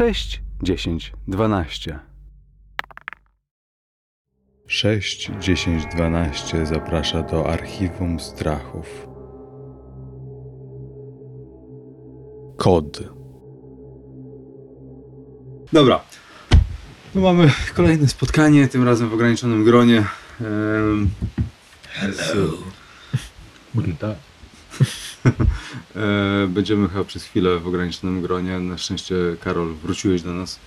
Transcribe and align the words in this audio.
6, 0.00 0.40
10, 0.62 1.12
12. 1.28 1.98
6, 4.66 5.30
10, 5.40 5.86
12 5.94 6.66
zaprasza 6.66 7.22
do 7.22 7.46
archiwum 7.46 8.20
strachów. 8.20 8.86
Kod. 12.56 13.02
Dobra. 15.72 16.00
Tu 17.12 17.20
mamy 17.20 17.52
kolejne 17.74 18.08
spotkanie, 18.08 18.68
tym 18.68 18.84
razem 18.84 19.08
w 19.08 19.14
ograniczonym 19.14 19.64
gronie. 19.64 20.04
Em, 20.40 21.10
Hello. 21.88 22.52
Guten 23.74 23.96
Tag. 23.96 24.16
e, 24.80 25.09
Będziemy 26.48 26.88
chyba 26.88 27.04
przez 27.04 27.24
chwilę 27.24 27.58
w 27.58 27.66
ograniczonym 27.66 28.22
gronie. 28.22 28.58
Na 28.58 28.78
szczęście, 28.78 29.14
Karol, 29.40 29.74
wróciłeś 29.74 30.22
do 30.22 30.34
nas. 30.34 30.58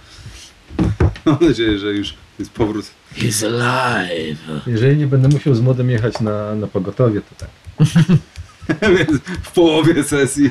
Mam 1.25 1.37
nadzieję, 1.41 1.79
że 1.79 1.93
już 1.93 2.13
jest 2.39 2.51
powrót. 2.51 2.85
He's 3.17 3.45
alive. 3.45 4.39
Jeżeli 4.67 4.97
nie 4.97 5.07
będę 5.07 5.27
musiał 5.27 5.55
z 5.55 5.61
modem 5.61 5.89
jechać 5.89 6.19
na, 6.19 6.55
na 6.55 6.67
pogotowie, 6.67 7.21
to 7.21 7.35
tak. 7.35 7.49
Więc 8.97 9.21
w 9.43 9.51
połowie 9.51 10.03
sesji. 10.03 10.49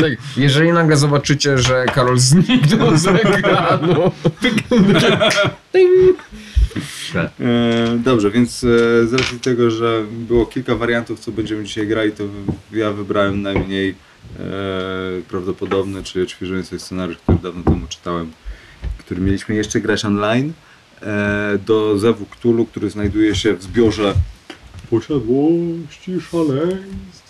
Tak, 0.00 0.12
jeżeli 0.36 0.72
nagle 0.72 0.96
zobaczycie, 0.96 1.58
że 1.58 1.84
Karol 1.84 2.18
zniknął 2.18 2.96
z 2.96 3.06
ekranu. 3.24 4.12
E, 7.14 7.98
Dobrze, 8.04 8.30
więc 8.30 8.64
e, 8.64 9.06
z 9.06 9.12
racji 9.12 9.40
tego, 9.40 9.70
że 9.70 10.04
było 10.10 10.46
kilka 10.46 10.74
wariantów, 10.74 11.20
co 11.20 11.32
będziemy 11.32 11.64
dzisiaj 11.64 11.86
grali, 11.86 12.12
to 12.12 12.24
ja 12.72 12.92
wybrałem 12.92 13.42
najmniej 13.42 13.90
e, 13.90 14.42
prawdopodobny, 15.28 16.02
czyli 16.02 16.24
odświeżujący 16.24 16.68
sobie 16.68 16.80
scenariusz, 16.80 17.18
który 17.18 17.38
dawno 17.38 17.62
temu 17.62 17.86
czytałem, 17.88 18.32
który 18.98 19.20
mieliśmy 19.20 19.54
jeszcze 19.54 19.80
grać 19.80 20.04
online, 20.04 20.52
do 21.66 21.98
Zewu 21.98 22.26
Cthulhu, 22.26 22.66
który 22.66 22.90
znajduje 22.90 23.34
się 23.34 23.54
w 23.54 23.62
zbiorze 23.62 24.14
posiadłości 24.90 26.20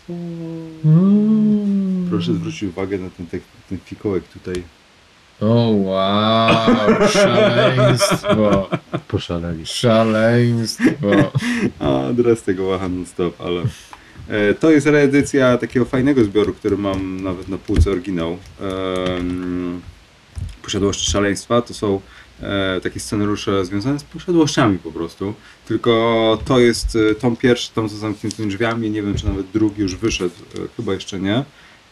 szaleństwa. 0.07 2.11
Proszę 2.11 2.35
zwrócić 2.35 2.63
uwagę 2.63 2.99
na 2.99 3.11
ten, 3.11 3.27
ten 3.69 3.79
fikołek 3.85 4.25
tutaj. 4.29 4.63
O 5.41 5.71
wow, 5.71 7.09
szaleństwo. 7.13 8.69
Poszaleli. 9.09 9.67
Szaleństwo. 9.67 11.11
A, 11.79 12.03
teraz 12.17 12.43
tego 12.43 12.65
łacha 12.65 12.89
non 12.89 13.07
stop, 13.07 13.41
ale... 13.41 13.63
E, 14.29 14.55
to 14.55 14.71
jest 14.71 14.87
reedycja 14.87 15.59
takiego 15.59 15.87
fajnego 15.87 16.25
zbioru, 16.25 16.55
który 16.55 16.79
mam 16.79 17.21
nawet 17.21 17.49
na 17.49 17.59
półce 17.59 17.91
oryginał. 17.91 18.39
Posiadłości 20.63 21.11
szaleństwa 21.11 21.63
to 21.63 21.75
są 21.75 22.01
e, 22.43 22.81
takie 22.83 23.01
scenariusze 23.01 23.65
związane 23.65 23.99
z 23.99 24.05
posiadłościami 24.05 24.79
po 24.79 24.93
prostu. 24.93 25.35
Tylko 25.69 26.39
to 26.45 26.59
jest 26.61 26.97
e, 27.11 27.15
tom 27.15 27.37
pierwszy, 27.37 27.73
tom 27.73 27.89
za 27.89 27.97
zamkniętymi 27.97 28.49
drzwiami. 28.49 28.91
Nie 28.91 29.03
wiem, 29.03 29.15
czy 29.15 29.27
nawet 29.27 29.47
drugi 29.51 29.83
już 29.83 29.95
wyszedł. 29.97 30.35
E, 30.55 30.59
chyba 30.77 30.95
jeszcze 30.95 31.21
nie. 31.21 31.45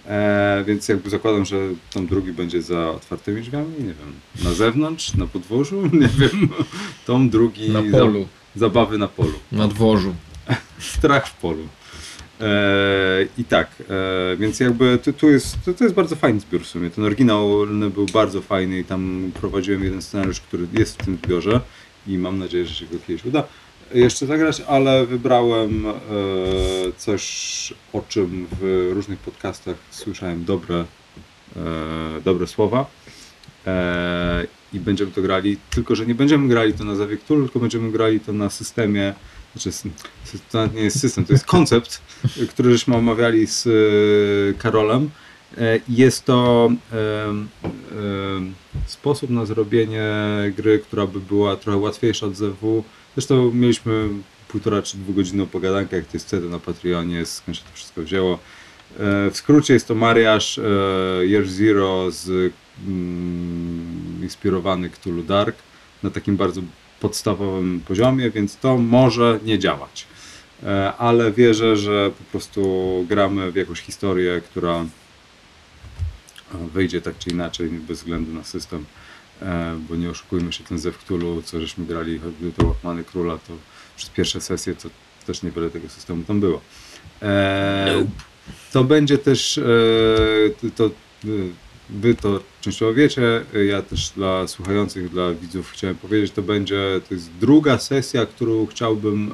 E, 0.06 0.64
więc 0.66 0.88
jakby 0.88 1.10
zakładam, 1.10 1.44
że 1.44 1.56
tom 1.92 2.06
drugi 2.06 2.32
będzie 2.32 2.62
za 2.62 2.90
otwartymi 2.90 3.42
drzwiami. 3.42 3.70
Nie 3.78 3.84
wiem, 3.94 4.12
na 4.44 4.52
zewnątrz, 4.54 5.14
na 5.14 5.26
podwórzu. 5.26 5.82
Nie 5.92 6.08
wiem. 6.08 6.48
Tom 7.06 7.30
drugi 7.30 7.70
Na 7.70 7.82
za- 7.90 7.98
polu, 7.98 8.26
Zabawy 8.56 8.98
na 8.98 9.08
polu. 9.08 9.32
na 9.52 9.68
dworzu. 9.68 10.14
Strach 10.78 11.28
w 11.28 11.36
polu. 11.36 11.68
E, 12.40 13.26
I 13.38 13.44
tak, 13.44 13.70
e, 13.90 14.36
więc 14.36 14.60
jakby 14.60 14.98
tu, 15.04 15.12
tu 15.12 15.30
jest, 15.30 15.56
to, 15.64 15.74
to 15.74 15.84
jest 15.84 15.96
bardzo 15.96 16.16
fajny 16.16 16.40
zbiór 16.40 16.62
w 16.62 16.66
sumie. 16.66 16.90
Ten 16.90 17.04
oryginalny 17.04 17.90
był 17.90 18.06
bardzo 18.06 18.40
fajny 18.42 18.78
i 18.78 18.84
tam 18.84 19.30
prowadziłem 19.40 19.84
jeden 19.84 20.02
scenariusz, 20.02 20.40
który 20.40 20.66
jest 20.78 21.02
w 21.02 21.04
tym 21.04 21.18
zbiorze 21.24 21.60
i 22.06 22.18
mam 22.18 22.38
nadzieję, 22.38 22.66
że 22.66 22.74
się 22.74 22.86
go 22.86 22.96
kiedyś 23.06 23.24
uda 23.24 23.44
jeszcze 23.94 24.26
zagrać, 24.26 24.60
ale 24.60 25.06
wybrałem 25.06 25.86
e, 25.86 25.92
coś, 26.96 27.74
o 27.92 28.02
czym 28.08 28.46
w 28.60 28.90
różnych 28.92 29.18
podcastach 29.18 29.76
słyszałem 29.90 30.44
dobre, 30.44 30.84
e, 31.56 32.20
dobre 32.24 32.46
słowa. 32.46 32.86
E, 33.66 34.46
I 34.72 34.80
będziemy 34.80 35.12
to 35.12 35.22
grali, 35.22 35.56
tylko 35.70 35.94
że 35.94 36.06
nie 36.06 36.14
będziemy 36.14 36.48
grali 36.48 36.72
to 36.74 36.84
na 36.84 36.94
Zawie 36.94 37.16
tylko 37.16 37.58
będziemy 37.58 37.92
grali 37.92 38.20
to 38.20 38.32
na 38.32 38.50
systemie, 38.50 39.14
znaczy 39.52 39.78
to 40.50 40.66
nie 40.66 40.82
jest 40.82 41.00
system, 41.00 41.24
to 41.24 41.32
jest 41.32 41.46
koncept, 41.46 42.02
który 42.50 42.72
żeśmy 42.72 42.96
omawiali 42.96 43.46
z 43.46 43.68
Karolem. 44.58 45.10
Jest 45.88 46.24
to 46.24 46.70
sposób 48.86 49.30
na 49.30 49.46
zrobienie 49.46 50.12
gry, 50.56 50.78
która 50.78 51.06
by 51.06 51.20
była 51.20 51.56
trochę 51.56 51.78
łatwiejsza 51.78 52.26
od 52.26 52.36
ZW. 52.36 52.84
Zresztą 53.14 53.50
mieliśmy 53.54 54.08
półtora 54.48 54.82
czy 54.82 54.96
dwugodzinną 54.96 55.46
pogadankę, 55.46 55.96
jak 55.96 56.06
to 56.06 56.10
jest 56.14 56.26
wtedy 56.26 56.48
na 56.48 56.58
Patreonie, 56.58 57.26
skąd 57.26 57.56
się 57.56 57.62
to 57.64 57.70
wszystko 57.74 58.02
wzięło. 58.02 58.34
E, 58.34 59.30
W 59.30 59.36
skrócie 59.36 59.74
jest 59.74 59.88
to 59.88 59.94
mariaż 59.94 60.58
e, 60.58 60.62
Year 61.26 61.46
Zero 61.46 62.10
z 62.10 62.52
mm, 62.86 64.18
inspirowany 64.22 64.90
Cthulhu 64.90 65.22
Dark 65.22 65.56
na 66.02 66.10
takim 66.10 66.36
bardzo 66.36 66.60
podstawowym 67.00 67.80
poziomie, 67.88 68.30
więc 68.30 68.56
to 68.56 68.78
może 68.78 69.40
nie 69.44 69.58
działać. 69.58 70.06
E, 70.62 70.92
Ale 70.98 71.32
wierzę, 71.32 71.76
że 71.76 72.10
po 72.18 72.24
prostu 72.24 72.60
gramy 73.08 73.52
w 73.52 73.56
jakąś 73.56 73.80
historię, 73.80 74.40
która 74.50 74.84
wyjdzie 76.74 77.00
tak 77.00 77.18
czy 77.18 77.30
inaczej, 77.30 77.68
bez 77.68 77.98
względu 77.98 78.32
na 78.32 78.44
system. 78.44 78.84
E, 79.42 79.76
Bo 79.88 79.96
nie 79.96 80.10
oszukujmy 80.10 80.52
się, 80.52 80.64
ten 80.64 80.78
Zew 80.78 80.98
Cthulhu, 80.98 81.42
co 81.42 81.60
żeśmy 81.60 81.86
grali, 81.86 82.18
choćby 82.18 82.52
to 82.52 82.66
Łachmany 82.66 83.04
Króla, 83.04 83.38
to 83.38 83.52
przez 83.96 84.10
pierwsze 84.10 84.40
sesje 84.40 84.74
to 84.74 84.88
też 85.26 85.42
niewiele 85.42 85.70
tego 85.70 85.88
systemu 85.88 86.24
tam 86.24 86.40
było. 86.40 86.60
E, 87.22 88.06
To 88.72 88.84
będzie 88.84 89.18
też, 89.18 89.58
e, 89.58 90.70
to, 90.76 90.90
wy 91.90 92.14
to 92.14 92.40
częściowo 92.60 92.94
wiecie, 92.94 93.44
ja 93.68 93.82
też 93.82 94.10
dla 94.10 94.46
słuchających, 94.48 95.10
dla 95.10 95.34
widzów 95.34 95.70
chciałem 95.70 95.96
powiedzieć, 95.96 96.32
to 96.32 96.42
będzie, 96.42 97.00
to 97.08 97.14
jest 97.14 97.30
druga 97.40 97.78
sesja, 97.78 98.26
którą 98.26 98.66
chciałbym 98.66 99.32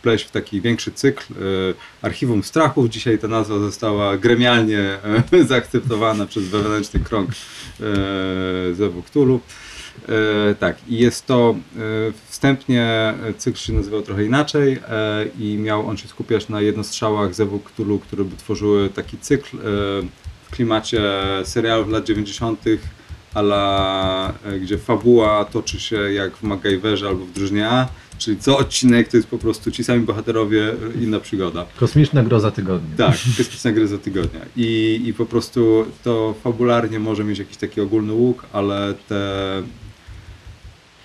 wpleść 0.00 0.24
w 0.24 0.30
taki 0.30 0.60
większy 0.60 0.92
cykl 0.92 1.34
e, 1.34 1.36
Archiwum 2.02 2.42
Strachów. 2.42 2.88
Dzisiaj 2.88 3.18
ta 3.18 3.28
nazwa 3.28 3.58
została 3.58 4.16
gremialnie 4.16 4.98
e, 5.32 5.44
zaakceptowana 5.48 6.26
przez 6.26 6.44
wewnętrzny 6.44 7.00
krąg 7.00 7.30
e. 7.80 7.84
E, 10.08 10.54
tak, 10.54 10.76
i 10.88 10.98
jest 10.98 11.26
to 11.26 11.54
wstępnie 12.28 13.14
cykl 13.38 13.58
się 13.58 13.72
nazywał 13.72 14.02
trochę 14.02 14.24
inaczej 14.24 14.78
i 15.38 15.56
miał 15.56 15.88
on 15.88 15.96
się 15.96 16.08
skupiać 16.08 16.48
na 16.48 16.60
jednostrzałach 16.60 17.34
Zewu 17.34 17.58
Cthulhu, 17.58 17.98
które 17.98 18.24
by 18.24 18.36
tworzyły 18.36 18.88
taki 18.88 19.18
cykl 19.18 19.56
w 20.44 20.50
klimacie 20.50 21.02
serialów 21.44 21.88
lat 21.88 22.04
90. 22.04 22.64
ala 23.34 24.32
gdzie 24.60 24.78
fabuła 24.78 25.44
toczy 25.44 25.80
się 25.80 26.12
jak 26.12 26.36
w 26.36 26.42
MacGyverze 26.42 27.08
albo 27.08 27.26
w 27.26 27.32
Drużynie 27.32 27.68
A, 27.68 27.88
czyli 28.20 28.36
co 28.36 28.58
odcinek 28.58 29.08
to 29.08 29.16
jest 29.16 29.28
po 29.28 29.38
prostu 29.38 29.70
ci 29.70 29.84
sami 29.84 30.00
bohaterowie, 30.00 30.72
e, 30.72 31.02
inna 31.02 31.20
przygoda. 31.20 31.66
Kosmiczna 31.76 32.22
groza 32.22 32.50
tygodnia. 32.50 32.96
Tak, 32.96 33.16
kosmiczna 33.36 33.72
gry 33.72 33.88
za 33.88 33.98
tygodnia. 33.98 34.40
I, 34.56 35.02
I 35.04 35.14
po 35.14 35.26
prostu 35.26 35.86
to 36.04 36.34
fabularnie 36.44 36.98
może 36.98 37.24
mieć 37.24 37.38
jakiś 37.38 37.56
taki 37.56 37.80
ogólny 37.80 38.12
łuk, 38.12 38.46
ale 38.52 38.94
te. 39.08 39.62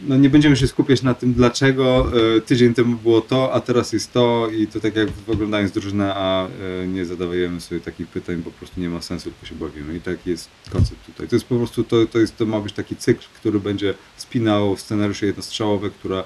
No 0.02 0.18
nie 0.18 0.30
będziemy 0.30 0.56
się 0.56 0.68
skupiać 0.68 1.04
na 1.04 1.14
tym, 1.14 1.34
dlaczego 1.34 2.12
e, 2.38 2.42
tydzień 2.42 2.74
temu 2.74 2.98
było 2.98 3.22
to, 3.22 3.54
a 3.54 3.60
teraz 3.60 3.94
jest 3.94 4.14
to, 4.14 4.50
i 4.60 4.68
to 4.68 4.80
tak 4.80 4.96
jak 4.96 5.08
oglądając 5.28 5.72
drużynę, 5.72 6.14
a 6.16 6.48
e, 6.48 6.88
nie 6.88 7.06
zadawajemy 7.06 7.62
sobie 7.62 7.82
takich 7.82 8.08
pytań, 8.08 8.36
bo 8.38 8.52
po 8.52 8.58
prostu 8.58 8.80
nie 8.80 8.90
ma 8.90 9.02
sensu, 9.02 9.32
tylko 9.32 9.46
się 9.46 9.56
bawimy. 9.56 9.96
I 9.96 10.02
taki 10.02 10.30
jest 10.30 10.50
koncept 10.72 11.06
tutaj. 11.06 11.28
To 11.28 11.36
jest 11.36 11.46
po 11.46 11.56
prostu, 11.56 11.84
to, 11.84 12.06
to, 12.06 12.20
jest, 12.20 12.38
to 12.38 12.46
ma 12.46 12.60
być 12.60 12.74
taki 12.74 12.96
cykl, 12.96 13.26
który 13.36 13.60
będzie 13.60 13.94
spinał 14.18 14.78
scenariusze 14.78 15.26
jednostrzałowe, 15.26 15.90
które 15.90 16.24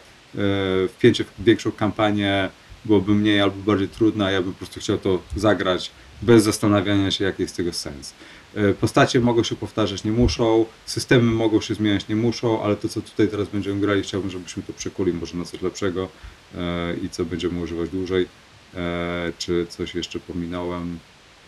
wpięcie 0.90 1.24
w 1.24 1.44
większą 1.44 1.72
kampanię 1.72 2.50
byłoby 2.86 3.16
mniej 3.16 3.42
albo 3.42 3.58
bardziej 3.58 3.90
trudne, 3.90 4.26
a 4.26 4.32
ja 4.32 4.42
bym 4.42 4.54
po 4.54 4.58
prostu 4.58 4.80
chciał 4.80 4.98
to 4.98 5.22
zagrać 5.36 5.92
bez 6.22 6.44
zastanawiania 6.44 7.12
się, 7.12 7.26
jaki 7.26 7.42
jest 7.42 7.58
tego 7.58 7.74
sens. 7.74 8.14
E, 8.56 8.74
Postacie 8.74 9.20
mogą 9.20 9.44
się 9.44 9.56
powtarzać, 9.56 10.04
nie 10.04 10.12
muszą, 10.12 10.66
systemy 10.86 11.32
mogą 11.32 11.62
się 11.62 11.74
zmieniać, 11.76 12.08
nie 12.08 12.16
muszą, 12.16 12.64
ale 12.64 12.76
to, 12.76 12.90
co 12.90 13.02
tutaj 13.02 13.28
teraz 13.28 13.48
będziemy 13.50 13.82
grali, 13.82 14.02
chciałbym, 14.02 14.30
żebyśmy 14.30 14.64
to 14.64 14.74
przekuli 14.74 15.14
może 15.14 15.38
na 15.38 15.46
coś 15.46 15.62
lepszego 15.62 16.10
e, 16.56 16.96
i 17.04 17.10
co 17.10 17.26
będziemy 17.26 17.62
używać 17.62 17.90
dłużej. 17.90 18.28
E, 18.76 19.34
Czy 19.38 19.66
coś 19.70 19.96
jeszcze 19.96 20.20
pominąłem? 20.20 21.00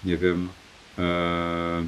Nie 0.06 0.18
wiem. 0.18 0.50
E, 0.98 1.86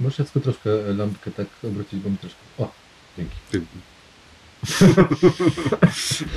Możesz 0.00 0.18
Jacku, 0.18 0.40
troszkę 0.40 0.70
lampkę 0.94 1.30
tak 1.30 1.46
obrócić, 1.64 2.00
bo 2.00 2.10
mi 2.10 2.18
troszkę... 2.18 2.38
O, 2.58 2.72
dzięki. 3.18 3.36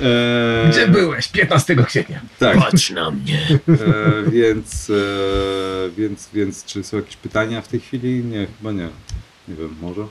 E, 0.02 0.68
Gdzie 0.70 0.88
byłeś 0.88 1.28
15 1.28 1.76
kwietnia? 1.76 2.20
Tak. 2.38 2.58
Patrz 2.58 2.90
na 2.90 3.10
mnie. 3.10 3.40
E, 3.68 4.30
więc, 4.30 4.90
e, 4.90 4.94
więc, 5.96 6.28
więc 6.34 6.64
czy 6.64 6.84
są 6.84 6.96
jakieś 6.96 7.16
pytania 7.16 7.60
w 7.62 7.68
tej 7.68 7.80
chwili? 7.80 8.24
Nie, 8.24 8.46
chyba 8.58 8.72
nie. 8.72 8.88
Nie 9.48 9.54
wiem, 9.54 9.76
może? 9.82 10.06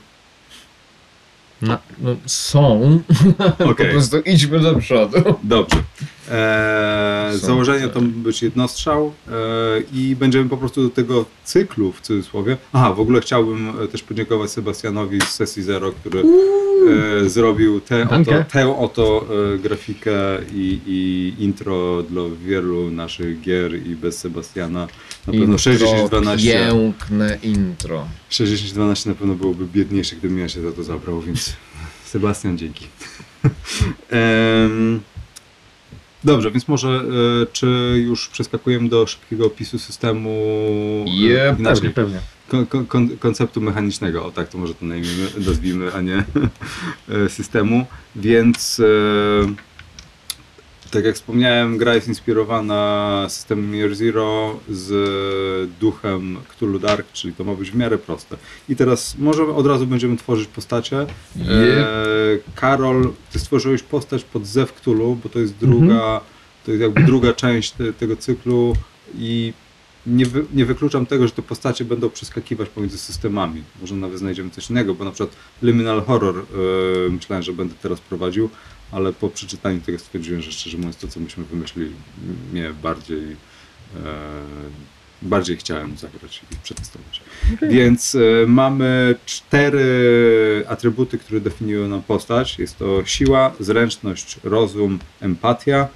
No, 1.62 1.78
no, 1.98 2.16
są. 2.26 3.00
Po 3.58 3.64
Okej. 3.64 3.90
prostu 3.90 4.20
idźmy 4.20 4.60
do 4.60 4.74
przodu. 4.74 5.34
Dobrze. 5.42 5.76
Są, 6.24 7.46
założenie 7.46 7.88
to 7.88 8.00
być 8.00 8.42
jednostrzał 8.42 9.12
eee, 9.28 10.00
i 10.00 10.16
będziemy 10.16 10.48
po 10.48 10.56
prostu 10.56 10.82
do 10.82 10.90
tego 10.90 11.24
cyklu 11.44 11.92
w 11.92 12.00
cudzysłowie. 12.00 12.56
Aha, 12.72 12.92
w 12.92 13.00
ogóle 13.00 13.20
chciałbym 13.20 13.72
e, 13.84 13.88
też 13.88 14.02
podziękować 14.02 14.50
Sebastianowi 14.50 15.20
z 15.20 15.28
sesji 15.28 15.62
Zero, 15.62 15.92
który 15.92 16.24
e, 17.24 17.28
zrobił 17.28 17.80
tę 17.80 18.08
oto, 18.10 18.44
tę 18.52 18.78
oto 18.78 19.26
e, 19.54 19.58
grafikę 19.58 20.12
i, 20.54 20.80
i 20.86 21.34
intro 21.44 22.02
dla 22.02 22.22
wielu 22.44 22.90
naszych 22.90 23.40
gier 23.40 23.86
i 23.86 23.96
bez 23.96 24.18
Sebastiana 24.18 24.80
na 25.26 25.32
pewno 25.32 25.44
Intro, 25.44 25.58
6012 25.58 26.70
Piękne 26.70 27.38
intro. 27.42 28.06
6012 28.28 29.10
na 29.10 29.16
pewno 29.16 29.34
byłoby 29.34 29.66
biedniejsze, 29.66 30.16
gdybym 30.16 30.38
ja 30.38 30.48
się 30.48 30.60
za 30.60 30.72
to 30.72 30.82
zabrał, 30.82 31.20
więc 31.20 31.52
Sebastian, 32.12 32.58
dzięki. 32.58 32.86
Dobrze, 36.24 36.50
więc 36.50 36.68
może 36.68 36.88
e, 36.88 37.46
czy 37.52 37.66
już 38.04 38.28
przeskakujemy 38.28 38.88
do 38.88 39.06
szybkiego 39.06 39.46
opisu 39.46 39.78
systemu 39.78 40.30
Yep. 41.06 41.58
inaczej, 41.58 41.90
pewnie. 41.90 42.20
kon, 42.48 42.66
kon, 42.66 42.86
kon, 42.86 43.08
konceptu 43.18 43.60
mechanicznego, 43.60 44.26
o 44.26 44.30
tak 44.30 44.48
to 44.48 44.58
może 44.58 44.74
to 44.74 44.86
nazwijmy, 45.46 45.92
a 45.94 46.00
nie 46.00 46.16
e, 47.08 47.28
systemu, 47.28 47.86
więc 48.16 48.80
e, 48.80 48.84
tak 50.94 51.04
jak 51.04 51.14
wspomniałem, 51.14 51.78
gra 51.78 51.94
jest 51.94 52.08
inspirowana 52.08 53.26
systemem 53.28 53.74
Year 53.74 53.94
Zero 53.94 54.60
z 54.68 55.70
duchem 55.80 56.38
Cthulhu 56.48 56.78
Dark, 56.78 57.12
czyli 57.12 57.34
to 57.34 57.44
ma 57.44 57.54
być 57.54 57.70
w 57.70 57.74
miarę 57.74 57.98
proste. 57.98 58.36
I 58.68 58.76
teraz 58.76 59.18
może 59.18 59.46
od 59.46 59.66
razu 59.66 59.86
będziemy 59.86 60.16
tworzyć 60.16 60.48
postacie. 60.48 61.00
E, 61.00 61.06
Karol, 62.54 63.12
ty 63.32 63.38
stworzyłeś 63.38 63.82
postać 63.82 64.24
pod 64.24 64.46
Zew 64.46 64.72
Cthulhu, 64.72 65.18
bo 65.22 65.28
to 65.28 65.38
jest 65.38 65.54
druga, 65.56 66.20
to 66.64 66.70
jest 66.70 66.82
jakby 66.82 67.02
druga 67.02 67.32
część 67.32 67.72
te, 67.72 67.92
tego 67.92 68.16
cyklu 68.16 68.76
i 69.18 69.52
nie, 70.06 70.26
wy, 70.26 70.44
nie 70.54 70.64
wykluczam 70.64 71.06
tego, 71.06 71.26
że 71.26 71.32
te 71.32 71.42
postacie 71.42 71.84
będą 71.84 72.10
przeskakiwać 72.10 72.68
pomiędzy 72.68 72.98
systemami. 72.98 73.62
Może 73.80 73.94
nawet 73.96 74.18
znajdziemy 74.18 74.50
coś 74.50 74.70
innego, 74.70 74.94
bo 74.94 75.04
na 75.04 75.10
przykład 75.10 75.36
Liminal 75.62 76.02
Horror 76.02 76.38
e, 76.38 77.10
myślałem, 77.10 77.42
że 77.42 77.52
będę 77.52 77.74
teraz 77.82 78.00
prowadził, 78.00 78.50
ale 78.92 79.12
po 79.12 79.28
przeczytaniu 79.28 79.80
tego 79.80 79.98
stwierdziłem, 79.98 80.42
że 80.42 80.52
szczerze 80.52 80.76
mówiąc 80.76 80.96
to, 80.96 81.08
co 81.08 81.20
myśmy 81.20 81.44
wymyślili, 81.44 81.92
mnie 82.52 82.72
bardziej 82.82 83.36
e, 83.96 84.04
bardziej 85.22 85.56
chciałem 85.56 85.96
zagrać 85.96 86.42
i 86.52 86.56
przetestować. 86.62 87.22
Więc 87.62 88.14
e, 88.14 88.18
mamy 88.46 89.14
cztery 89.26 90.64
atrybuty, 90.68 91.18
które 91.18 91.40
definiują 91.40 91.88
nam 91.88 92.02
postać. 92.02 92.58
Jest 92.58 92.78
to 92.78 93.04
siła, 93.04 93.52
zręczność, 93.60 94.36
rozum, 94.44 94.98
empatia. 95.20 95.88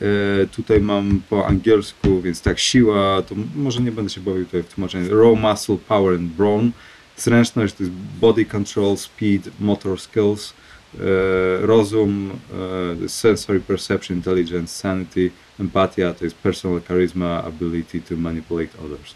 E, 0.00 0.46
tutaj 0.46 0.80
mam 0.80 1.22
po 1.30 1.46
angielsku, 1.46 2.22
więc 2.22 2.42
tak, 2.42 2.58
siła, 2.58 3.22
to 3.22 3.34
może 3.56 3.80
nie 3.80 3.92
będę 3.92 4.10
się 4.10 4.20
bawił 4.20 4.44
tutaj 4.44 4.62
w 4.62 4.74
tłumaczeniu. 4.74 5.22
Raw 5.22 5.38
muscle, 5.38 5.76
power 5.88 6.14
and 6.14 6.32
brawn. 6.32 6.70
Zręczność 7.16 7.74
to 7.74 7.82
jest 7.82 7.94
body 8.20 8.44
control, 8.44 8.96
speed, 8.96 9.50
motor 9.60 10.00
skills. 10.00 10.54
E, 11.00 11.66
rozum, 11.66 12.30
e, 13.04 13.08
sensory 13.08 13.60
perception, 13.60 14.16
intelligence, 14.16 14.74
sanity. 14.74 15.30
Empatia 15.60 16.14
to 16.14 16.24
jest 16.24 16.36
personal 16.36 16.80
charisma, 16.80 17.44
ability 17.44 18.00
to 18.00 18.16
manipulate 18.16 18.78
others. 18.78 19.14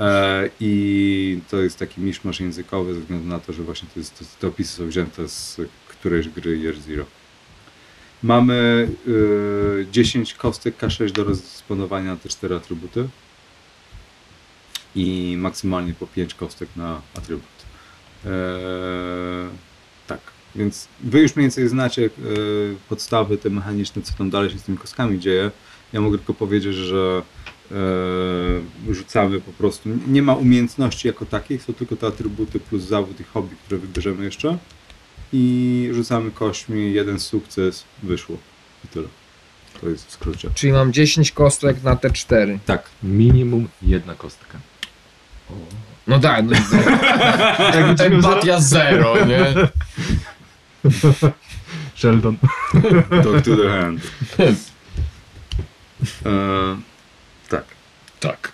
E, 0.00 0.50
I 0.60 1.40
to 1.50 1.56
jest 1.56 1.78
taki 1.78 2.00
miszmasz 2.00 2.40
językowy 2.40 2.94
ze 2.94 3.00
względu 3.00 3.28
na 3.28 3.38
to, 3.38 3.52
że 3.52 3.62
właśnie 3.62 3.88
to 3.94 4.00
jest, 4.00 4.18
to, 4.18 4.24
te 4.40 4.48
opisy 4.48 4.76
są 4.76 4.86
wzięte 4.86 5.28
z 5.28 5.60
którejś 5.88 6.28
gry 6.28 6.58
Year 6.58 6.76
Zero. 6.76 7.04
Mamy 8.22 8.88
y, 9.08 9.86
10 9.92 10.34
kostek 10.34 10.78
K6 10.78 11.10
do 11.10 11.24
rozdysponowania 11.24 12.10
na 12.10 12.16
te 12.16 12.28
cztery 12.28 12.54
atrybuty 12.54 13.08
i 14.94 15.36
maksymalnie 15.38 15.94
po 15.94 16.06
5 16.06 16.34
kostek 16.34 16.68
na 16.76 17.02
atrybut. 17.14 17.56
Tak, 18.22 18.32
więc 20.56 20.88
wy 21.00 21.20
już 21.20 21.36
mniej 21.36 21.44
więcej 21.44 21.68
znacie 21.68 22.04
e, 22.04 22.08
podstawy 22.88 23.38
te 23.38 23.50
mechaniczne, 23.50 24.02
co 24.02 24.14
tam 24.14 24.30
dalej 24.30 24.50
się 24.50 24.58
z 24.58 24.62
tymi 24.62 24.78
kostkami 24.78 25.20
dzieje. 25.20 25.50
Ja 25.92 26.00
mogę 26.00 26.18
tylko 26.18 26.34
powiedzieć, 26.34 26.74
że 26.74 27.22
e, 27.70 28.94
rzucamy 28.94 29.40
po 29.40 29.52
prostu. 29.52 29.88
Nie 30.06 30.22
ma 30.22 30.34
umiejętności 30.34 31.08
jako 31.08 31.26
takich, 31.26 31.62
są 31.62 31.74
tylko 31.74 31.96
te 31.96 32.06
atrybuty 32.06 32.60
plus 32.60 32.82
zawód 32.82 33.20
i 33.20 33.24
hobby, 33.24 33.56
które 33.64 33.80
wybierzemy 33.80 34.24
jeszcze. 34.24 34.58
I 35.32 35.88
rzucamy 35.92 36.30
kośćmi, 36.30 36.92
jeden 36.92 37.20
sukces, 37.20 37.84
wyszło. 38.02 38.36
I 38.84 38.88
tyle. 38.88 39.08
To 39.80 39.88
jest 39.88 40.06
w 40.08 40.12
skrócie. 40.12 40.50
Czyli 40.54 40.72
mam 40.72 40.92
10 40.92 41.32
kostek 41.32 41.82
na 41.82 41.96
te 41.96 42.10
4. 42.10 42.58
Tak. 42.66 42.90
Minimum 43.02 43.68
jedna 43.82 44.14
kostka. 44.14 44.58
No 46.06 46.18
tak, 46.20 46.44
no, 46.44 46.56
no, 47.98 48.04
empatia 48.04 48.60
zero, 48.60 49.26
nie? 49.26 49.54
Sheldon. 51.94 52.36
Talk 53.24 53.42
to 53.44 53.56
the 53.56 53.68
hand. 53.68 54.00
E, 56.26 56.76
tak. 57.48 57.64
Tak. 58.20 58.52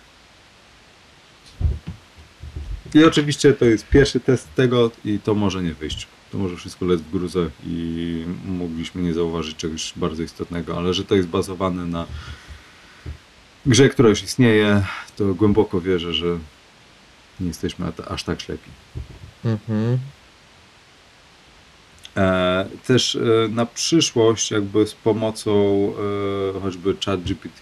I 2.95 3.05
oczywiście 3.05 3.53
to 3.53 3.65
jest 3.65 3.89
pierwszy 3.89 4.21
test 4.21 4.55
tego 4.55 4.91
i 5.05 5.19
to 5.19 5.35
może 5.35 5.63
nie 5.63 5.75
wyjść. 5.75 6.07
To 6.33 6.39
może 6.39 6.57
wszystko 6.57 6.87
lec 6.87 7.01
w 7.01 7.11
gruzę 7.11 7.51
i 7.67 8.25
mogliśmy 8.45 9.03
nie 9.03 9.15
zauważyć 9.15 9.57
czegoś 9.57 9.93
bardzo 9.97 10.23
istotnego, 10.23 10.79
ale 10.79 10.95
że 10.95 11.05
to 11.05 11.15
jest 11.15 11.29
bazowane 11.29 11.87
na 11.87 12.07
grze, 13.67 13.89
która 13.89 14.09
już 14.09 14.23
istnieje, 14.23 14.85
to 15.17 15.35
głęboko 15.35 15.81
wierzę, 15.81 16.15
że 16.15 16.39
nie 17.41 17.49
jesteśmy 17.49 17.93
aż 18.09 18.25
tak 18.25 18.41
ślepi. 18.41 18.71
Mhm. 19.45 19.99
E, 22.17 22.67
też 22.87 23.17
e, 23.17 23.49
na 23.49 23.67
przyszłość, 23.67 24.51
jakby 24.51 24.87
z 24.87 24.95
pomocą 24.95 25.53
e, 26.57 26.61
choćby 26.61 26.97
ChatGPT, 27.05 27.61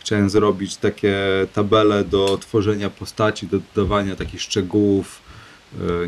chciałem 0.00 0.30
zrobić 0.30 0.76
takie 0.76 1.16
tabele 1.52 2.04
do 2.04 2.38
tworzenia 2.38 2.90
postaci, 2.90 3.46
do 3.46 3.58
dodawania 3.74 4.16
takich 4.16 4.42
szczegółów, 4.42 5.30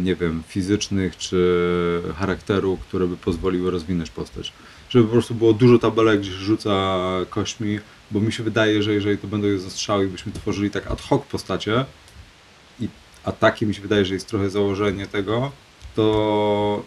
nie 0.01 0.15
wiem, 0.15 0.43
fizycznych 0.49 1.17
czy 1.17 2.03
charakteru, 2.17 2.77
które 2.77 3.07
by 3.07 3.17
pozwoliły 3.17 3.71
rozwinąć 3.71 4.11
postać. 4.11 4.53
Żeby 4.89 5.07
po 5.07 5.13
prostu 5.13 5.35
było 5.35 5.53
dużo 5.53 5.79
tabelek, 5.79 6.21
gdzie 6.21 6.31
się 6.31 6.37
rzuca 6.37 6.99
kośćmi, 7.31 7.79
bo 8.11 8.21
mi 8.21 8.33
się 8.33 8.43
wydaje, 8.43 8.83
że 8.83 8.93
jeżeli 8.93 9.19
to 9.19 9.27
będą 9.27 9.49
jednostrzały 9.49 10.05
i 10.05 10.09
byśmy 10.09 10.33
tworzyli 10.33 10.71
tak 10.71 10.87
ad 10.91 11.01
hoc 11.01 11.23
postacie, 11.23 11.85
a 13.25 13.33
takie 13.33 13.67
mi 13.67 13.75
się 13.75 13.83
wydaje, 13.83 14.05
że 14.05 14.15
jest 14.15 14.29
trochę 14.29 14.51
założenie 14.51 15.07
tego, 15.07 15.53
to 15.95 16.85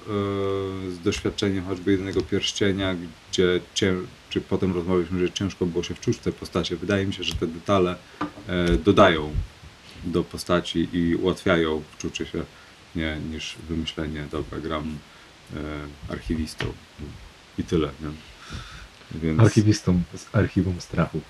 yy, 0.86 0.92
z 0.92 1.00
doświadczenia 1.00 1.62
choćby 1.62 1.92
jednego 1.92 2.22
pierścienia, 2.22 2.96
gdzie 3.32 3.60
cię, 3.74 3.96
czy 4.30 4.42
potem 4.42 4.74
rozmawialiśmy, 4.74 5.20
że 5.20 5.32
ciężko 5.32 5.66
było 5.66 5.84
się 5.84 5.96
wczuć 5.96 6.18
w 6.18 6.20
te 6.20 6.32
postacie. 6.32 6.76
Wydaje 6.76 7.06
mi 7.06 7.14
się, 7.14 7.24
że 7.24 7.36
te 7.36 7.48
detale 7.48 7.96
e, 8.48 8.78
dodają 8.78 9.34
do 10.04 10.24
postaci 10.24 10.88
i 10.94 11.16
ułatwiają 11.16 11.82
wczucie 11.98 12.26
się, 12.26 12.44
nie, 12.96 13.18
niż 13.32 13.56
wymyślenie, 13.70 14.28
dobra, 14.32 14.60
gram 14.60 14.98
e, 15.56 15.60
archiwistą 16.14 16.66
i 17.58 17.64
tyle. 17.64 17.90
Nie? 18.02 18.10
Więc... 19.20 19.40
Archiwistą 19.40 20.02
z 20.16 20.36
archiwum 20.36 20.82
strachu. 20.82 21.22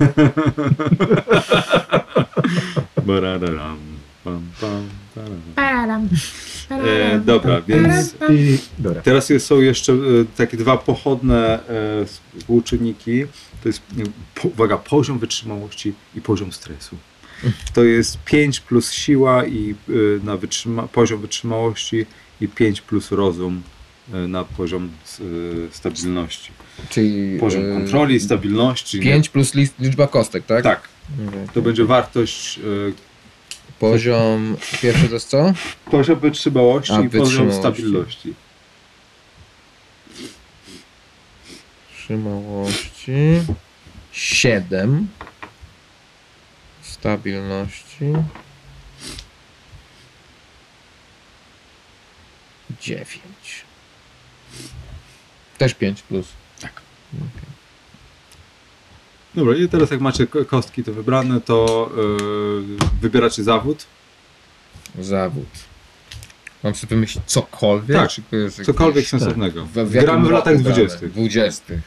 Barararam, 3.06 3.99
pam, 4.24 4.42
pam. 4.60 6.08
E, 6.70 7.18
dobra, 7.18 7.60
więc 7.60 8.14
I... 8.30 8.58
Dobra. 8.78 9.02
Teraz 9.02 9.30
jest, 9.30 9.46
są 9.46 9.60
jeszcze 9.60 9.92
e, 9.92 9.96
takie 10.36 10.56
dwa 10.56 10.76
pochodne 10.76 11.68
e, 11.68 12.06
współczynniki. 12.38 13.24
To 13.62 13.68
jest, 13.68 13.82
nie, 13.96 14.04
po, 14.34 14.48
uwaga, 14.48 14.78
poziom 14.78 15.18
wytrzymałości 15.18 15.94
i 16.14 16.20
poziom 16.20 16.52
stresu. 16.52 16.96
To 17.74 17.84
jest 17.84 18.18
5 18.24 18.60
plus 18.60 18.92
siła 18.92 19.46
i 19.46 19.74
e, 19.88 20.24
na 20.24 20.36
wytrzyma, 20.36 20.82
poziom 20.82 21.20
wytrzymałości 21.20 22.06
i 22.40 22.48
5 22.48 22.80
plus 22.80 23.12
rozum 23.12 23.62
e, 24.12 24.16
na 24.16 24.44
poziom 24.44 24.90
e, 25.20 25.22
stabilności. 25.70 26.52
Czyli 26.90 27.38
Poziom 27.38 27.64
e, 27.64 27.74
kontroli, 27.74 28.20
stabilności. 28.20 29.00
5 29.00 29.28
plus 29.28 29.54
liczba 29.78 30.06
kostek, 30.06 30.46
tak? 30.46 30.64
Tak, 30.64 30.88
Okej. 31.28 31.48
to 31.54 31.62
będzie 31.62 31.84
wartość 31.84 32.58
e, 32.58 33.09
Poziom 33.80 34.56
pierwszy 34.82 35.08
to 35.08 35.14
jest 35.14 35.28
co? 35.28 35.52
poziom 35.90 36.20
wytrzymałości 36.20 36.92
A, 36.92 37.00
i 37.00 37.08
poziom 37.08 37.24
wytrzymałości. 37.24 37.60
stabilności. 37.60 38.34
Trzymałości 41.96 43.12
7 44.12 45.08
stabilności 46.82 48.12
dziewięć. 52.80 53.64
Też 55.58 55.74
pięć 55.74 56.02
plus. 56.02 56.26
Tak. 56.60 56.72
Okej. 57.14 57.49
Dobra, 59.40 59.56
i 59.56 59.68
teraz 59.68 59.90
jak 59.90 60.00
macie 60.00 60.26
ko- 60.26 60.44
kostki 60.44 60.84
to 60.84 60.92
wybrane, 60.92 61.40
to 61.40 61.90
yy, 61.96 62.76
wybieracie 63.02 63.42
zawód. 63.44 63.86
Zawód. 64.98 65.46
Mam 66.64 66.74
sobie 66.74 66.88
wymyślić 66.90 67.24
cokolwiek? 67.26 67.96
Tak, 67.96 68.10
Cokolwiek 68.66 69.06
sensownego. 69.06 69.66
W, 69.66 69.72
w 69.72 69.76
jakim 69.76 70.00
Gramy 70.00 70.28
w 70.28 70.30
latach 70.30 70.62
gramy? 70.62 70.74
20. 70.74 71.06
Dwudziestych. 71.06 71.80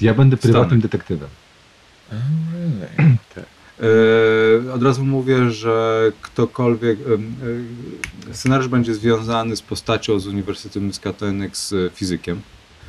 Ja 0.00 0.14
będę 0.14 0.36
prywatnym 0.36 0.80
Stany. 0.80 0.82
detektywem. 0.82 1.28
Oh, 2.12 2.18
really? 2.52 3.16
Yy, 4.64 4.72
od 4.76 4.82
razu 4.82 5.04
mówię, 5.04 5.50
że 5.50 6.12
ktokolwiek. 6.22 6.98
Yy, 6.98 8.34
scenariusz 8.34 8.68
będzie 8.68 8.94
związany 8.94 9.56
z 9.56 9.62
postacią 9.62 10.20
z 10.20 10.26
Uniwersytetu 10.26 10.80
Miskatonic 10.80 11.56
z 11.56 11.94
fizykiem. 11.94 12.40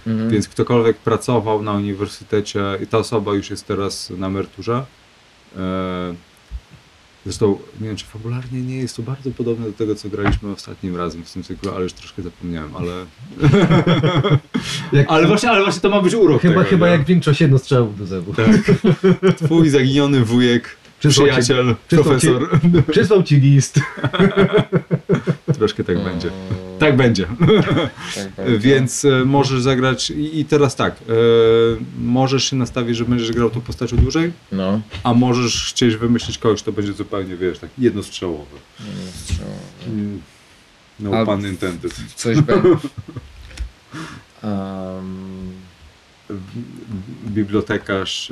Mhm. 0.08 0.30
Więc 0.30 0.48
ktokolwiek 0.48 0.98
pracował 0.98 1.64
na 1.64 1.74
uniwersytecie 1.74 2.62
i 2.84 2.88
ta 2.88 2.98
osoba 2.98 3.34
już 3.34 3.50
jest 3.50 3.68
teraz 3.68 4.10
na 4.18 4.28
emeryturze. 4.28 4.86
E, 5.58 6.14
Zresztą 7.26 7.58
nie 7.82 7.88
wiem, 7.88 7.96
czy 7.98 8.06
fabularnie 8.06 8.62
nie 8.62 8.78
jest 8.78 8.96
to 8.96 9.02
bardzo 9.02 9.32
podobne 9.32 9.66
do 9.66 9.74
tego, 9.74 9.96
co 9.96 10.10
graliśmy 10.10 10.52
ostatnim 10.52 10.98
razem 10.98 11.24
w 11.26 11.34
tym 11.34 11.44
cyklu, 11.44 11.72
ale 11.72 11.84
już 11.84 11.94
troszkę 11.94 12.22
zapomniałem, 12.22 12.72
ale. 12.76 13.06
Ale 15.08 15.28
właśnie, 15.28 15.50
ale 15.50 15.64
właśnie 15.64 15.82
to 15.82 15.90
ma 15.90 16.02
być 16.02 16.14
urok. 16.14 16.42
chyba, 16.42 16.54
tego, 16.54 16.66
chyba 16.70 16.86
nie? 16.86 16.92
jak 16.92 17.06
większość 17.06 17.42
jednostrzałów 17.42 18.00
do 18.00 18.06
zewu. 18.06 18.34
Twój 19.46 19.70
zaginiony 19.70 20.26
wujek, 20.26 20.78
Przysłał 21.00 21.28
ci- 21.28 21.32
przyjaciel, 21.34 21.76
przysłał 21.88 22.20
ci- 22.20 22.28
profesor. 22.28 22.60
Przysłał 22.92 23.24
ci 23.24 23.36
list. 23.40 23.80
Troszkę 25.58 25.84
tak 25.84 26.04
będzie. 26.04 26.32
Tak 26.80 26.96
będzie. 26.98 27.28
tak 28.16 28.30
będzie. 28.38 28.58
Więc 28.70 29.06
e, 29.06 29.26
możesz 29.26 29.62
zagrać. 29.62 30.12
I, 30.12 30.46
teraz 30.46 30.76
tak. 30.76 30.96
E, 30.96 31.04
możesz 32.02 32.50
się 32.50 32.56
nastawić, 32.56 32.98
że 32.98 33.06
będziesz 33.06 33.32
grał 33.32 33.50
tą 33.50 33.62
postacią 33.62 33.98
dłużej, 33.98 34.32
No. 34.52 34.82
a 35.04 35.14
możesz 35.14 35.66
chcieć 35.70 35.96
wymyślić 35.96 36.38
kogoś, 36.38 36.62
kto 36.62 36.72
będzie 36.72 36.94
zupełnie, 36.94 37.36
wiesz, 37.38 37.60
tak 37.60 37.70
jednostrzałowy. 37.78 38.56
Strzelałem. 39.24 39.60
Mm. 39.88 40.22
No 41.00 41.12
A- 41.18 41.26
pan 41.26 41.48
intended. 41.48 41.94
Coś 42.16 42.42
będzie. 42.42 42.70
Um, 44.44 45.54
Bibliotekarz, 47.28 48.32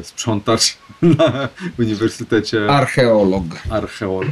e, 0.00 0.04
sprzątacz 0.04 0.76
na 1.02 1.48
uniwersytecie, 1.78 2.70
archeolog. 2.72 3.44
archeolog. 3.70 4.30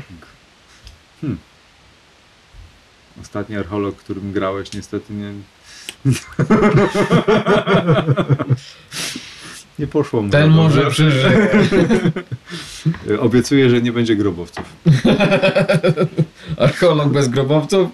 Ostatni 3.21 3.56
archeolog, 3.56 3.97
którym 3.97 4.33
grałeś, 4.33 4.73
niestety 4.73 5.12
nie. 5.12 5.33
nie 9.78 9.87
poszło 9.87 10.23
mu. 10.23 10.30
Ten 10.30 10.50
może 10.50 10.90
przeżyje. 10.90 11.50
E, 13.11 13.21
Obiecuję, 13.26 13.71
że 13.71 13.83
nie 13.83 13.92
będzie 13.92 14.16
grobowców. 14.16 14.64
Archeolog 16.59 17.09
bez 17.12 17.28
grobowców? 17.28 17.90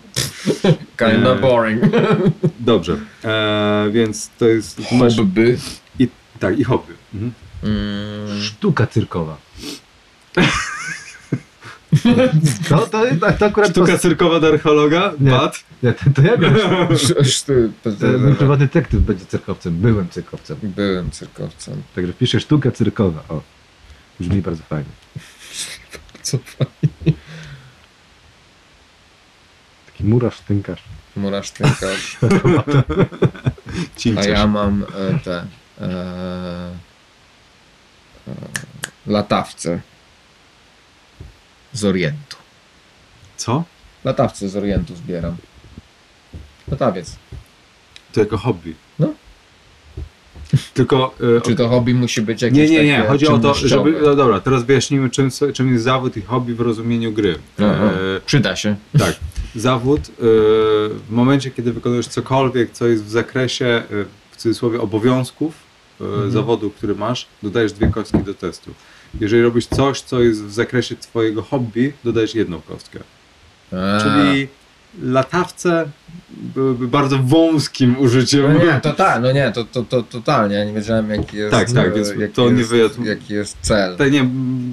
Kinda 0.96 1.34
Nie. 1.34 1.40
boring. 1.40 1.82
Dobrze, 2.60 2.96
e, 3.24 3.88
więc 3.92 4.30
to 4.38 4.46
jest. 4.46 4.80
Hobby. 5.16 5.58
i, 5.98 6.08
tak, 6.38 6.58
i 6.58 6.64
hobby. 6.64 6.92
Mhm. 7.14 7.32
Mm, 7.62 8.42
Sztuka 8.42 8.86
cyrkowa. 8.86 9.36
To, 12.68 12.78
to, 12.86 13.02
to, 13.38 13.46
akurat 13.46 13.70
Sztuka 13.70 13.98
cyrkowa 13.98 14.40
do 14.40 14.48
archeologa? 14.48 15.12
Nie. 15.20 15.30
Bad? 15.30 15.64
Nie, 15.82 15.92
to, 15.92 16.04
to 16.14 16.22
ja 16.22 16.36
Mój 18.18 18.34
prywatny 18.34 18.66
detektyw 18.66 19.00
będzie 19.00 19.26
cyrkowcem. 19.26 19.74
Byłem 19.74 20.08
cyrkowcem. 20.08 20.56
Byłem 20.62 21.10
cyrkowcem. 21.10 21.82
Także 21.94 22.12
piszę 22.12 22.40
sztuka 22.40 22.70
cyrkowa. 22.70 23.24
O, 23.28 23.42
brzmi 24.20 24.42
bardzo 24.42 24.62
fajnie. 24.62 24.90
Co 26.22 26.38
Taki 29.86 30.04
murarz, 30.04 30.40
tynkarz. 30.40 30.82
Murasz 31.16 31.50
tynkarz. 31.50 32.18
A 34.16 34.24
ja 34.24 34.46
mam 34.46 34.84
e, 34.84 35.18
te 35.18 35.44
e, 35.80 35.86
e, 38.28 38.32
latawce 39.06 39.80
z 41.72 41.84
Orientu. 41.84 42.36
Co? 43.36 43.64
Latawce 44.04 44.48
z 44.48 44.56
Orientu 44.56 44.96
zbieram. 44.96 45.36
Latawiec. 46.68 47.16
To 48.12 48.20
jako 48.20 48.38
hobby. 48.38 48.74
No. 48.98 49.08
Tylko. 50.74 51.14
e, 51.36 51.40
Czy 51.46 51.54
to 51.54 51.68
hobby 51.68 51.94
musi 51.94 52.22
być 52.22 52.42
jakieś 52.42 52.70
Nie, 52.70 52.76
nie, 52.76 52.84
nie. 52.84 53.00
Chodzi 53.08 53.26
o 53.26 53.38
to, 53.38 53.54
żeby. 53.54 54.00
No 54.02 54.14
dobra, 54.16 54.40
teraz 54.40 54.64
wyjaśnimy, 54.64 55.10
czym, 55.10 55.28
czym 55.54 55.72
jest 55.72 55.84
zawód 55.84 56.16
i 56.16 56.22
hobby 56.22 56.54
w 56.54 56.60
rozumieniu 56.60 57.12
gry. 57.12 57.38
Aha. 57.58 57.66
E, 58.16 58.20
Przyda 58.26 58.56
się. 58.56 58.76
tak. 58.98 59.16
Zawód 59.56 60.00
e, 60.00 60.12
w 60.18 61.10
momencie, 61.10 61.50
kiedy 61.50 61.72
wykonujesz 61.72 62.06
cokolwiek, 62.08 62.70
co 62.72 62.86
jest 62.86 63.04
w 63.04 63.10
zakresie, 63.10 63.66
e, 63.66 63.82
w 64.30 64.36
cudzysłowie, 64.36 64.80
obowiązków 64.80 65.70
Mhm. 66.00 66.30
zawodu, 66.30 66.70
który 66.70 66.94
masz, 66.94 67.26
dodajesz 67.42 67.72
dwie 67.72 67.88
kostki 67.88 68.18
do 68.18 68.34
testu. 68.34 68.70
Jeżeli 69.20 69.42
robisz 69.42 69.66
coś, 69.66 70.00
co 70.00 70.20
jest 70.20 70.44
w 70.44 70.52
zakresie 70.52 70.96
twojego 70.96 71.42
hobby, 71.42 71.92
dodajesz 72.04 72.34
jedną 72.34 72.60
kostkę. 72.60 72.98
A. 73.72 74.00
Czyli 74.02 74.48
latawce 75.02 75.88
byłyby 76.30 76.88
bardzo 76.88 77.18
wąskim 77.18 77.98
użyciem. 77.98 78.42
No 78.58 78.64
nie, 78.64 78.80
to 78.80 78.92
tak, 78.92 79.22
no 79.22 79.32
nie, 79.32 79.52
to, 79.52 79.64
to, 79.64 79.82
to 79.82 80.02
totalnie. 80.02 80.56
Ja 80.56 80.64
nie 80.64 80.72
wiedziałem 80.72 81.10
jaki 81.10 81.36
jest. 81.36 81.50
Tak, 81.50 81.72
tak, 81.72 81.94
więc 81.94 82.08
jaki 82.08 82.32
to 82.34 82.50
nie 82.50 82.58
jest, 82.58 82.70
wyjadł- 82.70 83.04
Jaki 83.04 83.34
jest 83.34 83.56
cel. 83.60 83.96
Tak, 83.96 84.12
nie, 84.12 84.24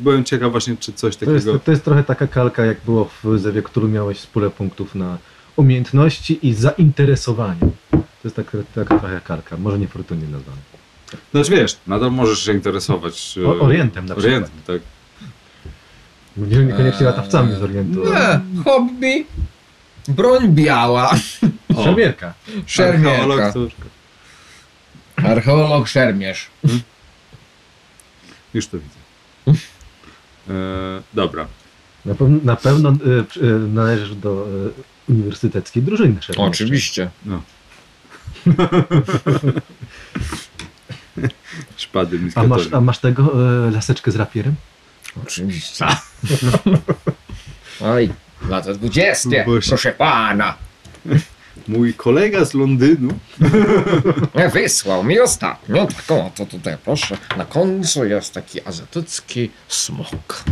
byłem 0.04 0.24
ciekaw 0.24 0.52
właśnie, 0.52 0.78
czy 0.78 0.94
coś 0.94 1.16
To 1.16 1.32
jest, 1.32 1.46
takiego... 1.46 1.60
to 1.66 1.72
jest 1.72 1.84
trochę 1.84 2.04
taka 2.04 2.28
kalka, 2.28 2.66
jak 2.66 2.78
było 2.86 3.10
w 3.24 3.40
Zewie, 3.40 3.62
którą 3.62 3.88
miałeś 3.88 4.26
pulę 4.26 4.50
punktów 4.50 4.96
na 4.96 5.18
umiejętności 5.56 6.48
i 6.48 6.54
zainteresowanie. 6.54 7.60
To 7.92 7.98
jest 8.24 8.36
taka, 8.36 8.58
taka 8.76 9.00
trochę 9.00 9.22
kalka, 9.24 9.58
może 9.58 9.80
niefortunnie 9.80 10.28
nazwana. 10.28 10.58
Znaczy 11.32 11.52
wiesz, 11.52 11.78
nadal 11.88 12.12
możesz 12.12 12.46
się 12.46 12.54
interesować... 12.54 13.36
e, 13.44 13.48
O- 13.48 13.60
Orientem 13.60 14.06
na 14.06 14.16
przykład. 14.16 14.34
Orientem, 14.36 14.62
tak. 14.68 14.82
Nie, 16.38 16.58
niekoniecznie 16.58 17.00
Eee, 17.00 17.06
latawcami 17.06 17.56
z 17.56 17.64
Orientu. 17.64 18.04
Nie, 18.06 18.40
hobby. 18.64 19.26
Broń 20.08 20.50
biała. 20.50 21.12
O, 21.78 21.84
Szemierka. 21.84 22.34
Szermierka. 22.66 23.24
archeolog. 23.46 23.72
Archeolog 25.16 25.88
szermierz. 25.88 26.48
Już 28.54 28.68
to 28.68 28.78
widzę. 28.80 28.96
E, 30.50 30.54
dobra. 31.14 31.48
Na, 32.06 32.14
pew- 32.14 32.44
na 32.44 32.56
pewno 32.56 32.90
y, 32.90 32.94
y, 33.46 33.60
należysz 33.60 34.16
do 34.16 34.48
y, 35.10 35.12
uniwersyteckiej 35.12 35.84
drużyny 35.84 36.22
szermierczej. 36.22 36.46
Oczywiście. 36.66 37.10
No. 37.26 37.42
Szpady 41.78 42.20
A 42.36 42.44
masz, 42.44 42.74
a 42.74 42.82
masz 42.82 43.00
tego 43.00 43.34
y, 43.68 43.72
laseczkę 43.72 44.12
z 44.12 44.16
rapierem? 44.16 44.56
Oczywiście. 45.24 45.86
Oj, 47.82 48.10
lata 48.50 48.74
dwudziestie, 48.74 49.44
Boże. 49.46 49.70
proszę 49.70 49.92
pana. 49.92 50.56
Mój 51.68 51.94
kolega 51.94 52.46
z 52.46 52.54
Londynu 52.54 53.14
Nie, 54.36 54.50
Wysłał 54.54 55.04
mi 55.04 55.20
ostatnio 55.20 55.88
taką, 55.88 56.32
to 56.36 56.46
tutaj 56.46 56.78
proszę, 56.86 57.18
na 57.38 57.46
końcu 57.46 58.06
jest 58.06 58.34
taki 58.34 58.68
azjatycki 58.68 59.52
smok. 59.68 60.44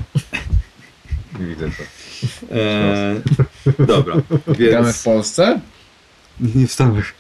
Widzę 1.40 1.70
to. 1.70 1.84
E, 2.56 3.16
dobra, 3.86 4.16
Gramy 4.48 4.84
w 4.84 4.86
więc... 4.86 5.04
Polsce? 5.04 5.60
Nie 6.40 6.68
w 6.68 6.72
Stanach. 6.72 7.14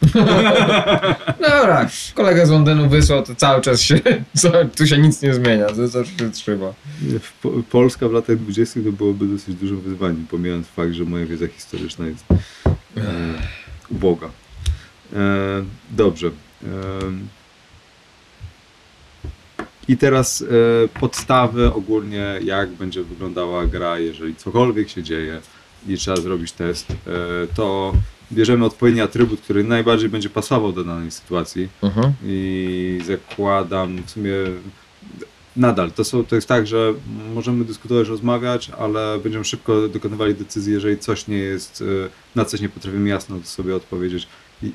Dobra, 1.42 1.90
kolega 2.16 2.46
z 2.46 2.50
Londynu 2.50 2.90
wysłał, 2.90 3.24
to 3.24 3.36
cały 3.36 3.62
czas 3.62 3.82
się, 3.82 4.00
co, 4.38 4.52
tu 4.78 4.88
się 4.88 4.98
nic 4.98 5.22
nie 5.22 5.34
zmienia, 5.34 5.66
to 5.66 5.88
zawsze 5.88 6.18
się 6.18 6.32
trzyma. 6.32 6.74
W 7.20 7.32
Po- 7.42 7.52
Polska 7.72 8.10
w 8.10 8.12
latach 8.12 8.38
20. 8.38 8.80
to 8.86 8.92
byłoby 8.92 9.26
dosyć 9.28 9.56
dużym 9.56 9.82
wyzwaniem, 9.82 10.28
pomijając 10.32 10.68
fakt, 10.68 10.94
że 10.94 11.04
moja 11.04 11.26
wiedza 11.26 11.48
historyczna 11.48 12.08
jest 12.08 12.26
e, 12.32 13.04
uboga. 13.90 14.28
E, 15.14 15.20
dobrze. 15.92 16.28
E, 16.28 16.70
I 19.88 19.98
teraz 19.98 20.42
e, 20.42 20.46
podstawy 21.00 21.74
ogólnie, 21.74 22.40
jak 22.44 22.70
będzie 22.70 23.04
wyglądała 23.04 23.66
gra, 23.66 24.00
jeżeli 24.00 24.36
cokolwiek 24.36 24.90
się 24.90 25.04
dzieje 25.04 25.42
i 25.88 25.98
trzeba 25.98 26.18
zrobić 26.18 26.52
test, 26.52 26.92
e, 26.92 26.96
to 27.56 27.94
bierzemy 28.32 28.66
odpowiedni 28.66 29.02
atrybut, 29.02 29.42
który 29.42 29.64
najbardziej 29.64 30.10
będzie 30.10 30.30
pasował 30.30 30.74
do 30.74 30.84
danej 30.84 31.12
sytuacji 31.12 31.70
Mhm. 31.82 32.14
i 32.26 33.00
zakładam 33.06 34.04
w 34.06 34.12
sumie 34.12 34.34
nadal, 35.56 35.92
to, 35.92 36.04
są, 36.04 36.26
to 36.26 36.36
jest 36.36 36.48
tak, 36.48 36.68
że 36.68 36.94
możemy 37.34 37.66
dyskutować, 37.66 38.08
rozmawiać, 38.08 38.70
ale 38.80 39.20
będziemy 39.24 39.46
szybko 39.46 39.88
dokonywali 39.88 40.36
decyzji, 40.36 40.74
jeżeli 40.74 40.98
coś 40.98 41.28
nie 41.28 41.38
jest, 41.38 41.82
y, 41.82 42.10
na 42.36 42.46
coś 42.46 42.62
nie 42.62 42.70
potrafimy 42.70 43.10
jasno 43.10 43.40
sobie 43.44 43.76
odpowiedzieć, 43.76 44.28
i 44.64 44.72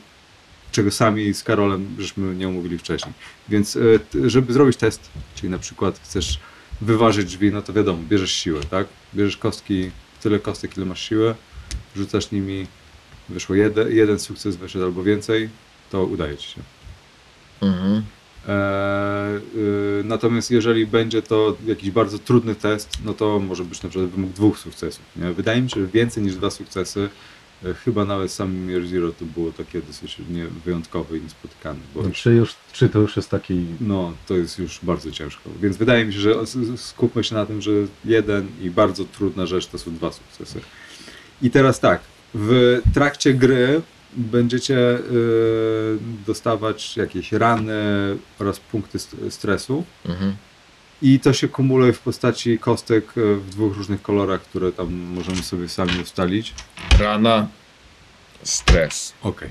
czego 0.72 0.90
sami 0.90 1.34
z 1.34 1.42
Karolem 1.42 1.86
żeśmy 1.98 2.34
nie 2.34 2.48
omówili 2.48 2.78
wcześniej. 2.78 3.14
Więc 3.48 3.76
y, 3.76 4.00
żeby 4.24 4.52
zrobić 4.52 4.76
test, 4.76 5.10
czyli 5.34 5.50
na 5.50 5.58
przykład 5.58 6.00
chcesz 6.04 6.38
wyważyć 6.80 7.26
drzwi, 7.26 7.52
no 7.52 7.62
to 7.62 7.72
wiadomo, 7.72 7.98
bierzesz 8.08 8.32
siłę, 8.32 8.60
tak? 8.70 8.86
Bierzesz 9.14 9.36
kostki, 9.36 9.90
tyle 10.22 10.38
kostek, 10.38 10.76
ile 10.76 10.86
masz 10.86 11.08
siłę, 11.08 11.34
rzucasz 11.96 12.30
nimi, 12.30 12.66
wyszło 13.30 13.54
jeden, 13.54 13.96
jeden 13.96 14.18
sukces, 14.18 14.56
wyszedł 14.56 14.84
albo 14.84 15.02
więcej, 15.02 15.48
to 15.90 16.04
udaje 16.04 16.36
ci 16.36 16.48
się. 16.48 16.60
Mhm. 17.60 18.02
Eee, 18.48 19.36
y, 20.00 20.04
natomiast 20.04 20.50
jeżeli 20.50 20.86
będzie 20.86 21.22
to 21.22 21.56
jakiś 21.66 21.90
bardzo 21.90 22.18
trudny 22.18 22.54
test, 22.54 22.90
no 23.04 23.14
to 23.14 23.38
może 23.38 23.64
być 23.64 23.82
na 23.82 23.88
przykład 23.88 24.10
wymóg 24.10 24.30
dwóch 24.30 24.58
sukcesów. 24.58 25.04
Nie? 25.16 25.32
Wydaje 25.32 25.62
mi 25.62 25.70
się, 25.70 25.80
że 25.80 25.86
więcej 25.86 26.22
niż 26.22 26.34
dwa 26.34 26.50
sukcesy, 26.50 27.08
e, 27.64 27.74
chyba 27.74 28.04
nawet 28.04 28.32
sam 28.32 28.54
Mir 28.54 28.86
Zero 28.86 29.12
to 29.12 29.24
było 29.24 29.52
takie 29.52 29.82
dosyć 29.82 30.16
nie, 30.30 30.46
wyjątkowe 30.46 31.18
i 31.18 31.20
niespotykane, 31.20 31.80
bo 31.94 32.02
już, 32.02 32.18
Trzy, 32.18 32.34
już, 32.34 32.54
trzy 32.72 32.88
to 32.88 32.98
już 32.98 33.16
jest 33.16 33.30
taki... 33.30 33.64
no, 33.80 34.12
to 34.26 34.36
jest 34.36 34.58
już 34.58 34.78
bardzo 34.82 35.10
ciężko. 35.10 35.50
Więc 35.62 35.76
wydaje 35.76 36.04
mi 36.04 36.12
się, 36.12 36.20
że 36.20 36.34
skupmy 36.76 37.24
się 37.24 37.34
na 37.34 37.46
tym, 37.46 37.62
że 37.62 37.70
jeden 38.04 38.48
i 38.60 38.70
bardzo 38.70 39.04
trudna 39.04 39.46
rzecz 39.46 39.66
to 39.66 39.78
są 39.78 39.94
dwa 39.94 40.12
sukcesy. 40.12 40.60
I 41.42 41.50
teraz 41.50 41.80
tak, 41.80 42.00
w 42.34 42.80
trakcie 42.94 43.34
gry 43.34 43.82
będziecie 44.16 44.78
y, 44.78 45.00
dostawać 46.26 46.96
jakieś 46.96 47.32
rany 47.32 47.74
oraz 48.38 48.60
punkty 48.60 48.98
st- 48.98 49.16
stresu. 49.30 49.84
Mhm. 50.06 50.36
I 51.02 51.20
to 51.20 51.32
się 51.32 51.48
kumuluje 51.48 51.92
w 51.92 52.00
postaci 52.00 52.58
kostek 52.58 53.04
e, 53.18 53.34
w 53.34 53.50
dwóch 53.50 53.76
różnych 53.76 54.02
kolorach, 54.02 54.42
które 54.42 54.72
tam 54.72 54.92
możemy 54.94 55.42
sobie 55.42 55.68
sami 55.68 55.92
ustalić. 56.02 56.54
Rana, 56.98 57.48
stres. 58.42 59.12
Okej. 59.22 59.48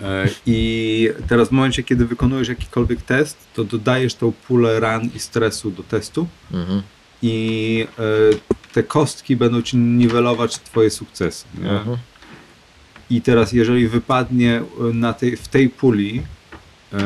E, 0.00 0.28
I 0.46 1.10
teraz 1.28 1.48
w 1.48 1.52
momencie, 1.52 1.82
kiedy 1.82 2.06
wykonujesz 2.06 2.48
jakikolwiek 2.48 3.02
test, 3.02 3.36
to 3.54 3.64
dodajesz 3.64 4.14
tą 4.14 4.32
pulę 4.32 4.80
ran 4.80 5.10
i 5.16 5.18
stresu 5.18 5.70
do 5.70 5.82
testu 5.82 6.26
Mhm. 6.52 6.82
i 7.22 7.86
e, 7.98 8.02
te 8.72 8.82
kostki 8.82 9.36
będą 9.36 9.62
ci 9.62 9.76
niwelować 9.76 10.58
twoje 10.58 10.90
sukcesy. 10.90 11.44
Mhm. 11.62 11.96
I 13.10 13.22
teraz 13.22 13.52
jeżeli 13.52 13.88
wypadnie 13.88 14.62
e, 14.80 14.82
na 14.94 15.12
tej, 15.12 15.36
w 15.36 15.48
tej 15.48 15.68
puli 15.68 16.22
e, 16.92 16.96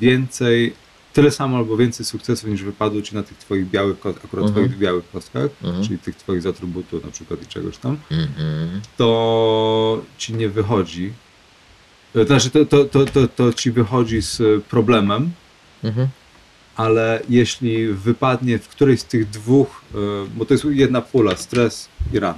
więcej, 0.00 0.72
tyle 1.12 1.30
samo 1.30 1.56
albo 1.56 1.76
więcej 1.76 2.06
sukcesów 2.06 2.50
niż 2.50 2.62
wypadło 2.62 3.02
ci 3.02 3.14
na 3.14 3.22
tych 3.22 3.38
twoich 3.38 3.70
białych, 3.70 3.96
akurat 4.06 4.46
Mhm. 4.46 4.52
twoich 4.52 4.78
białych 4.78 5.10
kostkach, 5.10 5.50
Mhm. 5.64 5.84
czyli 5.86 5.98
tych 5.98 6.16
twoich 6.16 6.42
z 6.42 6.46
atrybutu 6.46 7.00
na 7.04 7.10
przykład 7.10 7.42
i 7.42 7.46
czegoś 7.46 7.76
tam, 7.78 7.96
Mhm. 8.10 8.80
to 8.96 10.02
ci 10.18 10.34
nie 10.34 10.48
wychodzi. 10.48 11.12
E, 12.16 12.26
Znaczy, 12.26 12.50
to, 12.50 12.64
to, 12.64 12.84
to, 12.84 13.06
to, 13.06 13.28
to 13.28 13.52
ci 13.52 13.70
wychodzi 13.70 14.22
z 14.22 14.64
problemem, 14.64 15.30
ale 16.76 17.20
jeśli 17.28 17.86
wypadnie 17.88 18.58
w 18.58 18.68
którejś 18.68 19.00
z 19.00 19.04
tych 19.04 19.30
dwóch, 19.30 19.82
bo 20.36 20.44
to 20.44 20.54
jest 20.54 20.64
jedna 20.64 21.00
pula, 21.02 21.36
stres 21.36 21.88
i 22.12 22.18
ran, 22.18 22.34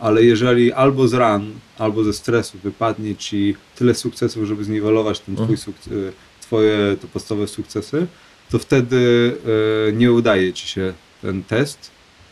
ale 0.00 0.22
jeżeli 0.24 0.72
albo 0.72 1.08
z 1.08 1.14
ran, 1.14 1.52
albo 1.78 2.04
ze 2.04 2.12
stresu 2.12 2.58
wypadnie 2.64 3.16
ci 3.16 3.56
tyle 3.76 3.94
sukcesów, 3.94 4.44
żeby 4.44 4.64
zniwelować 4.64 5.20
ten 5.20 5.34
twój 5.36 5.54
Mhm. 5.54 6.08
e, 6.08 6.12
twoje 6.40 6.96
to 7.00 7.08
podstawowe 7.08 7.48
sukcesy, 7.48 8.06
to 8.50 8.58
wtedy 8.58 9.32
e, 9.88 9.92
nie 9.92 10.12
udaje 10.12 10.52
ci 10.52 10.68
się 10.68 10.92
ten 11.22 11.42
test 11.42 11.90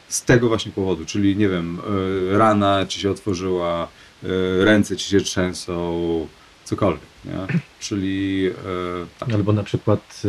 z 0.08 0.22
tego 0.24 0.48
właśnie 0.48 0.72
powodu, 0.72 1.04
czyli 1.04 1.36
nie 1.36 1.48
wiem, 1.48 1.78
e, 2.34 2.38
rana 2.38 2.86
ci 2.86 3.00
się 3.00 3.10
otworzyła, 3.10 3.88
ręce 4.60 4.96
ci 4.96 5.10
się 5.10 5.20
trzęsą, 5.20 6.26
cokolwiek, 6.64 7.02
nie? 7.24 7.60
Czyli 7.80 8.50
tak. 9.18 9.32
Albo 9.32 9.52
na 9.52 9.62
przykład 9.62 10.22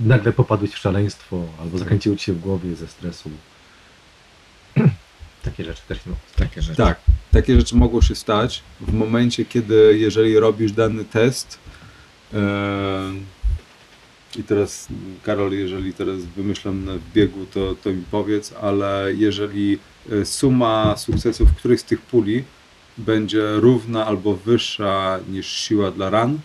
nagle 0.00 0.32
popadłeś 0.32 0.70
w 0.70 0.78
szaleństwo, 0.78 1.44
albo 1.60 1.78
zakręciło 1.78 2.16
ci 2.16 2.24
się 2.24 2.32
w 2.32 2.40
głowie 2.40 2.74
ze 2.74 2.88
stresu. 2.88 3.30
Takie 5.50 5.64
rzeczy 5.64 5.82
też 5.88 5.98
no. 6.06 6.12
Takie 6.36 6.62
rzeczy. 6.62 6.76
Tak, 6.76 7.00
takie 7.32 7.56
rzeczy 7.56 7.76
mogą 7.76 8.00
się 8.00 8.14
stać 8.14 8.62
w 8.80 8.92
momencie, 8.92 9.44
kiedy 9.44 9.98
jeżeli 9.98 10.38
robisz 10.38 10.72
dany 10.72 11.04
test 11.04 11.58
i 14.36 14.42
teraz 14.42 14.88
Karol, 15.22 15.52
jeżeli 15.52 15.94
teraz 15.94 16.24
wymyślam 16.24 16.84
na 16.84 16.92
biegu, 17.14 17.46
to, 17.46 17.74
to 17.74 17.90
mi 17.90 18.02
powiedz, 18.10 18.54
ale 18.60 19.12
jeżeli 19.14 19.78
e, 20.12 20.24
suma 20.24 20.96
sukcesów 20.96 21.52
których 21.56 21.80
z 21.80 21.84
tych 21.84 22.00
puli 22.00 22.44
będzie 22.98 23.56
równa 23.56 24.06
albo 24.06 24.36
wyższa 24.36 25.18
niż 25.28 25.46
siła 25.46 25.90
dla 25.90 26.10
ran, 26.10 26.38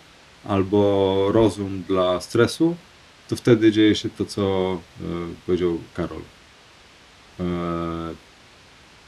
albo 0.46 1.28
rozum 1.32 1.84
dla 1.88 2.22
stresu, 2.22 2.76
to 3.30 3.36
wtedy 3.36 3.72
dzieje 3.72 3.96
się 3.96 4.10
to, 4.10 4.26
co 4.26 4.74
e, 4.74 5.06
powiedział 5.46 5.80
Karol. 5.94 6.22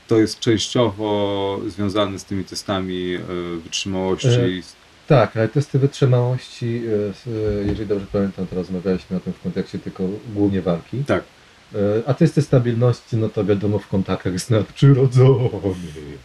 To 0.07 0.19
jest 0.19 0.39
częściowo 0.39 1.59
związane 1.67 2.19
z 2.19 2.25
tymi 2.25 2.43
testami 2.43 3.15
e, 3.15 3.19
wytrzymałości. 3.63 4.27
E, 4.27 4.61
Tak, 5.07 5.37
ale 5.37 5.47
testy 5.47 5.79
wytrzymałości, 5.79 6.81
e, 7.27 7.67
jeżeli 7.67 7.87
dobrze 7.87 8.05
pamiętam, 8.11 8.47
to 8.47 8.55
rozmawialiśmy 8.55 9.17
o 9.17 9.19
tym 9.19 9.33
w 9.33 9.41
kontekście 9.41 9.79
tylko 9.79 10.03
głównie 10.33 10.61
walki. 10.61 11.03
Tak. 11.07 11.23
A 12.05 12.13
testy 12.13 12.41
stabilności, 12.41 13.17
no 13.17 13.29
to 13.29 13.45
wiadomo 13.45 13.79
w 13.79 13.87
kontaktach 13.87 14.39
z 14.39 14.49
nadprzyrodzonymi. 14.49 15.79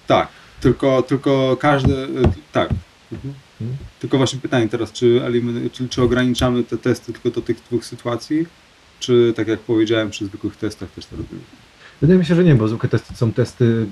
Tak, 0.07 0.29
tylko, 0.61 1.03
tylko 1.03 1.57
każdy. 1.61 2.09
Tak. 2.53 2.71
Mhm. 3.13 3.35
Mhm. 3.61 3.79
Tylko 4.01 4.19
właśnie 4.19 4.41
pytanie 4.41 4.69
teraz, 4.69 4.93
czy, 4.93 5.23
czy, 5.73 5.89
czy 5.89 6.03
ograniczamy 6.03 6.65
te 6.65 6.79
testy 6.79 7.13
tylko 7.13 7.31
do 7.31 7.41
tych 7.41 7.57
dwóch 7.57 7.85
sytuacji, 7.85 8.47
czy 9.01 9.33
tak 9.37 9.49
jak 9.49 9.61
powiedziałem, 9.61 10.11
przy 10.11 10.27
zwykłych 10.27 10.57
testach 10.57 10.91
też 10.91 11.07
to 11.07 11.17
robimy? 11.17 11.41
Wydaje 12.01 12.19
mi 12.19 12.25
się, 12.25 12.35
że 12.35 12.45
nie, 12.45 12.55
bo 12.55 12.69
zwykłe 12.69 12.89
testy 12.89 13.15
są 13.15 13.33
testy. 13.33 13.87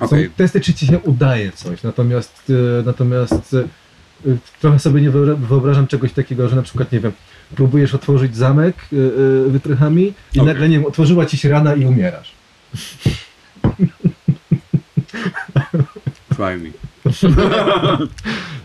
Są 0.00 0.16
testy, 0.36 0.60
czy 0.60 0.74
ci 0.74 0.86
się 0.86 0.98
udaje 0.98 1.52
coś. 1.52 1.82
Natomiast, 1.82 2.52
e, 2.80 2.82
natomiast 2.82 3.54
e, 3.54 4.36
trochę 4.60 4.78
sobie 4.78 5.00
nie 5.00 5.10
wyobra- 5.10 5.36
wyobrażam 5.36 5.86
czegoś 5.86 6.12
takiego, 6.12 6.48
że 6.48 6.56
na 6.56 6.62
przykład, 6.62 6.92
nie 6.92 7.00
wiem, 7.00 7.12
próbujesz 7.56 7.94
otworzyć 7.94 8.36
zamek 8.36 8.76
e, 8.76 9.50
wytrychami 9.50 10.02
i 10.02 10.12
Okej. 10.40 10.44
nagle, 10.44 10.68
nie 10.68 10.78
wiem, 10.78 10.86
otworzyła 10.86 11.26
ci 11.26 11.36
się 11.36 11.48
rana 11.48 11.74
i 11.74 11.84
umierasz. 11.84 12.32
Try 16.36 16.56
me. 16.56 16.70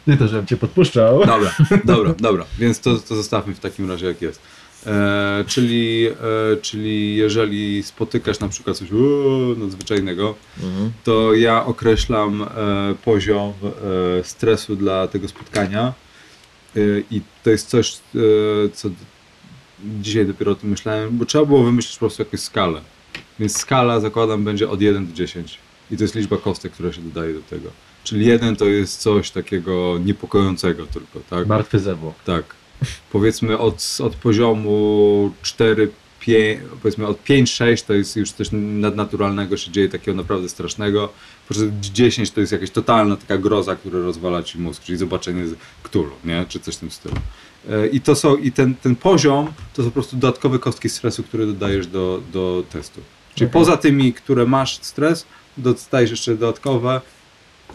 Nie 0.07 0.17
to, 0.17 0.27
żebym 0.27 0.45
cię 0.45 0.57
podpuszczał. 0.57 1.25
Dobra, 1.25 1.55
dobra, 1.85 2.13
dobra. 2.19 2.45
Więc 2.59 2.79
to, 2.79 2.97
to 2.97 3.15
zostawmy 3.15 3.55
w 3.55 3.59
takim 3.59 3.89
razie 3.91 4.05
jak 4.07 4.21
jest. 4.21 4.41
E, 4.87 5.43
czyli, 5.47 6.07
e, 6.07 6.57
czyli 6.61 7.15
jeżeli 7.15 7.83
spotykasz 7.83 8.39
na 8.39 8.49
przykład 8.49 8.77
coś 8.77 8.91
uuu, 8.91 9.55
nadzwyczajnego, 9.57 10.35
Mhm. 10.63 10.91
to 11.03 11.33
ja 11.33 11.65
określam 11.65 12.41
e, 12.43 12.47
poziom 13.05 13.53
e, 14.19 14.23
stresu 14.23 14.75
dla 14.75 15.07
tego 15.07 15.27
spotkania 15.27 15.93
e, 16.75 16.79
i 17.11 17.21
to 17.43 17.49
jest 17.49 17.67
coś, 17.69 17.93
e, 17.93 18.19
co 18.73 18.89
dzisiaj 20.01 20.25
dopiero 20.25 20.51
o 20.51 20.55
tym 20.55 20.69
myślałem, 20.69 21.17
bo 21.17 21.25
trzeba 21.25 21.45
było 21.45 21.63
wymyślić 21.63 21.93
po 21.95 21.99
prostu 21.99 22.21
jakąś 22.23 22.39
skalę. 22.39 22.81
Więc 23.39 23.57
skala 23.57 23.99
zakładam 23.99 24.43
będzie 24.43 24.69
od 24.69 24.81
1 24.81 25.07
do 25.07 25.13
10 25.13 25.57
i 25.91 25.97
to 25.97 26.03
jest 26.03 26.15
liczba 26.15 26.37
kostek, 26.37 26.71
która 26.71 26.93
się 26.93 27.01
dodaje 27.01 27.33
do 27.33 27.41
tego. 27.41 27.69
Czyli 28.03 28.25
1 28.25 28.55
to 28.55 28.65
jest 28.65 29.01
coś 29.01 29.31
takiego 29.31 29.99
niepokojącego 30.05 30.85
tylko, 30.85 31.19
tak? 31.29 31.47
Martwy. 31.47 31.79
Tak. 32.25 32.43
Powiedzmy 33.11 33.57
od, 33.57 33.97
od 34.03 34.15
poziomu 34.15 35.31
4, 35.41 35.89
5, 36.25 36.59
powiedzmy 36.81 37.07
od 37.07 37.23
5-6 37.23 37.85
to 37.87 37.93
jest 37.93 38.15
już 38.15 38.31
coś 38.31 38.47
nadnaturalnego 38.51 39.57
się 39.57 39.71
dzieje, 39.71 39.89
takiego 39.89 40.17
naprawdę 40.17 40.49
strasznego. 40.49 41.09
Podczas 41.47 41.65
10 41.81 42.31
to 42.31 42.39
jest 42.39 42.51
jakaś 42.51 42.71
totalna 42.71 43.15
taka 43.15 43.37
groza, 43.37 43.75
która 43.75 43.99
rozwala 43.99 44.43
ci 44.43 44.59
mózg, 44.59 44.83
czyli 44.83 44.97
zobaczenie 44.97 45.47
z 45.47 45.55
Cthulhu, 45.83 46.15
nie? 46.23 46.45
Czy 46.49 46.59
coś 46.59 46.75
w 46.75 46.79
tym 46.79 46.91
stylu. 46.91 47.15
E, 47.69 47.87
I 47.87 48.01
to 48.01 48.15
są, 48.15 48.37
i 48.37 48.51
ten, 48.51 48.75
ten 48.75 48.95
poziom 48.95 49.53
to 49.73 49.83
są 49.83 49.89
po 49.89 49.93
prostu 49.93 50.17
dodatkowe 50.17 50.59
kostki 50.59 50.89
stresu, 50.89 51.23
które 51.23 51.45
dodajesz 51.45 51.87
do, 51.87 52.21
do 52.33 52.63
testu. 52.71 53.01
Czyli 53.35 53.49
Okej. 53.49 53.61
poza 53.61 53.77
tymi, 53.77 54.13
które 54.13 54.45
masz 54.45 54.79
stres, 54.81 55.25
dostajesz 55.57 56.11
jeszcze 56.11 56.35
dodatkowe 56.35 57.01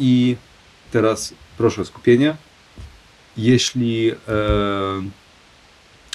i 0.01 0.37
teraz 0.91 1.35
proszę 1.59 1.83
o 1.83 1.85
skupienie 1.85 2.37
jeśli 3.42 4.11
e, 4.11 4.14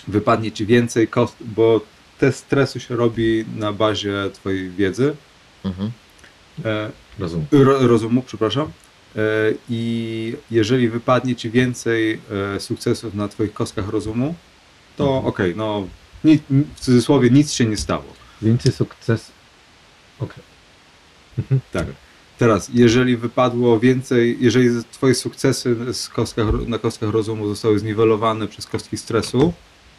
wypadnie 0.07 0.51
ci 0.51 0.65
więcej 0.65 1.07
kost, 1.07 1.35
bo 1.41 1.81
test 2.19 2.39
stresu 2.39 2.79
się 2.79 2.95
robi 2.95 3.45
na 3.55 3.73
bazie 3.73 4.13
twojej 4.33 4.69
wiedzy, 4.71 5.15
Mhm. 5.63 5.91
e, 6.65 6.91
Rozumiem. 7.19 7.47
ro, 7.51 7.87
rozumu, 7.87 8.21
przepraszam, 8.23 8.71
e, 9.15 9.19
i 9.69 10.35
jeżeli 10.51 10.89
wypadnie 10.89 11.35
ci 11.35 11.49
więcej 11.49 12.21
sukcesów 12.59 13.13
na 13.13 13.27
twoich 13.27 13.53
kostkach 13.53 13.89
rozumu, 13.89 14.35
to 14.97 15.17
okej, 15.17 15.53
no 15.55 15.87
ni, 16.23 16.39
w 16.75 16.79
cudzysłowie 16.79 17.29
nic 17.29 17.51
się 17.53 17.65
nie 17.65 17.77
stało. 17.77 18.13
Więcej 18.41 18.71
sukces. 18.71 19.31
Okej. 20.19 20.43
Tak. 21.71 21.85
Teraz, 22.37 22.69
jeżeli 22.73 23.17
wypadło 23.17 23.79
więcej, 23.79 24.37
jeżeli 24.39 24.69
twoje 24.91 25.15
sukcesy 25.15 25.93
z 25.93 26.09
kostkach, 26.09 26.45
na 26.67 26.79
kostkach 26.79 27.09
rozumu 27.09 27.47
zostały 27.47 27.79
zniwelowane 27.79 28.47
przez 28.47 28.67
kostki 28.67 28.97
stresu, 28.97 29.53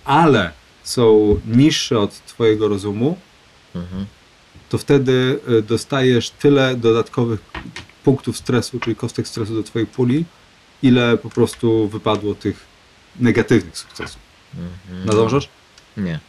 ale 0.05 0.51
są 0.83 1.37
niższe 1.47 1.99
od 1.99 2.25
twojego 2.27 2.69
rozumu, 2.69 3.19
Mhm. 3.75 4.07
to 4.69 4.79
wtedy 4.79 5.41
y, 5.59 5.63
dostajesz 5.63 6.31
tyle 6.31 6.77
dodatkowych 6.77 7.41
punktów 8.05 8.37
stresu, 8.37 8.81
czyli 8.81 8.97
kostek 8.97 9.29
stresu 9.29 9.55
do 9.55 9.63
twojej 9.63 9.87
puli, 9.87 10.25
ile 10.83 11.17
po 11.17 11.31
prostu 11.31 11.89
wypadło 11.89 12.35
tych 12.35 12.67
negatywnych 13.21 13.79
sukcesów. 13.79 14.19
Mhm. 14.55 15.07
Nadążasz? 15.07 15.49
Nie. 15.97 16.21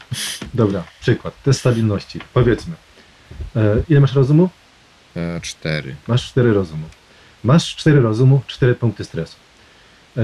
Dobra, 0.54 0.84
przykład. 1.02 1.44
Test 1.44 1.60
stabilności. 1.60 2.20
Powiedzmy. 2.34 2.76
E, 3.56 3.84
ile 3.90 4.00
masz 4.00 4.14
rozumu? 4.14 4.50
E, 5.18 5.42
cztery. 5.42 5.96
Masz 6.08 6.28
4 6.30 6.54
rozumu. 6.54 6.84
Masz 7.44 7.76
4 7.76 8.00
rozumu, 8.02 8.42
4 8.48 8.76
punkty 8.76 9.04
stresu. 9.04 9.36
E, 10.18 10.22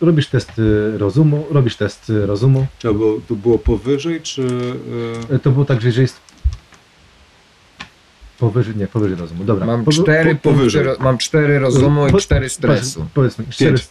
robisz 0.00 0.26
test 0.26 0.58
y, 0.58 0.98
rozumu, 0.98 1.46
robisz 1.50 1.76
test 1.76 2.10
y, 2.10 2.26
rozumu. 2.26 2.66
Czy 2.78 2.92
było, 2.92 3.20
to 3.28 3.34
było 3.34 3.58
powyżej, 3.58 4.20
czy... 4.22 4.42
y, 4.42 5.34
E, 5.34 5.38
to 5.38 5.50
było 5.50 5.64
tak, 5.64 5.80
że 5.80 5.86
jeżeli 5.88 6.02
jest 6.02 6.20
powyżej, 8.38 8.76
nie, 8.76 8.86
powyżej 8.86 9.16
rozumu. 9.18 9.44
Dobra. 9.44 9.66
Mam 9.66 9.84
Powy- 9.84 10.02
cztery 10.02 10.34
po- 10.34 10.40
powyżej. 10.40 10.84
punkty, 10.84 11.02
mam 11.04 11.18
cztery 11.18 11.58
rozumu 11.58 12.06
i 12.08 12.10
po- 12.10 12.20
cztery 12.20 12.48
stresu. 12.48 13.00
Powiedz- 13.00 13.12
Powiedzmy, 13.14 13.44
4, 13.50 13.70
Pięć. 13.70 13.88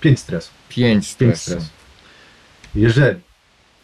5 0.00 0.18
stresu. 0.20 0.50
Pięć 0.68 1.04
5 1.16 1.36
stresu. 1.38 1.42
stresu. 1.50 1.66
Jeżeli 2.74 3.20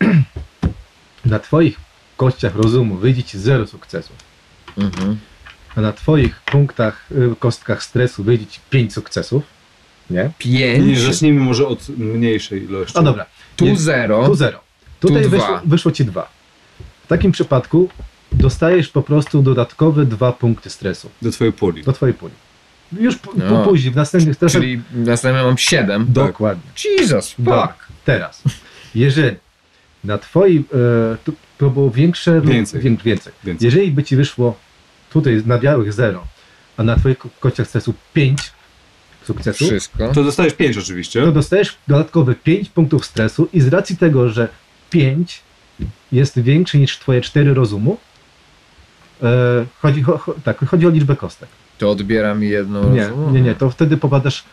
na 1.25 1.39
twoich 1.39 1.77
kościach 2.17 2.57
rozumu 2.57 2.97
wyjdzie 2.97 3.23
ci 3.23 3.39
0 3.39 3.67
sukcesów, 3.67 4.17
Mhm. 4.79 5.17
A 5.77 5.81
na 5.81 5.93
twoich 5.93 6.41
punktach, 6.41 7.07
y, 7.33 7.37
kostkach 7.39 7.83
stresu 7.83 8.25
wyjdzie 8.25 8.47
ci 8.47 8.61
5 8.71 8.93
sukcesów, 8.93 9.43
nie? 10.11 10.23
Nie, 10.23 10.31
Pięć. 10.39 10.99
zacznijmy 11.01 11.41
może 11.41 11.67
od 11.69 11.89
mniejszej 11.89 12.63
ilości. 12.65 12.99
A 12.99 13.03
dobra, 13.03 13.27
Tu 13.57 13.65
Nie- 13.65 13.77
zero. 13.77 14.27
tu 14.27 14.35
0. 14.35 14.59
Tutaj 15.01 15.23
Tu 15.23 15.31
wyszło, 15.31 15.49
dwa. 15.49 15.63
wyszło 15.65 15.93
ci 15.93 16.05
2. 16.05 16.29
W 17.05 17.07
takim 17.07 17.33
przypadku 17.33 17.89
dostajesz 18.33 18.89
po 18.89 19.03
prostu 19.03 19.43
dodatkowe 19.43 20.07
2 20.07 20.33
punkty 20.33 20.71
stresu 20.71 21.11
Do 21.23 21.31
twojej 21.31 21.53
puli. 21.53 21.83
do 21.83 21.93
twojej 21.93 22.15
puli. 22.15 22.33
Już 23.01 23.17
po, 23.17 23.33
No. 23.37 23.45
po 23.65 23.71
później, 23.71 23.93
w 23.93 23.97
następnych 23.97 24.35
stresach. 24.37 24.61
Czyli 24.63 24.83
następnie 24.95 25.43
mam 25.43 25.59
siedem. 25.59 26.07
Dokładnie. 26.09 26.63
Jesus, 26.99 27.31
fuck. 27.33 27.75
Teraz, 28.05 28.43
jeżeli 28.95 29.37
na 30.05 30.19
twojej, 30.19 30.59
e, 30.59 31.17
to, 31.59 31.71
było 31.71 31.91
większe 31.91 32.41
Więcej. 32.41 32.81
wię- 32.81 32.97
więcej. 33.05 33.33
Więcej. 33.45 33.67
Jeżeli 33.67 33.91
by 33.91 34.03
ci 34.05 34.17
wyszło 34.17 34.57
tutaj 35.11 35.43
na 35.47 35.59
białych 35.59 35.93
0, 35.93 36.27
a 36.77 36.83
na 36.83 36.97
twoich 36.97 37.19
ko- 37.19 37.29
kościach 37.41 37.67
stresu 37.69 37.95
5 38.15 38.39
sukcesów, 39.25 39.69
Wszystko. 39.69 40.13
To 40.13 40.25
dostajesz 40.25 40.55
5 40.55 40.79
oczywiście. 40.79 41.21
to 41.23 41.33
dostajesz 41.33 41.77
dodatkowe 41.89 42.35
5 42.35 42.69
punktów 42.69 43.07
stresu 43.07 43.49
i 43.53 43.61
z 43.61 43.69
racji 43.69 43.97
tego, 43.97 44.29
że 44.29 44.49
5 44.91 45.41
jest 46.13 46.39
większy 46.41 46.79
niż 46.79 46.99
twoje 46.99 47.21
4 47.21 47.55
rozumu, 47.55 47.99
e, 49.23 49.67
chodzi, 49.83 50.03
cho, 50.03 50.19
cho, 50.19 50.35
tak, 50.45 50.59
chodzi 50.69 50.87
o 50.87 50.91
liczbę 50.91 51.17
kostek. 51.17 51.49
To 51.79 51.91
odbiera 51.91 52.35
mi 52.35 52.49
jedno 52.49 52.85
Nie, 52.91 53.09
rozumu. 53.09 53.31
nie, 53.31 53.41
nie, 53.41 53.55
to 53.55 53.71
wtedy 53.71 53.97
popadasz 53.97 54.45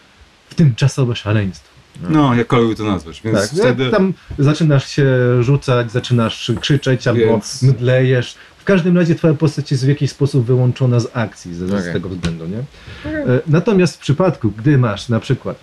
w 0.50 0.56
tymczasowe 0.56 1.16
szaleństwo. 1.16 1.74
No, 2.10 2.36
jakkolwiek 2.36 2.78
to 2.78 2.84
nazwać. 2.84 3.22
Więc 3.22 3.38
Tak, 3.40 3.50
wtedy... 3.60 3.90
tam 3.92 4.14
zaczynasz 4.40 4.88
się 4.90 5.06
rzucać, 5.44 5.92
zaczynasz 5.92 6.52
krzyczeć 6.62 7.08
albo 7.08 7.20
Więc- 7.20 7.64
mdlejesz. 7.64 8.36
W 8.64 8.66
każdym 8.66 8.98
razie 8.98 9.16
twoja 9.16 9.34
postać 9.34 9.72
jest 9.72 9.86
w 9.86 9.88
jakiś 9.88 10.12
sposób 10.12 10.46
wyłączona 10.46 11.00
z 11.00 11.08
akcji 11.14 11.54
z 11.56 11.74
Okej. 11.74 11.94
tego 11.94 12.10
względu, 12.10 12.46
nie? 12.48 12.58
E, 12.58 13.42
Natomiast 13.48 13.96
w 13.96 14.00
przypadku, 14.00 14.52
gdy 14.52 14.78
masz 14.78 15.10
na 15.10 15.20
przykład 15.20 15.60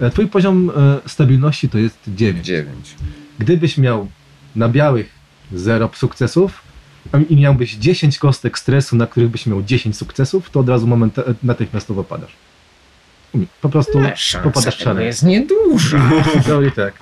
e, 0.00 0.10
twój 0.10 0.26
poziom 0.26 0.70
e, 1.04 1.08
stabilności 1.08 1.68
to 1.68 1.78
jest 1.78 1.98
9. 2.08 2.46
Dziewięć. 2.46 2.94
Gdybyś 3.38 3.78
miał 3.78 4.08
na 4.56 4.68
białych 4.68 5.10
0 5.52 5.90
sukcesów 5.94 6.62
a- 7.12 7.18
i 7.18 7.36
miałbyś 7.36 7.74
10 7.76 8.18
kostek 8.18 8.58
stresu, 8.58 8.96
na 8.96 9.06
których 9.06 9.28
byś 9.30 9.46
miał 9.46 9.62
10 9.62 9.96
sukcesów, 9.96 10.50
to 10.50 10.60
od 10.60 10.68
razu 10.68 10.86
moment, 10.86 11.16
natychmiastowo 11.42 12.04
padasz. 12.04 12.32
Po 13.60 13.68
prostu 13.68 13.92
popadasz 14.42 14.74
w 14.74 14.78
to 14.78 14.84
szaleństwo. 14.84 15.00
jest 15.00 15.22
nieduża. 15.22 16.10
No 16.48 16.62
i 16.62 16.72
tak. 16.72 16.94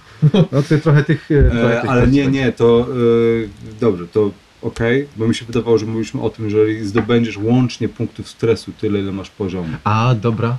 No 0.53 0.63
to 0.63 0.79
trochę 0.83 1.05
tych. 1.05 1.29
trochę 1.29 1.79
E, 1.79 1.81
tych 1.81 1.91
ale 1.91 2.07
nie, 2.07 2.27
nie, 2.27 2.53
to 2.53 2.87
e, 3.75 3.75
dobrze, 3.81 4.09
to 4.09 4.31
okej, 4.63 5.09
bo 5.17 5.29
mi 5.29 5.35
się 5.35 5.45
wydawało, 5.45 5.79
że 5.79 5.87
mówiliśmy 5.87 6.21
o 6.23 6.31
tym, 6.31 6.51
że 6.51 6.59
jeżeli 6.59 6.85
zdobędziesz 6.89 7.37
łącznie 7.37 7.89
punktów 7.89 8.29
stresu 8.29 8.73
tyle, 8.81 8.99
ile 8.99 9.13
masz 9.13 9.31
poziomu. 9.31 9.69
A, 9.85 10.15
dobra. 10.21 10.57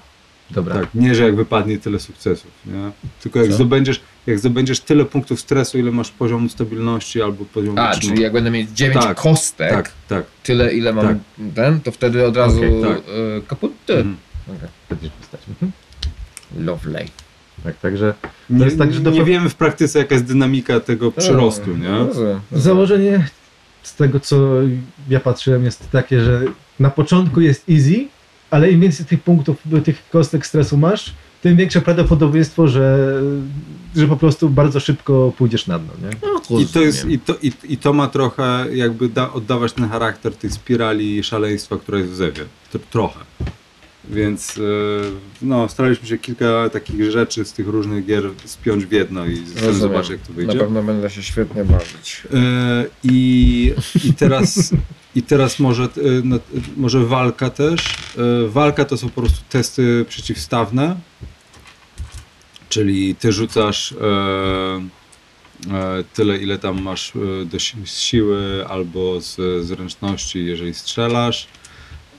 Dobra. 0.52 0.76
Tak, 0.76 0.88
nie, 0.96 1.16
że 1.16 1.24
jak 1.24 1.36
wypadnie 1.36 1.78
tyle 1.78 2.00
sukcesów, 2.00 2.52
nie? 2.66 2.92
Tylko 3.24 3.40
jak 3.40 3.48
Co? 3.48 3.54
zdobędziesz, 3.54 4.02
jak 4.28 4.40
zdobędziesz 4.40 4.80
tyle 4.80 5.06
punktów 5.06 5.40
stresu, 5.40 5.78
ile 5.78 5.92
masz 5.92 6.12
poziomu 6.12 6.50
stabilności 6.50 7.22
albo 7.22 7.46
poziomu 7.46 7.80
A, 7.80 7.96
czyli 7.96 8.22
jak 8.22 8.34
będę 8.34 8.52
mieć 8.52 8.70
dziewięć 8.70 9.04
Tak, 9.06 9.18
kostek, 9.18 9.72
Tak, 9.72 9.92
tak. 10.08 10.26
tyle 10.44 10.74
ile 10.74 10.94
mam 10.94 11.08
Tak. 11.08 11.18
ten, 11.56 11.80
to 11.82 11.92
wtedy 11.92 12.26
od 12.28 12.38
razu 12.38 12.58
Okej, 12.58 12.82
tak. 12.82 12.98
e, 12.98 13.42
kaput. 13.48 13.72
Mhm. 13.90 14.18
Okej. 14.58 14.70
Będziesz 14.90 15.10
postać. 15.12 15.42
Mhm. 15.50 15.72
Lovely. 16.66 17.06
Tak, 17.64 17.78
także 17.80 18.14
Nie, 18.50 18.66
jest 18.66 18.78
tak, 18.78 18.94
że 18.94 19.00
do- 19.00 19.12
nie 19.12 19.24
wiemy 19.26 19.50
w 19.50 19.56
praktyce, 19.56 20.00
jaka 20.00 20.16
jest 20.16 20.26
dynamika 20.26 20.80
tego 20.80 21.12
przyrostu, 21.12 21.78
nie? 21.78 21.90
Rozumiem. 21.90 22.40
założenie 22.52 23.28
z 23.88 23.96
tego, 23.96 24.20
co 24.20 24.54
ja 25.10 25.20
patrzyłem, 25.20 25.66
jest 25.66 25.92
takie, 25.92 26.22
że 26.22 26.42
na 26.80 26.90
początku 26.90 27.42
jest 27.42 27.70
easy, 27.70 28.08
ale 28.50 28.72
im 28.72 28.82
więcej 28.82 29.06
tych 29.06 29.22
punktów, 29.24 29.58
tych 29.84 30.10
kostek 30.10 30.46
stresu 30.46 30.78
masz, 30.78 31.14
tym 31.42 31.58
większe 31.58 31.82
prawdopodobieństwo, 31.82 32.68
że, 32.68 33.14
że 33.96 34.08
po 34.08 34.18
prostu 34.18 34.50
bardzo 34.50 34.80
szybko 34.80 35.34
pójdziesz 35.38 35.68
na 35.68 35.80
dno, 35.80 35.94
nie? 36.04 36.18
No, 36.50 36.60
I 36.60 36.66
to, 36.66 36.82
jest, 36.82 37.06
i, 37.06 37.20
to, 37.20 37.36
i, 37.42 37.52
I 37.64 37.78
to 37.78 37.94
ma 37.94 38.08
trochę 38.08 38.66
jakby 38.74 39.10
da, 39.10 39.34
oddawać 39.34 39.74
ten 39.74 39.90
charakter 39.90 40.36
tej 40.36 40.50
spirali 40.50 41.24
szaleństwa, 41.24 41.78
która 41.78 41.98
jest 41.98 42.12
w 42.12 42.16
Zewie. 42.16 42.44
Tr- 42.74 42.80
trochę. 42.92 43.20
Więc 44.10 44.58
e, 44.58 44.62
no, 45.42 45.70
staraliśmy 45.70 46.08
się 46.08 46.18
kilka 46.18 46.70
takich 46.70 47.12
rzeczy 47.12 47.46
z 47.46 47.54
tych 47.54 47.68
różnych 47.68 48.06
gier 48.06 48.24
spiąć 48.46 48.86
w 48.86 48.92
jedno 48.92 49.26
i 49.26 49.44
zobaczyć 49.72 50.12
jak 50.12 50.22
to 50.22 50.30
Na 50.30 50.36
wyjdzie. 50.36 50.60
pewno 50.60 50.84
będę 50.84 51.10
się 51.10 51.24
świetnie 51.24 51.66
bawić. 51.66 52.24
E, 52.34 52.86
I, 53.04 53.74
i, 54.06 54.14
teraz, 54.14 54.74
I 55.16 55.24
teraz 55.24 55.60
może, 55.60 55.84
e, 55.84 55.88
no, 56.24 56.40
może 56.78 57.06
walka 57.06 57.50
też. 57.50 57.96
Walka 58.48 58.86
to 58.86 58.98
są 58.98 59.10
po 59.10 59.22
prostu 59.22 59.40
testy 59.50 60.06
przeciwstawne, 60.10 60.96
czyli 62.70 63.16
ty 63.16 63.32
rzucasz 63.32 63.96
tyle, 66.14 66.38
ile 66.38 66.58
tam 66.58 66.82
masz 66.82 67.14
do 67.46 67.60
siły 67.86 68.68
albo 68.68 69.22
z 69.22 69.66
zręczności, 69.66 70.46
jeżeli 70.46 70.74
strzelasz. 70.74 71.48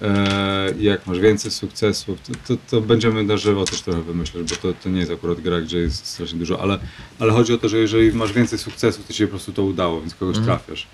E, 0.02 0.74
jak 0.80 1.06
masz 1.06 1.18
więcej 1.20 1.50
sukcesów, 1.50 2.18
to, 2.22 2.32
to, 2.56 2.62
to 2.70 2.80
będziemy 2.80 3.24
na 3.24 3.36
żywo 3.36 3.64
też 3.64 3.80
trochę 3.82 4.02
wymyślać, 4.02 4.44
bo 4.50 4.56
to, 4.56 4.78
to 4.82 4.88
nie 4.88 5.00
jest 5.00 5.12
akurat 5.12 5.40
gra, 5.40 5.60
gdzie 5.60 5.78
jest 5.78 6.06
strasznie 6.06 6.38
dużo, 6.38 6.60
ale, 6.60 6.78
ale 7.18 7.32
chodzi 7.32 7.52
o 7.54 7.58
to, 7.58 7.68
że 7.68 7.78
jeżeli 7.78 8.12
masz 8.12 8.32
więcej 8.32 8.58
sukcesów, 8.58 9.06
to 9.06 9.12
ci 9.12 9.18
się 9.18 9.26
po 9.26 9.30
prostu 9.30 9.52
to 9.52 9.62
udało, 9.62 10.00
więc 10.00 10.14
kogoś 10.14 10.36
Mhm. 10.36 10.58
trafiasz. 10.58 10.86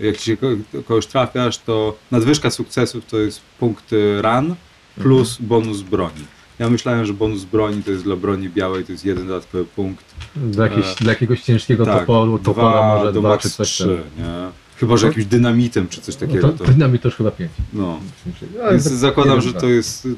Jak 0.00 0.16
ci 0.16 0.24
się 0.24 0.36
ko- 0.36 0.82
kogoś 0.84 1.06
trafiasz, 1.06 1.58
to 1.58 1.96
nadwyżka 2.10 2.50
sukcesów 2.50 3.06
to 3.06 3.18
jest 3.18 3.40
punkty 3.58 4.22
ran 4.22 4.54
plus 5.02 5.36
bonus 5.40 5.80
broni. 5.82 6.24
Ja 6.58 6.70
myślałem, 6.70 7.06
że 7.06 7.12
bonus 7.12 7.44
broni 7.44 7.82
to 7.82 7.90
jest 7.90 8.04
dla 8.04 8.16
broni 8.16 8.48
białej, 8.48 8.84
to 8.84 8.92
jest 8.92 9.04
jeden 9.04 9.26
dodatkowy 9.26 9.64
punkt. 9.64 10.04
Dla, 10.36 10.64
jakiegoś, 10.64 10.86
E, 10.92 10.94
dla 11.00 11.12
jakiegoś 11.12 11.40
ciężkiego 11.42 11.84
tak, 11.86 12.00
toporu, 12.00 12.38
topora 12.38 12.82
może 12.96 13.12
do 13.12 13.20
dwa 13.20 13.38
czy 13.38 13.50
coś 13.50 13.68
trzy, 13.68 14.00
nie? 14.18 14.24
Chyba, 14.82 14.96
że 14.96 15.06
No. 15.06 15.10
jakimś 15.10 15.26
dynamitem 15.26 15.88
czy 15.88 16.00
coś 16.00 16.14
No 16.20 16.26
takiego. 16.26 16.48
to, 16.48 16.58
To, 16.58 16.64
przynajmniej 16.64 17.00
to 17.00 17.08
już 17.08 17.16
chyba 17.16 17.30
pięć. 17.30 17.50
no. 17.72 18.00
Ale 18.62 18.70
Więc 18.72 18.84
tak 18.84 18.92
zakładam, 18.92 19.40
że 19.40 19.52
to 19.52 19.66
jest, 19.68 20.08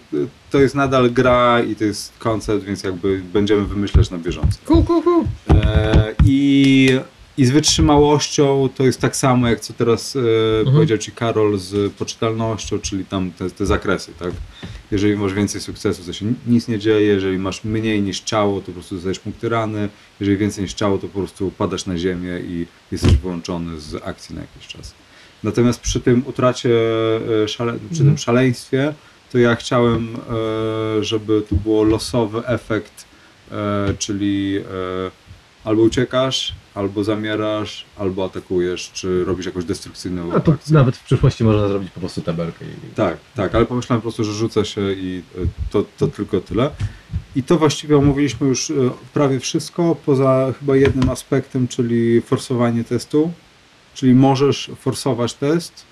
to 0.50 0.58
jest 0.60 0.74
nadal 0.74 1.10
gra 1.10 1.60
i 1.62 1.76
to 1.76 1.84
jest 1.84 2.12
koncept, 2.18 2.64
więc 2.64 2.82
jakby 2.82 3.22
będziemy 3.32 3.64
wymyślać 3.66 4.10
na 4.10 4.18
bieżąco. 4.18 4.58
Cool, 4.64 4.84
cool, 4.84 5.02
cool. 5.02 5.24
E, 5.50 6.14
I, 6.24 6.90
I 7.38 7.44
z 7.44 7.50
wytrzymałością 7.50 8.68
to 8.76 8.84
jest 8.84 9.00
tak 9.00 9.16
samo, 9.16 9.48
jak 9.48 9.60
co 9.60 9.72
teraz 9.72 10.16
e, 10.16 10.18
Mhm. 10.58 10.74
powiedział 10.76 10.98
Ci 10.98 11.12
Karol 11.12 11.58
z 11.58 11.92
poczytalnością, 11.92 12.78
czyli 12.78 13.04
tam 13.04 13.30
te, 13.32 13.50
te 13.50 13.66
zakresy, 13.66 14.12
tak? 14.18 14.30
Jeżeli 14.90 15.16
masz 15.16 15.34
więcej 15.34 15.60
sukcesów, 15.60 16.06
to 16.06 16.12
się 16.12 16.24
ni- 16.26 16.34
nic 16.46 16.68
nie 16.68 16.78
dzieje, 16.78 17.00
jeżeli 17.06 17.38
masz 17.38 17.64
mniej 17.64 18.02
niż 18.02 18.20
ciało, 18.20 18.60
to 18.60 18.66
po 18.66 18.72
prostu 18.72 18.94
dostajesz 18.94 19.18
punkty 19.18 19.48
rany, 19.48 19.88
jeżeli 20.20 20.36
więcej 20.38 20.64
niż 20.64 20.74
ciało, 20.74 20.98
to 20.98 21.08
po 21.08 21.18
prostu 21.18 21.50
padasz 21.58 21.86
na 21.86 21.98
ziemię 21.98 22.40
i 22.48 22.66
jesteś 22.92 23.16
wyłączony 23.16 23.80
z 23.80 23.94
akcji 24.04 24.34
na 24.34 24.40
jakiś 24.40 24.66
czas. 24.66 24.94
Natomiast 25.42 25.80
przy 25.80 26.00
tym 26.00 26.22
utracie, 26.26 26.70
e, 27.44 27.48
szale, 27.48 27.72
przy 27.72 27.82
Mhm. 28.02 28.08
tym 28.10 28.18
szaleństwie, 28.18 28.94
to 29.32 29.38
ja 29.38 29.54
chciałem, 29.56 30.16
e, 31.00 31.04
żeby 31.04 31.42
to 31.48 31.54
było 31.56 31.84
losowy 31.84 32.46
efekt, 32.46 33.04
czyli 33.98 34.60
albo 35.64 35.82
uciekasz, 35.82 36.54
albo 36.74 37.04
zamierasz, 37.04 37.84
albo 37.96 38.24
atakujesz, 38.24 38.90
czy 38.92 39.24
robisz 39.24 39.46
jakąś 39.46 39.64
destrukcyjną 39.64 40.28
No 40.28 40.40
to 40.40 40.54
nawet 40.70 40.96
w 40.96 41.04
przyszłości 41.04 41.44
można 41.44 41.68
zrobić 41.68 41.90
po 41.90 42.00
prostu 42.00 42.20
tabelkę. 42.20 42.64
I... 42.64 42.94
Tak, 42.94 43.16
tak, 43.34 43.54
ale 43.54 43.66
pomyślałem 43.66 44.00
po 44.00 44.02
prostu, 44.02 44.24
że 44.24 44.32
rzucę 44.32 44.64
się 44.64 44.92
i 44.92 45.22
y, 45.38 45.46
to, 45.70 45.84
to 45.98 46.06
tylko 46.06 46.40
tyle. 46.40 46.70
I 47.36 47.42
to 47.42 47.58
właściwie 47.58 47.96
omówiliśmy 47.96 48.48
już 48.48 48.70
y, 48.70 48.90
prawie 49.12 49.40
wszystko, 49.40 49.96
poza 50.06 50.52
chyba 50.60 50.76
jednym 50.76 51.10
aspektem, 51.10 51.68
czyli 51.68 52.20
forsowanie 52.20 52.84
testu. 52.84 53.32
Czyli 53.94 54.14
możesz 54.14 54.70
forsować 54.80 55.34
test, 55.34 55.84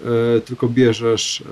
y, 0.00 0.40
tylko 0.40 0.68
bierzesz 0.68 1.42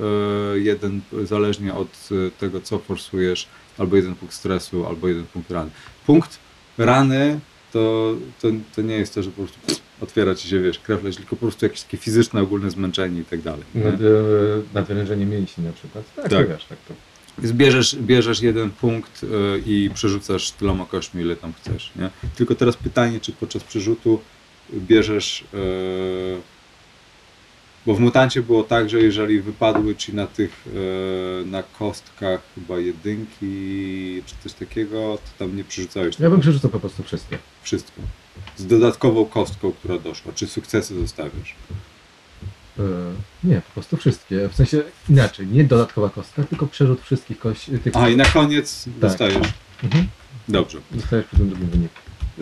jeden, 0.55 1.01
zależnie 1.25 1.75
od 1.75 2.09
tego, 2.39 2.61
co 2.61 2.79
forsujesz, 2.79 3.49
albo 3.79 3.97
jeden 3.97 4.15
punkt 4.15 4.35
stresu, 4.35 4.87
albo 4.87 5.09
jeden 5.09 5.25
punkt 5.25 5.51
rany. 5.51 5.71
Punkt 6.07 6.39
rany 6.79 7.41
to, 7.73 8.15
to, 8.43 8.49
to 8.77 8.83
nie 8.83 8.95
jest 8.95 9.15
to, 9.15 9.23
że 9.23 9.31
po 9.31 9.37
prostu 9.37 9.59
otwiera 10.01 10.35
ci 10.35 10.49
się, 10.49 10.61
wiesz, 10.61 10.79
krew 10.79 11.05
leci, 11.05 11.17
tylko 11.19 11.37
po 11.37 11.41
prostu 11.41 11.65
jakieś 11.67 11.83
takie 11.83 11.97
fizyczne, 11.97 12.41
ogólne 12.43 12.71
zmęczenie 12.71 13.21
i 13.21 13.25
tak 13.25 13.41
dalej. 13.43 13.63
Nad, 13.75 13.95
e, 13.95 13.99
nadwyrężenie 14.75 15.27
mięśni 15.27 15.65
na 15.65 15.73
przykład. 15.73 16.05
Tak, 16.17 16.29
Tak. 16.29 16.47
to 16.47 16.53
wiesz, 16.55 16.65
tak 16.65 16.79
to. 16.89 16.95
Więc 17.39 17.53
bierzesz, 17.53 17.97
bierzesz 17.97 18.41
jeden 18.43 18.71
punkt 18.71 19.23
y, 19.23 19.27
i 19.67 19.91
przerzucasz 19.95 20.51
tyloma 20.51 20.87
kośćmi, 20.87 21.23
ile 21.23 21.37
tam 21.37 21.53
chcesz. 21.53 21.93
Nie? 21.97 22.11
Tylko 22.37 22.55
teraz 22.55 22.77
pytanie, 22.77 23.21
czy 23.21 23.33
podczas 23.33 23.65
przerzutu 23.65 24.21
bierzesz. 24.73 25.45
y, 25.55 26.56
bo 27.87 27.95
w 27.95 28.01
mutancie 28.01 28.43
było 28.43 28.65
tak, 28.65 28.91
że 28.91 28.99
jeżeli 29.01 29.41
wypadły 29.41 29.97
ci 29.97 30.15
na 30.15 30.27
tych 30.27 30.67
y, 30.67 31.47
na 31.47 31.63
kostkach 31.63 32.41
chyba 32.55 32.79
jedynki 32.79 34.23
czy 34.27 34.35
coś 34.43 34.53
takiego, 34.53 35.19
to 35.25 35.45
tam 35.45 35.57
nie 35.57 35.65
przerzucałeś 35.65 36.21
Ja 36.21 36.31
bym 36.31 36.41
przerzucał 36.41 36.71
po 36.71 36.81
prostu 36.81 37.03
wszystkie. 37.03 37.39
wszystko. 37.63 38.03
Z 38.57 38.67
dodatkową 38.67 39.25
kostką, 39.25 39.73
która 39.73 39.99
doszła. 39.99 40.33
Czy 40.33 40.47
sukcesy 40.47 41.01
zostawiasz? 41.01 41.55
E, 42.79 42.83
nie, 43.45 43.61
po 43.61 43.73
prostu 43.73 43.97
wszystkie. 43.97 44.49
W 44.49 44.55
sensie 44.55 44.83
inaczej, 45.11 45.47
nie 45.47 45.65
dodatkowa 45.65 46.09
kostka, 46.11 46.45
tylko 46.45 46.67
przerzut 46.67 47.01
wszystkich 47.03 47.39
kości. 47.39 47.79
Tych... 47.79 47.97
A 47.97 48.09
i 48.09 48.17
na 48.17 48.25
koniec 48.25 48.85
Tak. 48.85 48.95
dostajesz. 48.99 49.49
Mhm. 49.85 50.07
Dobrze. 50.49 50.79
Zostajesz 50.95 51.27
przy 51.27 51.37
tym 51.37 51.49
drugim 51.49 51.69
wyniku. 51.69 51.95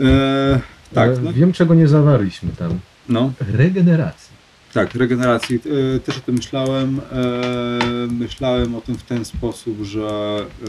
E, 0.02 0.60
tak, 0.94 1.10
E, 1.10 1.20
no, 1.22 1.32
Wiem, 1.32 1.52
czego 1.52 1.74
nie 1.74 1.88
zawarliśmy 1.88 2.50
tam. 2.58 2.78
no. 3.08 3.32
Regeneracji. 3.52 4.33
Tak, 4.74 4.94
regeneracji 4.94 5.60
e, 5.96 6.00
też 6.00 6.18
o 6.18 6.20
tym 6.20 6.34
myślałem. 6.34 7.00
E, 7.12 8.06
myślałem 8.10 8.74
o 8.74 8.80
tym 8.80 8.94
w 8.94 9.02
ten 9.02 9.24
sposób, 9.24 9.82
że 9.82 10.08
e, 10.08 10.68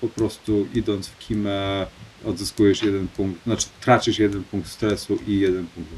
po 0.00 0.08
prostu 0.08 0.66
idąc 0.74 1.08
w 1.08 1.18
kimę 1.18 1.86
odzyskujesz 2.24 2.82
jeden 2.82 3.08
punkt, 3.08 3.44
znaczy 3.44 3.66
tracisz 3.80 4.18
jeden 4.18 4.44
punkt 4.44 4.68
stresu 4.68 5.18
i 5.26 5.40
jeden 5.40 5.66
punkt 5.66 5.90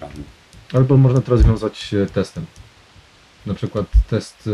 rany. 0.00 0.24
Albo 0.72 0.96
można 0.96 1.20
to 1.20 1.30
rozwiązać 1.30 1.94
testem. 2.12 2.46
Na 3.46 3.54
przykład 3.54 3.86
test, 4.10 4.48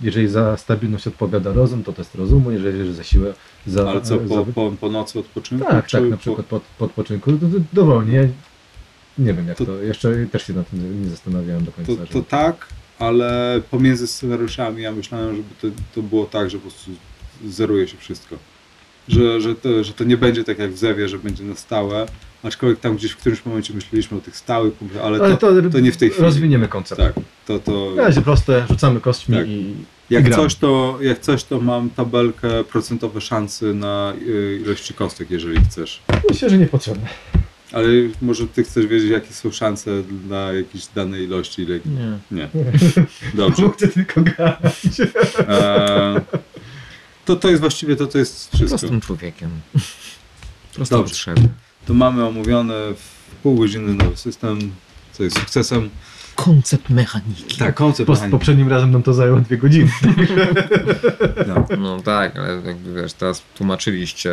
jeżeli 0.00 0.28
za 0.28 0.56
stabilność 0.56 1.06
odpowiada 1.06 1.52
rozum, 1.52 1.84
to 1.84 1.92
test 1.92 2.14
rozumu, 2.14 2.50
jeżeli 2.50 2.94
za 2.94 3.04
siłę, 3.04 3.34
za... 3.66 3.90
Ale 3.90 4.00
co, 4.00 4.18
po, 4.18 4.44
za... 4.44 4.52
po, 4.52 4.72
po 4.80 4.88
nocy 4.88 5.18
odpoczynku? 5.18 5.64
Tak, 5.64 5.90
tak, 5.90 6.02
na 6.02 6.10
po- 6.10 6.16
przykład 6.16 6.46
pod, 6.46 6.62
po 6.78 6.84
odpoczynku, 6.84 7.32
to 7.32 7.46
dowolnie. 7.72 8.28
Nie 9.18 9.34
wiem 9.34 9.48
jak 9.48 9.56
To- 9.58 9.66
to, 9.66 9.82
jeszcze 9.82 10.26
też 10.32 10.46
się 10.46 10.52
nad 10.52 10.70
tym 10.70 11.04
nie 11.04 11.10
zastanawiałem 11.10 11.64
do 11.64 11.72
końca. 11.72 11.92
To, 11.96 12.06
to 12.06 12.22
tak, 12.22 12.66
ale 12.98 13.60
pomiędzy 13.70 14.06
scenariuszami 14.06 14.82
ja 14.82 14.92
myślałem, 14.92 15.36
żeby 15.36 15.48
to, 15.76 15.80
to 15.94 16.02
było 16.02 16.24
tak, 16.26 16.50
że 16.50 16.58
po 16.58 16.62
prostu 16.62 16.90
zeruje 17.48 17.88
się 17.88 17.96
wszystko. 17.96 18.36
Że, 19.08 19.40
że, 19.40 19.54
to, 19.54 19.84
że 19.84 19.92
to 19.92 20.04
nie 20.04 20.16
będzie 20.16 20.44
tak 20.44 20.58
jak 20.58 20.72
w 20.72 20.78
Zewie, 20.78 21.08
że 21.08 21.18
będzie 21.18 21.44
na 21.44 21.54
stałe, 21.54 22.06
aczkolwiek 22.42 22.80
tam 22.80 22.96
gdzieś 22.96 23.12
w 23.12 23.16
którymś 23.16 23.44
momencie 23.46 23.74
myśleliśmy 23.74 24.18
o 24.18 24.20
tych 24.20 24.36
stałych 24.36 24.74
punktach, 24.74 25.02
ale, 25.04 25.18
Ale 25.18 25.36
to, 25.36 25.62
to, 25.62 25.70
to 25.70 25.80
nie 25.80 25.92
w 25.92 25.96
tej 25.96 26.10
chwili. 26.10 26.24
Rozwiniemy 26.24 26.68
koncept. 26.68 27.00
tak, 27.00 27.14
to, 27.46 27.58
to 27.58 27.92
Na 27.96 28.02
razie 28.02 28.22
proste, 28.22 28.66
rzucamy 28.70 29.00
kośćmi 29.00 29.36
Tak. 29.36 29.48
i 29.48 29.74
jak, 30.10 30.34
coś, 30.34 30.54
to 30.54 30.98
jak 31.00 31.18
coś, 31.20 31.44
to 31.44 31.60
mam 31.60 31.90
tabelkę 31.90 32.64
procentowe 32.64 33.20
szansy 33.20 33.74
na 33.74 34.12
y, 34.28 34.60
ilości 34.64 34.94
kostek, 34.94 35.30
jeżeli 35.30 35.60
chcesz. 35.64 36.02
myślę, 36.30 36.50
że 36.50 36.58
niepotrzebne. 36.58 37.08
Ale 37.72 37.88
może 38.22 38.46
ty 38.46 38.64
chcesz 38.64 38.86
wiedzieć, 38.86 39.10
jakie 39.10 39.32
są 39.32 39.50
szanse 39.50 40.02
dla 40.02 40.52
jakiejś 40.52 40.86
danej 40.86 41.24
ilości? 41.24 41.62
Ile... 41.62 41.80
Nie. 41.84 42.18
Nie. 42.30 42.48
Dobrze. 43.34 43.70
Chcę 43.76 43.88
tylko 43.88 44.20
grać. 44.20 44.60
Eee, 45.48 46.20
to, 47.24 47.36
to 47.36 47.48
jest 47.48 47.60
właściwie 47.60 47.96
to, 47.96 48.06
to 48.06 48.18
jest 48.18 48.54
wszystko. 48.54 48.78
Prostym 48.78 49.00
człowiekiem. 49.00 49.50
Proste 50.74 50.96
Dobrze. 50.96 51.10
potrzeby. 51.10 51.48
To 51.86 51.94
mamy 51.94 52.26
omówione 52.26 52.74
w 52.94 53.36
pół 53.42 53.56
godziny 53.56 53.94
nowy 53.94 54.16
system, 54.16 54.72
co 55.12 55.24
jest 55.24 55.38
sukcesem. 55.38 55.90
Koncept 56.34 56.90
mechaniki. 56.90 57.56
Tak, 57.58 57.74
koncept 57.74 58.06
Po, 58.06 58.12
mechaniki. 58.12 58.32
poprzednim 58.32 58.68
razem 58.68 58.90
nam 58.90 59.02
to 59.02 59.12
zajęło 59.14 59.40
dwie 59.40 59.56
godziny. 59.58 59.90
No. 61.46 61.66
No 61.78 62.00
tak, 62.02 62.36
ale 62.38 62.48
jakby 62.66 63.02
wiesz, 63.02 63.12
teraz 63.12 63.42
tłumaczyliście 63.56 64.30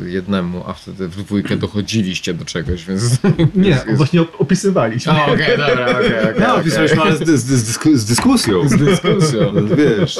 y, 0.00 0.10
jednemu, 0.10 0.64
a 0.66 0.72
wtedy 0.72 1.08
w 1.08 1.16
dwójkę 1.16 1.56
dochodziliście 1.56 2.34
do 2.34 2.44
czegoś, 2.44 2.84
więc... 2.84 3.18
Nie, 3.54 3.68
jest, 3.68 3.86
właśnie 3.94 4.20
op- 4.20 4.36
opisywaliśmy. 4.38 5.12
Okej, 5.22 5.58
dobra, 5.58 5.86
okej, 5.90 6.18
okej. 6.20 6.34
No, 6.40 6.46
okej. 6.48 6.60
opisaliśmy, 6.60 7.02
ale 7.02 7.16
z, 7.16 7.20
z, 7.28 7.44
z, 7.44 7.64
dysku, 7.64 7.96
z 7.96 8.04
dyskusją. 8.04 8.68
Z 8.68 8.76
dyskusją. 8.76 9.52
No, 9.54 9.76
Wiesz, 9.76 10.18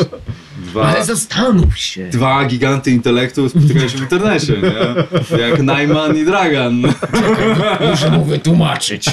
dwa, 0.67 0.83
Ale 0.89 1.05
zastanów 1.05 1.79
się. 1.79 2.09
dwa 2.09 2.45
giganty 2.45 2.91
intelektu 2.91 3.49
spotykają 3.49 3.89
się 3.89 3.99
w 3.99 4.01
internecie, 4.01 4.53
nie? 5.33 5.39
Jak 5.39 5.63
Najman 5.63 6.17
i 6.17 6.25
Dragan. 6.25 6.83
Muszę 7.91 8.11
mu 8.11 8.25
wytłumaczyć. 8.25 9.11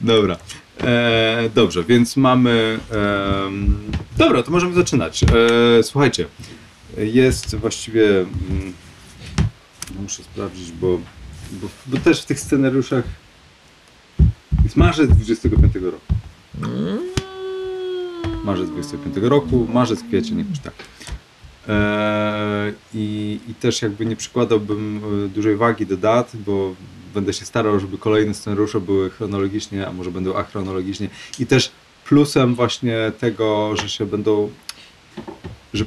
Dobra. 0.00 0.36
E, 0.80 1.50
dobrze, 1.54 1.84
więc 1.84 2.16
mamy. 2.16 2.78
em, 3.46 3.80
dobra, 4.16 4.42
to 4.42 4.50
możemy 4.50 4.74
zaczynać. 4.74 5.24
E, 5.24 5.82
słuchajcie, 5.82 6.26
jest 6.96 7.54
właściwie. 7.54 8.20
Mm, 8.20 8.72
muszę 10.00 10.22
sprawdzić, 10.22 10.72
bo, 10.72 10.98
bo, 11.52 11.68
bo 11.86 11.96
też 11.96 12.22
w 12.22 12.26
tych 12.26 12.40
scenariuszach. 12.40 13.04
Jest 14.64 14.76
marzec 14.76 15.10
25 15.10 15.74
roku. 15.74 16.14
Marzec 18.44 18.70
25 18.70 19.16
roku, 19.16 19.68
marzec, 19.72 20.02
kwiecień, 20.02 20.38
jakoś 20.38 20.58
tak. 20.58 20.74
E, 21.68 22.72
i, 22.94 23.40
I 23.48 23.54
też 23.54 23.82
jakby 23.82 24.06
nie 24.06 24.16
przykładałbym 24.16 25.00
e, 25.24 25.28
dużej 25.28 25.56
wagi 25.56 25.86
do 25.86 25.96
dat, 25.96 26.32
bo 26.46 26.74
będę 27.12 27.32
się 27.32 27.44
starał, 27.44 27.80
żeby 27.80 27.98
kolejne 27.98 28.34
scenariusze 28.34 28.80
były 28.80 29.10
chronologicznie, 29.10 29.86
a 29.88 29.92
może 29.92 30.10
będą 30.10 30.36
achronologicznie. 30.36 31.08
I 31.38 31.46
też 31.46 31.72
plusem 32.04 32.54
właśnie 32.54 33.12
tego, 33.18 33.76
że 33.76 33.88
się 33.88 34.06
będą, 34.06 34.50
że. 35.74 35.84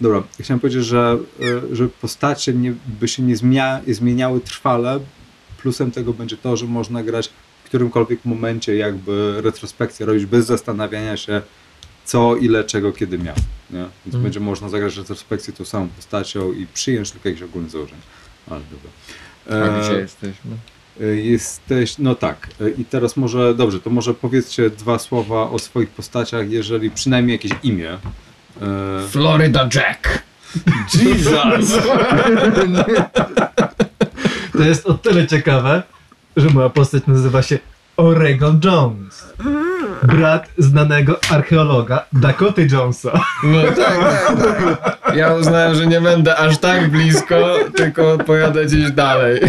Dobra, 0.00 0.22
chciałem 0.40 0.60
powiedzieć, 0.60 0.84
że, 0.84 1.18
e, 1.40 1.76
że 1.76 1.88
postacie 1.88 2.52
nie, 2.52 2.74
by 3.00 3.08
się 3.08 3.22
nie 3.22 3.36
zmieniały 3.94 4.40
trwale. 4.40 5.00
Plusem 5.58 5.90
tego 5.90 6.12
będzie 6.12 6.36
to, 6.36 6.56
że 6.56 6.66
można 6.66 7.02
grać 7.02 7.30
w 7.64 7.68
którymkolwiek 7.68 8.24
momencie 8.24 8.76
jakby 8.76 9.40
retrospekcję 9.42 10.06
robić 10.06 10.26
bez 10.26 10.46
zastanawiania 10.46 11.16
się, 11.16 11.42
co, 12.04 12.36
ile, 12.36 12.64
czego, 12.64 12.92
kiedy 12.92 13.18
miał. 13.18 13.34
Nie? 13.70 13.78
Więc 13.78 13.90
Mhm. 14.06 14.22
będzie 14.22 14.40
można 14.40 14.68
zagrać 14.68 14.96
retrospekcję 14.96 15.52
tą 15.52 15.64
samą 15.64 15.88
postacią 15.88 16.52
i 16.52 16.66
przyjąć 16.66 17.10
tylko 17.10 17.28
jakieś 17.28 17.42
ogólne 17.42 17.68
założenia. 17.68 18.02
Ale 18.50 18.60
dobra. 18.60 18.90
A 19.50 19.54
E, 19.54 19.80
gdzie 19.80 19.92
jesteśmy? 20.00 20.50
e, 21.00 21.04
Jesteś, 21.04 21.98
no 21.98 22.14
tak. 22.14 22.48
E, 22.60 22.70
I 22.70 22.84
teraz 22.84 23.16
może, 23.16 23.54
dobrze, 23.54 23.80
to 23.80 23.90
może 23.90 24.14
powiedzcie 24.14 24.70
dwa 24.70 24.98
słowa 24.98 25.50
o 25.50 25.58
swoich 25.58 25.88
postaciach, 25.88 26.50
jeżeli 26.50 26.90
przynajmniej 26.90 27.34
jakieś 27.34 27.52
imię. 27.62 27.90
E, 28.62 29.08
Florida 29.08 29.68
Jack. 29.74 30.22
Jesus! 30.94 31.78
To 34.52 34.62
jest 34.62 34.86
o 34.86 34.94
tyle 34.94 35.26
ciekawe, 35.26 35.82
że 36.36 36.50
moja 36.50 36.68
postać 36.68 37.02
nazywa 37.06 37.42
się 37.42 37.58
Oregon 37.96 38.60
Jones. 38.64 39.26
Brat 40.02 40.48
znanego 40.58 41.20
archeologa 41.30 42.06
Dakoty 42.12 42.68
Jonesa. 42.72 43.20
No 43.44 43.62
tak, 43.62 43.76
tak, 43.76 44.78
tak. 45.02 45.16
Ja 45.16 45.34
uznałem, 45.34 45.74
że 45.74 45.86
nie 45.86 46.00
będę 46.00 46.36
aż 46.36 46.58
tak 46.58 46.90
blisko, 46.90 47.56
tylko 47.76 48.18
pojadę 48.18 48.66
gdzieś 48.66 48.90
dalej. 48.90 49.40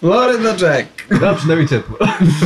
Florida 0.00 0.48
Jack. 0.48 0.88
No 1.20 1.34
przynajmniej 1.34 1.68
ciepło. 1.68 1.98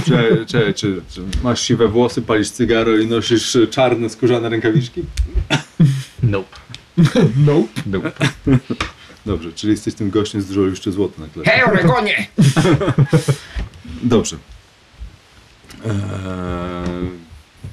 Czy, 0.06 0.44
czy, 0.46 0.74
czy, 0.74 1.00
czy 1.10 1.20
masz 1.42 1.60
siwe 1.60 1.88
włosy, 1.88 2.22
palisz 2.22 2.50
cygaro 2.50 2.96
i 2.96 3.06
nosisz 3.06 3.56
e, 3.56 3.66
czarne 3.66 4.10
skórzane 4.10 4.48
rękawiczki? 4.48 5.02
Nope. 6.22 6.56
Nope. 7.46 7.68
Nope. 7.86 8.10
Dobrze, 9.26 9.52
czyli 9.52 9.70
jesteś 9.70 9.94
tym 9.94 10.10
gościem 10.10 10.42
z 10.42 10.46
dużo 10.46 10.60
jeszcze 10.60 10.92
złoto 10.92 11.20
na 11.22 11.28
klasie. 11.28 11.50
Hej, 11.50 11.64
Oregonie! 11.64 12.26
Dobrze. 14.02 14.36
Eee, 15.84 15.92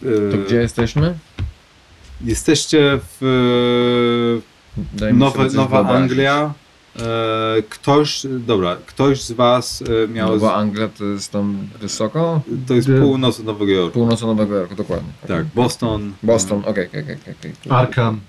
To 0.01 0.37
eee, 0.37 0.45
gdzie 0.45 0.55
jesteśmy? 0.55 1.17
Jesteście 2.21 2.99
w 3.19 4.41
Daj 4.93 5.13
mi 5.13 5.19
Nowe, 5.19 5.43
Nowa 5.45 5.83
wyobrazić. 5.83 6.01
Anglia. 6.11 6.53
E, 6.99 7.61
ktoś, 7.69 8.25
dobra, 8.39 8.77
ktoś 8.85 9.21
z 9.21 9.31
was 9.31 9.83
e, 10.03 10.07
miał... 10.07 10.29
Nowa 10.29 10.55
Anglia 10.55 10.87
to 10.87 11.05
jest 11.05 11.31
tam 11.31 11.67
wysoko? 11.79 12.41
To 12.67 12.73
jest 12.73 12.87
Gdy- 12.87 13.01
północ 13.01 13.39
Nowego 13.39 13.71
Jorku. 13.71 13.99
Północ 13.99 14.21
Nowego 14.21 14.55
Jorku, 14.55 14.75
dokładnie. 14.75 15.09
Tak, 15.27 15.45
Boston. 15.45 16.13
Boston, 16.23 16.59
okej, 16.65 16.87
okej, 16.87 17.01
okej. 17.03 17.15
okej. 17.39 17.53
Arkham. 17.69 18.19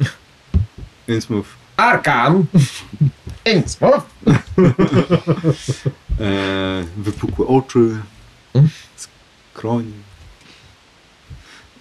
Więc 1.08 1.30
mów. 1.30 1.56
Arkham! 1.76 2.44
Innsmouth! 3.54 4.06
E, 6.20 6.84
wypukłe 6.96 7.46
oczy. 7.46 7.96
Skronie. 9.60 9.92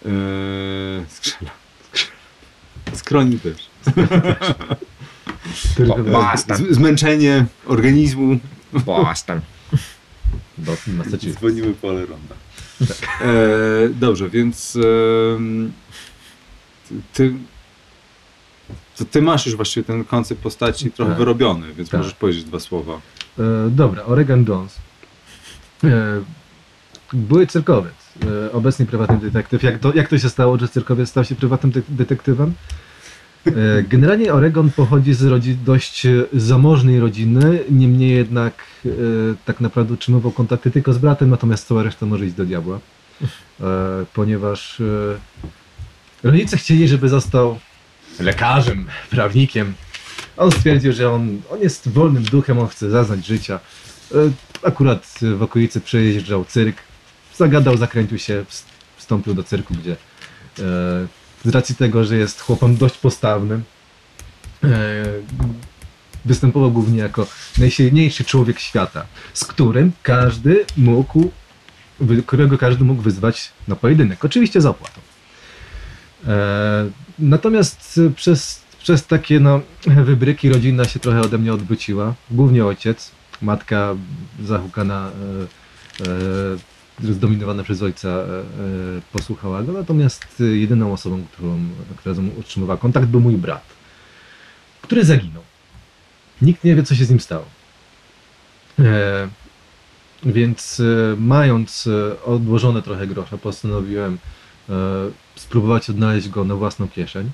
E, 0.05 0.09
skrzela. 1.07 1.51
Skroni 2.93 3.39
też. 3.39 3.69
Tylko. 5.77 5.95
Z, 6.37 6.75
zmęczenie 6.75 7.45
organizmu. 7.65 8.39
Boston. 8.85 9.41
do. 10.57 10.77
Dzwonimy 11.17 11.73
po 11.73 11.89
Aleronda. 11.89 12.35
E, 13.21 13.89
dobrze, 13.89 14.29
więc 14.29 14.73
ty, 16.89 16.99
ty, 17.13 17.33
to 18.97 19.05
ty 19.05 19.21
masz 19.21 19.45
już 19.45 19.55
właściwie 19.55 19.83
ten 19.83 20.03
koncept 20.03 20.41
postaci 20.41 20.91
trochę 20.91 21.11
Tak. 21.11 21.19
wyrobiony, 21.19 21.73
więc 21.73 21.89
Tak. 21.89 21.97
możesz 21.99 22.13
powiedzieć 22.13 22.43
dwa 22.43 22.59
słowa. 22.59 23.01
E, 23.39 23.69
dobra, 23.69 24.03
Oregon 24.03 24.45
Jones. 24.47 24.75
Były 27.13 27.48
cyrkowiec, 27.48 27.93
e, 28.48 28.52
obecnie 28.52 28.86
prywatny 28.86 29.17
detektyw. 29.17 29.63
Jak 29.63 29.80
to, 29.80 29.93
jak 29.93 30.08
to 30.08 30.17
się 30.17 30.30
stało, 30.30 30.58
że 30.60 30.67
cyrkowiec 30.67 31.10
stał 31.10 31.24
się 31.24 31.36
prywatnym 31.36 31.72
de- 31.72 31.82
detektywem? 31.89 32.54
E, 33.48 33.52
generalnie 33.84 34.34
Oregon 34.34 34.72
pochodzi 34.72 35.13
z 35.13 35.22
rodzi- 35.24 35.56
dość 35.65 36.06
e, 36.06 36.12
zamożnej 36.34 37.00
rodziny, 37.00 37.60
niemniej 37.69 38.12
jednak 38.15 38.54
e, 38.86 38.89
tak 39.45 39.62
naprawdę 39.62 39.93
utrzymywał 39.93 40.32
kontakty 40.32 40.72
tylko 40.72 40.93
z 40.93 40.98
bratem, 40.98 41.30
natomiast 41.30 41.67
cała 41.67 41.84
reszta 41.84 42.06
może 42.06 42.26
iść 42.26 42.36
do 42.36 42.45
diabła. 42.45 42.80
E, 43.62 43.65
ponieważ 44.13 44.82
e, 44.82 44.84
rodzice 46.24 46.58
chcieli, 46.58 46.88
żeby 46.88 47.10
został 47.10 47.60
lekarzem, 48.19 48.86
prawnikiem, 49.10 49.74
on 50.38 50.52
stwierdził, 50.52 50.93
że 50.93 51.12
on, 51.12 51.41
on 51.52 51.60
jest 51.60 51.89
wolnym 51.89 52.24
duchem, 52.24 52.60
on 52.60 52.67
chce 52.67 52.89
zaznać 52.89 53.26
życia. 53.26 53.60
Akurat 54.63 55.19
w 55.38 55.41
okolicy 55.43 55.82
przejeżdżał 55.82 56.45
cyrk, 56.45 56.78
zagadał, 57.39 57.78
zakręcił 57.78 58.17
się, 58.17 58.45
ws- 58.49 58.63
wstąpił 58.97 59.34
do 59.34 59.43
cyrku, 59.43 59.73
gdzie 59.73 59.91
e, 59.91 59.95
z 61.45 61.49
racji 61.49 61.75
tego, 61.75 62.04
że 62.04 62.17
jest 62.17 62.41
chłopem 62.41 62.78
dość 62.78 62.97
postawnym, 62.97 63.63
e, 64.63 64.67
występował 66.25 66.71
głównie 66.71 66.99
jako 66.99 67.28
najsilniejszy 67.58 68.23
człowiek 68.23 68.60
świata, 68.60 69.06
z 69.34 69.45
którym 69.45 69.91
każdy 70.04 70.65
mógł, 70.78 71.32
którego 72.25 72.58
każdy 72.58 72.84
mógł 72.84 73.02
wyzwać 73.02 73.52
na 73.67 73.75
pojedynek. 73.75 74.25
Oczywiście 74.25 74.62
z 74.62 74.65
opłatą. 74.65 75.02
E, 76.28 76.89
natomiast 77.19 77.99
przez, 78.15 78.62
przez 78.80 79.06
takie 79.06 79.39
no, 79.39 79.62
wybryki 79.88 80.49
rodzina 80.49 80.86
się 80.86 80.99
trochę 80.99 81.21
ode 81.21 81.38
mnie 81.38 81.54
odwróciła. 81.54 82.13
Głównie 82.32 82.65
ojciec, 82.65 83.12
matka 83.41 83.95
zahukana, 84.43 85.12
e, 85.12 86.04
e, 86.06 86.68
zdominowana 87.03 87.63
przez 87.63 87.81
ojca, 87.81 88.09
e, 88.09 88.21
e, 88.21 88.43
posłuchała 89.12 89.63
go. 89.63 89.71
Natomiast 89.71 90.41
e, 90.41 90.43
jedyną 90.43 90.93
osobą, 90.93 91.23
którą, 91.33 91.59
która 91.97 92.15
z 92.15 92.17
nim 92.17 92.31
utrzymywała 92.38 92.77
kontakt, 92.77 93.07
był 93.07 93.21
mój 93.21 93.35
brat, 93.35 93.65
który 94.81 95.05
zaginął. 95.05 95.43
Nikt 96.41 96.63
nie 96.63 96.75
wie, 96.75 96.83
co 96.83 96.95
się 96.95 97.05
z 97.05 97.09
nim 97.09 97.19
stało. 97.19 97.45
Więc 100.23 100.81
mając 101.17 101.89
odłożone 102.25 102.81
trochę 102.81 103.07
grosza, 103.07 103.38
postanowiłem 103.38 104.17
spróbować 105.35 105.89
odnaleźć 105.89 106.29
go 106.29 106.43
na 106.43 106.55
własną 106.55 106.88
kieszeń. 106.88 107.31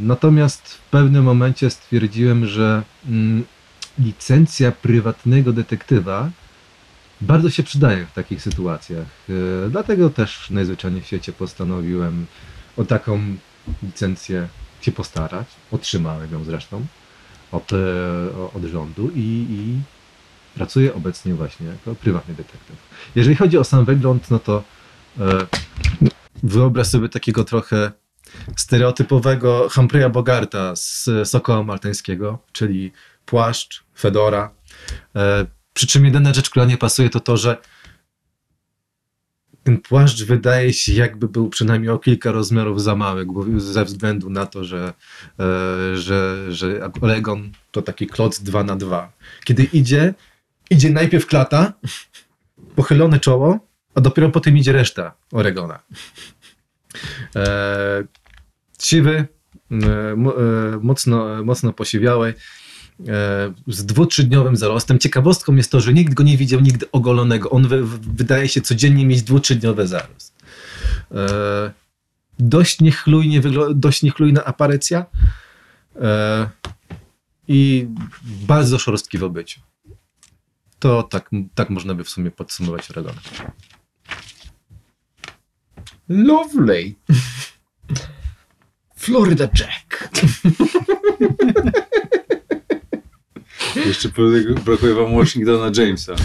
Natomiast 0.00 0.68
w 0.68 0.90
pewnym 0.90 1.24
momencie 1.24 1.70
stwierdziłem, 1.70 2.46
że 2.46 2.82
mm, 3.08 3.44
licencja 3.98 4.72
prywatnego 4.72 5.52
detektywa 5.52 6.30
bardzo 7.22 7.50
się 7.50 7.62
przydaje 7.62 8.06
w 8.06 8.12
takich 8.12 8.42
sytuacjach. 8.42 9.06
E, 9.28 9.70
dlatego 9.70 10.10
też 10.10 10.50
najzwyczajniej 10.50 11.02
w 11.02 11.06
świecie 11.06 11.32
postanowiłem 11.32 12.26
o 12.76 12.84
taką 12.84 13.20
licencję 13.82 14.48
się 14.80 14.92
postarać. 14.92 15.46
Otrzymałem 15.72 16.32
ją 16.32 16.44
zresztą 16.44 16.86
od, 17.52 17.72
e, 17.72 17.76
od 18.54 18.64
rządu 18.64 19.10
i, 19.14 19.46
i 19.50 19.80
pracuję 20.54 20.94
obecnie 20.94 21.34
właśnie 21.34 21.66
jako 21.66 21.94
prywatny 21.94 22.34
detektyw. 22.34 22.76
Jeżeli 23.14 23.36
chodzi 23.36 23.58
o 23.58 23.64
sam 23.64 23.84
wygląd, 23.84 24.30
no 24.30 24.38
to 24.38 24.62
e, 25.20 25.46
wyobraź 26.42 26.86
sobie 26.86 27.08
takiego 27.08 27.44
trochę 27.44 27.92
stereotypowego 28.56 29.68
Humphreya 29.74 30.10
Bogarta 30.10 30.76
z 30.76 31.08
Sokoła 31.24 31.62
Maltańskiego, 31.62 32.38
czyli 32.52 32.92
płaszcz, 33.26 33.84
fedora. 33.98 34.50
Przy 35.74 35.86
czym 35.86 36.04
jedyna 36.04 36.34
rzecz, 36.34 36.50
która 36.50 36.64
nie 36.64 36.78
pasuje, 36.78 37.10
to 37.10 37.20
to, 37.20 37.36
że 37.36 37.56
ten 39.62 39.80
płaszcz 39.80 40.22
wydaje 40.24 40.72
się 40.72 40.92
jakby 40.92 41.28
był 41.28 41.48
przynajmniej 41.48 41.90
o 41.90 41.98
kilka 41.98 42.32
rozmiarów 42.32 42.82
za 42.82 42.94
mały, 42.94 43.26
ze 43.56 43.84
względu 43.84 44.30
na 44.30 44.46
to, 44.46 44.64
że, 44.64 44.94
e, 45.40 45.96
że, 45.96 46.46
że 46.52 46.90
Oregon 47.00 47.52
to 47.70 47.82
taki 47.82 48.06
kloc 48.06 48.40
2 48.40 48.64
na 48.64 48.76
2 48.76 49.12
Kiedy 49.44 49.64
idzie, 49.64 50.14
idzie 50.70 50.90
najpierw 50.90 51.26
klata, 51.26 51.72
pochylone 52.76 53.20
czoło, 53.20 53.58
a 53.94 54.00
dopiero 54.00 54.30
potem 54.30 54.56
idzie 54.56 54.72
reszta 54.72 55.14
Oregona. 55.32 55.78
E, 57.36 58.04
siwy, 58.78 59.26
e, 59.70 60.16
mo- 60.16 60.34
mocno, 60.80 61.44
mocno 61.44 61.72
posiwiały, 61.72 62.34
z 63.66 63.86
dwu-trzydniowym 63.86 64.56
zarostem. 64.56 64.98
Ciekawostką 64.98 65.54
jest 65.54 65.70
to, 65.70 65.80
że 65.80 65.92
nikt 65.92 66.14
go 66.14 66.22
nie 66.22 66.36
widział 66.36 66.60
nigdy 66.60 66.90
ogolonego. 66.92 67.50
On 67.50 67.68
wy, 67.68 67.86
wydaje 68.00 68.48
się 68.48 68.60
codziennie 68.60 69.06
mieć 69.06 69.22
dwu-trzydniowy 69.22 69.86
zarost. 69.86 70.34
E, 71.10 71.72
dość, 72.38 72.80
niechlujnie 72.80 73.40
wygl- 73.40 73.74
dość 73.74 74.02
niechlujna 74.02 74.44
aparycja 74.44 75.06
e, 75.96 76.48
i 77.48 77.88
bardzo 78.24 78.78
szorstki 78.78 79.18
w 79.18 79.24
obyciu. 79.24 79.60
To 80.78 81.02
tak, 81.02 81.30
tak 81.54 81.70
można 81.70 81.94
by 81.94 82.04
w 82.04 82.10
sumie 82.10 82.30
podsumować 82.30 82.90
Oregona. 82.90 83.20
Lovely. 86.08 86.94
Florida 88.96 89.44
Jack. 89.44 90.08
Jeszcze 93.76 94.08
po- 94.08 94.22
brakuje 94.64 94.94
wam 94.94 95.16
Washingtona 95.16 95.70
Jamesa. 95.82 96.12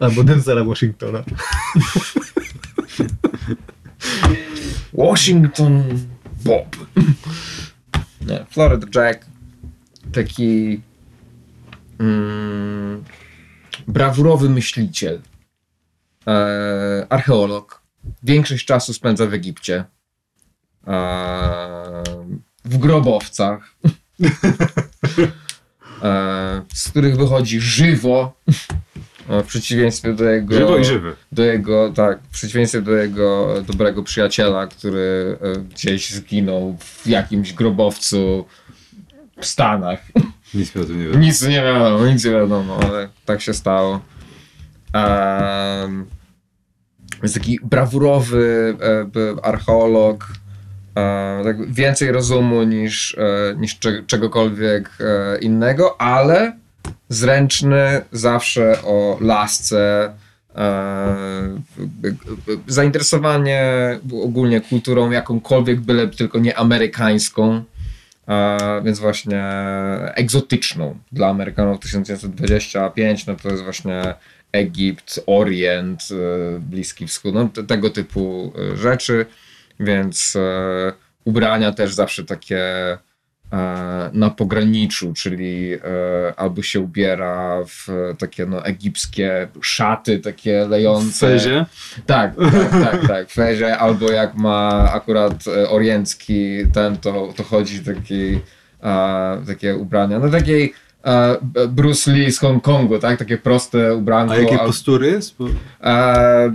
Albo 0.00 0.24
Denzela 0.24 0.64
Washingtona. 0.64 1.22
Washington 4.92 5.82
Bob. 6.44 6.76
Nie, 8.26 8.46
Florida 8.50 8.86
Jack. 8.94 9.26
Taki 10.12 10.80
mm, 11.98 13.04
brawurowy 13.88 14.48
myśliciel. 14.50 15.20
E, 16.26 17.06
archeolog. 17.08 17.82
Większość 18.22 18.66
czasu 18.66 18.94
spędza 18.94 19.26
w 19.26 19.34
Egipcie. 19.34 19.84
E, 20.86 22.02
w 22.64 22.78
grobowcach. 22.78 23.74
E, 26.02 26.62
z 26.74 26.88
których 26.88 27.16
wychodzi 27.16 27.60
żywo. 27.60 28.32
E, 29.28 29.42
W 29.42 29.46
przeciwieństwie 29.46 30.12
do 30.12 30.24
jego 30.24 30.54
Żywo 30.54 30.78
i 30.78 30.84
żywy. 30.84 31.16
do 31.32 31.44
jego, 31.44 31.92
tak, 31.92 32.18
w 32.22 32.28
przeciwieństwie 32.28 32.82
do 32.82 32.92
jego 32.92 33.54
dobrego 33.62 34.02
przyjaciela, 34.02 34.66
który 34.66 35.38
e, 35.42 35.60
gdzieś 35.60 36.10
zginął 36.10 36.76
w 36.80 37.06
jakimś 37.06 37.52
grobowcu 37.52 38.44
w 39.40 39.46
Stanach. 39.46 40.00
Nic 40.54 40.74
mi 40.74 40.82
o 40.82 40.84
tym 40.84 40.98
nie 40.98 41.08
wiem. 41.08 41.20
Nic 41.20 41.42
nie 41.42 41.62
wiadomo, 41.62 42.06
nic 42.06 42.24
nie 42.24 42.30
wiadomo, 42.30 42.78
ale 42.82 43.08
tak 43.24 43.40
się 43.40 43.54
stało. 43.54 44.00
Um, 44.94 46.06
jest 47.22 47.34
taki 47.34 47.58
brawurowy 47.62 48.76
archeolog, 49.42 50.26
tak 51.44 51.72
więcej 51.72 52.12
rozumu 52.12 52.62
niż, 52.62 53.16
e, 53.18 53.54
niż 53.56 53.78
cze- 53.78 54.02
czegokolwiek 54.06 54.90
e, 55.00 55.38
innego, 55.38 56.00
ale 56.00 56.52
zręczny 57.08 58.00
zawsze 58.12 58.82
o 58.82 59.18
lasce, 59.20 60.12
e, 60.56 61.16
zainteresowanie 62.66 63.62
ogólnie 64.22 64.60
kulturą 64.60 65.10
jakąkolwiek, 65.10 65.80
byle 65.80 66.08
tylko 66.08 66.38
nie 66.38 66.58
amerykańską. 66.58 67.64
E, 68.28 68.82
więc 68.84 68.98
właśnie 68.98 69.44
egzotyczną 70.14 70.98
dla 71.12 71.28
Amerykanów 71.28 71.80
1925, 71.80 73.26
no 73.26 73.36
to 73.36 73.48
jest 73.48 73.62
właśnie 73.62 74.14
Egipt, 74.52 75.20
Orient, 75.26 76.08
e, 76.12 76.58
Bliski 76.60 77.06
Wschód, 77.06 77.34
no 77.34 77.48
te, 77.48 77.64
tego 77.64 77.90
typu 77.90 78.52
e, 78.72 78.76
rzeczy, 78.76 79.26
więc 79.80 80.36
e, 80.36 80.92
ubrania 81.24 81.72
też 81.72 81.94
zawsze 81.94 82.24
takie 82.24 82.58
e, 83.52 84.10
na 84.12 84.30
pograniczu, 84.30 85.12
czyli 85.12 85.74
e, 85.74 85.78
albo 86.36 86.62
się 86.62 86.80
ubiera 86.80 87.58
w 87.64 88.14
takie 88.18 88.46
no, 88.46 88.64
egipskie 88.64 89.48
szaty, 89.62 90.18
takie 90.18 90.66
lejące. 90.68 91.26
Tak, 92.06 92.34
tak, 92.36 92.70
tak, 92.70 93.06
tak, 93.08 93.28
w 93.28 93.32
fezie, 93.32 93.78
albo 93.78 94.10
jak 94.10 94.34
ma 94.34 94.90
akurat 94.92 95.44
e, 95.46 95.68
oriencki 95.70 96.66
ten, 96.72 96.96
to, 96.96 97.32
to 97.36 97.42
chodzi 97.42 97.80
taki, 97.80 98.40
e, 98.82 99.42
takie 99.46 99.76
ubrania, 99.76 100.18
no 100.18 100.28
takiej 100.28 100.74
Bruce 101.68 102.12
Lee 102.12 102.32
z 102.32 102.38
Hongkongu, 102.38 102.98
tak, 102.98 103.18
takie 103.18 103.38
proste 103.38 103.94
ubranko. 103.94 104.34
A 104.34 104.36
jakie 104.36 104.58
postury 104.58 105.20
e, 105.80 106.50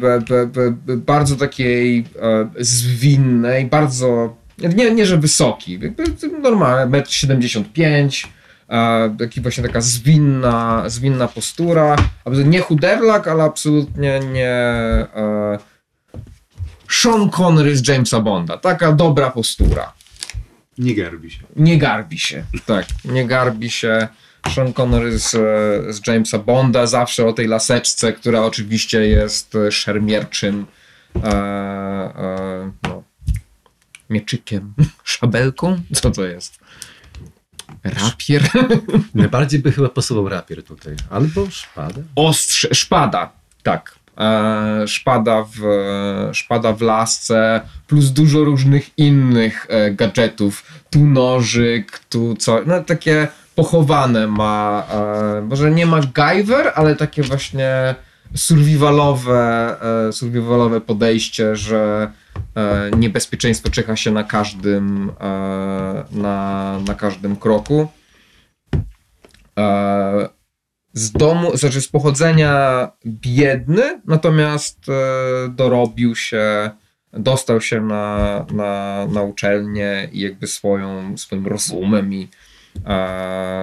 bardzo 0.97 1.35
takiej 1.35 2.05
e, 2.21 2.49
zwinnej, 2.59 3.65
bardzo, 3.65 4.35
nie, 4.57 4.91
nie 4.91 5.05
że 5.05 5.17
wysoki, 5.17 5.79
jakby 5.79 6.03
normalny, 6.41 6.99
1,75 6.99 8.27
m, 8.67 9.17
taki 9.17 9.41
właśnie 9.41 9.63
taka 9.63 9.81
zwinna, 9.81 10.83
zwinna 10.87 11.27
postura, 11.27 11.95
nie 12.45 12.59
chuderlak, 12.59 13.27
ale 13.27 13.43
absolutnie 13.43 14.19
nie 14.19 14.49
e, 14.49 15.57
Sean 16.89 17.29
Connery 17.29 17.77
z 17.77 17.87
Jamesa 17.87 18.19
Bonda, 18.19 18.57
taka 18.57 18.91
dobra 18.91 19.29
postura. 19.29 19.93
Nie 20.77 20.95
garbi 20.95 21.31
się. 21.31 21.43
Nie 21.55 21.77
garbi 21.77 22.19
się, 22.19 22.43
tak, 22.65 22.85
nie 23.05 23.27
garbi 23.27 23.69
się. 23.69 24.07
Sean 24.49 24.73
Connery 24.73 25.19
z, 25.19 25.31
z 25.95 26.07
Jamesa 26.07 26.39
Bonda, 26.39 26.87
zawsze 26.87 27.27
o 27.27 27.33
tej 27.33 27.47
laseczce, 27.47 28.13
która 28.13 28.41
oczywiście 28.41 29.07
jest 29.07 29.55
e, 29.55 29.71
szermierczym 29.71 30.65
e, 31.15 31.29
e, 31.29 32.71
no, 32.83 33.03
mieczykiem, 34.09 34.73
szabelką. 35.03 35.81
Co 35.93 36.11
to 36.11 36.25
jest? 36.25 36.59
Rapier? 37.83 38.49
Najbardziej 39.15 39.59
by 39.59 39.71
chyba 39.71 39.89
pasował 39.89 40.29
rapier 40.29 40.63
tutaj. 40.63 40.95
Albo 41.09 41.49
szpada. 41.49 42.01
Ostrze, 42.15 42.67
szpada, 42.73 43.31
tak. 43.63 43.95
E, 44.17 44.87
szpada, 44.87 45.43
w, 45.43 45.59
szpada 46.33 46.73
w 46.73 46.81
lasce, 46.81 47.61
plus 47.87 48.11
dużo 48.11 48.43
różnych 48.43 48.97
innych 48.97 49.67
e, 49.69 49.91
gadżetów. 49.91 50.63
Tu 50.89 51.05
nożyk, 51.05 51.99
tu 52.09 52.35
co, 52.35 52.61
no 52.65 52.83
takie 52.83 53.27
pochowane 53.55 54.27
ma, 54.27 54.83
e, 54.91 55.41
może 55.41 55.71
nie 55.71 55.85
ma 55.85 56.01
Guyver, 56.01 56.71
ale 56.75 56.95
takie 56.95 57.23
właśnie 57.23 57.95
survivalowe, 58.35 59.75
e, 60.07 60.13
survivalowe 60.13 60.81
podejście, 60.81 61.55
że 61.55 62.11
e, 62.55 62.91
niebezpieczeństwo 62.97 63.69
czeka 63.69 63.95
się 63.95 64.11
na 64.11 64.23
każdym, 64.23 65.11
e, 65.19 66.03
na, 66.11 66.79
na 66.87 66.95
każdym 66.95 67.35
kroku. 67.35 67.87
E, 69.59 70.29
z 70.93 71.11
domu, 71.11 71.57
znaczy 71.57 71.81
z 71.81 71.87
pochodzenia 71.87 72.87
biedny, 73.05 74.01
natomiast 74.05 74.89
e, 74.89 74.93
dorobił 75.49 76.15
się, 76.15 76.71
dostał 77.13 77.61
się 77.61 77.81
na, 77.81 78.45
na, 78.53 79.05
na 79.11 79.21
uczelnię 79.21 80.09
i 80.11 80.19
jakby 80.19 80.47
swoją, 80.47 81.17
swoim 81.17 81.47
rozumem 81.47 82.13
i 82.13 82.27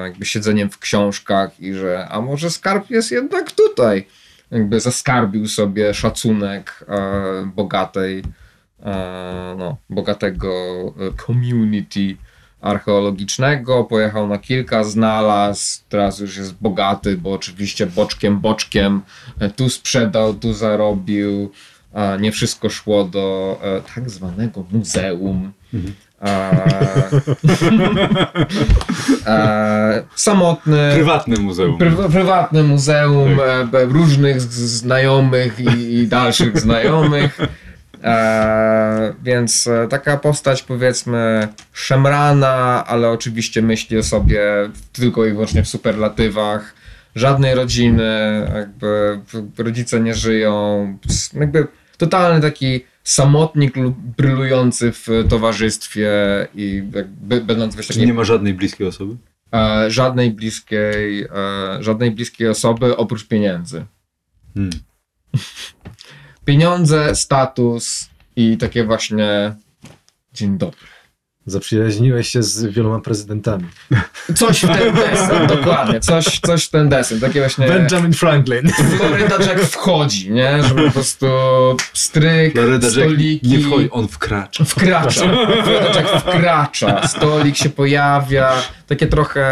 jakby 0.02 0.24
siedzeniem 0.24 0.70
w 0.70 0.78
książkach 0.78 1.60
i 1.60 1.74
że 1.74 2.08
a 2.08 2.20
może 2.20 2.50
skarb 2.50 2.90
jest 2.90 3.10
jednak 3.10 3.52
tutaj. 3.52 4.06
Jakby 4.50 4.80
zaskarbił 4.80 5.48
sobie 5.48 5.94
szacunek 5.94 6.84
e, 6.88 7.50
bogatej, 7.54 8.22
e, 8.82 9.54
no, 9.58 9.76
bogatego 9.90 10.50
e, 10.88 11.24
community 11.26 12.16
archeologicznego, 12.60 13.84
pojechał 13.84 14.28
na 14.28 14.38
kilka, 14.38 14.84
znalazł, 14.84 15.80
teraz 15.88 16.18
już 16.18 16.36
jest 16.36 16.54
bogaty, 16.54 17.16
bo 17.16 17.32
oczywiście 17.32 17.86
boczkiem, 17.86 18.40
boczkiem, 18.40 19.02
e, 19.38 19.50
tu 19.50 19.70
sprzedał, 19.70 20.34
tu 20.34 20.52
zarobił, 20.52 21.52
nie 22.20 22.32
wszystko 22.32 22.70
szło 22.70 23.04
do 23.04 23.58
e, 23.62 23.94
tak 23.94 24.10
zwanego 24.10 24.64
muzeum. 24.72 25.52
E, 25.74 25.78
e, 29.26 30.02
samotny, 30.16 30.90
Prywatne 30.94 31.36
muzeum. 31.36 31.78
Pryw- 31.78 32.10
prywatne 32.12 32.62
muzeum 32.62 33.40
e, 33.40 33.64
be- 33.66 33.84
różnych 33.84 34.40
znajomych 34.42 35.60
i, 35.60 35.94
i 35.94 36.06
dalszych 36.08 36.60
znajomych. 36.60 37.38
E, 38.04 39.14
więc 39.22 39.66
e, 39.66 39.88
taka 39.88 40.16
postać 40.16 40.62
powiedzmy 40.62 41.48
szemrana, 41.72 42.84
ale 42.86 43.08
oczywiście 43.08 43.62
myśli 43.62 43.98
o 43.98 44.02
sobie 44.02 44.40
tylko 44.92 45.26
i 45.26 45.32
wyłącznie 45.32 45.62
w 45.62 45.68
superlatywach. 45.68 46.74
Żadnej 47.14 47.54
rodziny, 47.54 48.46
jakby 48.54 49.20
rodzice 49.58 50.00
nie 50.00 50.14
żyją. 50.14 50.98
Jakby 51.34 51.66
totalny 51.98 52.40
taki 52.40 52.84
samotnik 53.04 53.76
lub 53.76 53.96
brylujący 53.98 54.92
w 54.92 55.08
towarzystwie 55.28 56.10
i 56.54 56.82
jakby 56.94 57.40
będąc 57.40 57.76
wiesz, 57.76 57.86
Czy 57.86 57.92
takim 57.92 58.08
nie 58.08 58.14
ma 58.14 58.24
żadnej 58.24 58.54
bliskiej 58.54 58.86
osoby? 58.86 59.16
e, 59.54 59.90
żadnej 59.90 60.30
bliskiej, 60.30 61.22
e, 61.22 61.28
żadnej 61.82 62.10
bliskiej 62.10 62.48
osoby 62.48 62.96
oprócz 62.96 63.26
pieniędzy. 63.26 63.84
Hmm. 64.54 64.70
Pieniądze, 66.44 67.14
status 67.14 68.08
i 68.36 68.56
takie 68.56 68.84
właśnie 68.84 69.54
dzień 70.32 70.58
dobry. 70.58 70.78
Zaprzyjaźniłeś 71.46 72.28
się 72.28 72.42
z 72.42 72.64
wieloma 72.64 73.00
prezydentami. 73.00 73.64
Coś 74.36 74.64
w 74.64 74.68
ten 74.78 74.94
desen, 74.94 75.46
dokładnie, 75.46 76.00
coś, 76.00 76.40
coś 76.40 76.64
w 76.64 76.70
ten 76.70 76.88
desen, 76.88 77.20
takie 77.20 77.40
właśnie 77.40 77.66
Benjamin 77.68 78.12
Franklin. 78.12 78.68
Florida 78.72 79.36
Jack 79.36 79.60
wchodzi, 79.60 80.30
nie, 80.30 80.62
że 80.62 80.74
po 80.74 80.90
prostu 80.90 81.26
stryk, 81.92 82.52
Florida 82.52 82.86
Jack 82.86 82.92
stoliki, 82.92 83.48
nie 83.48 83.58
wchodzi, 83.58 83.90
on 83.90 84.08
wkracza. 84.08 84.64
Wkracza. 84.64 85.20
Florida 85.64 86.00
Jack 86.00 86.08
wkracza. 86.20 87.08
Stolik 87.08 87.56
się 87.56 87.70
pojawia. 87.70 88.52
Takie 88.86 89.06
trochę 89.06 89.44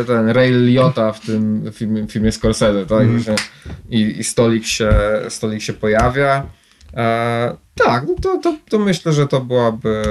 e, 0.00 0.04
ten 0.04 0.28
Ray 0.28 0.50
Liotta 0.50 1.12
w 1.12 1.20
tym 1.20 1.70
filmie, 1.72 2.06
filmie 2.08 2.32
Scorsese, 2.32 2.86
tak? 2.86 3.20
Że- 3.20 3.34
I, 3.90 4.00
I 4.20 4.24
stolik 4.24 4.66
się, 4.66 4.92
stolik 5.28 5.62
się 5.62 5.72
pojawia. 5.72 6.46
E, 6.96 7.56
tak, 7.74 8.04
no 8.08 8.14
to, 8.22 8.38
to, 8.38 8.56
to 8.70 8.78
myślę, 8.78 9.12
że 9.12 9.26
to 9.26 9.40
byłaby. 9.40 10.02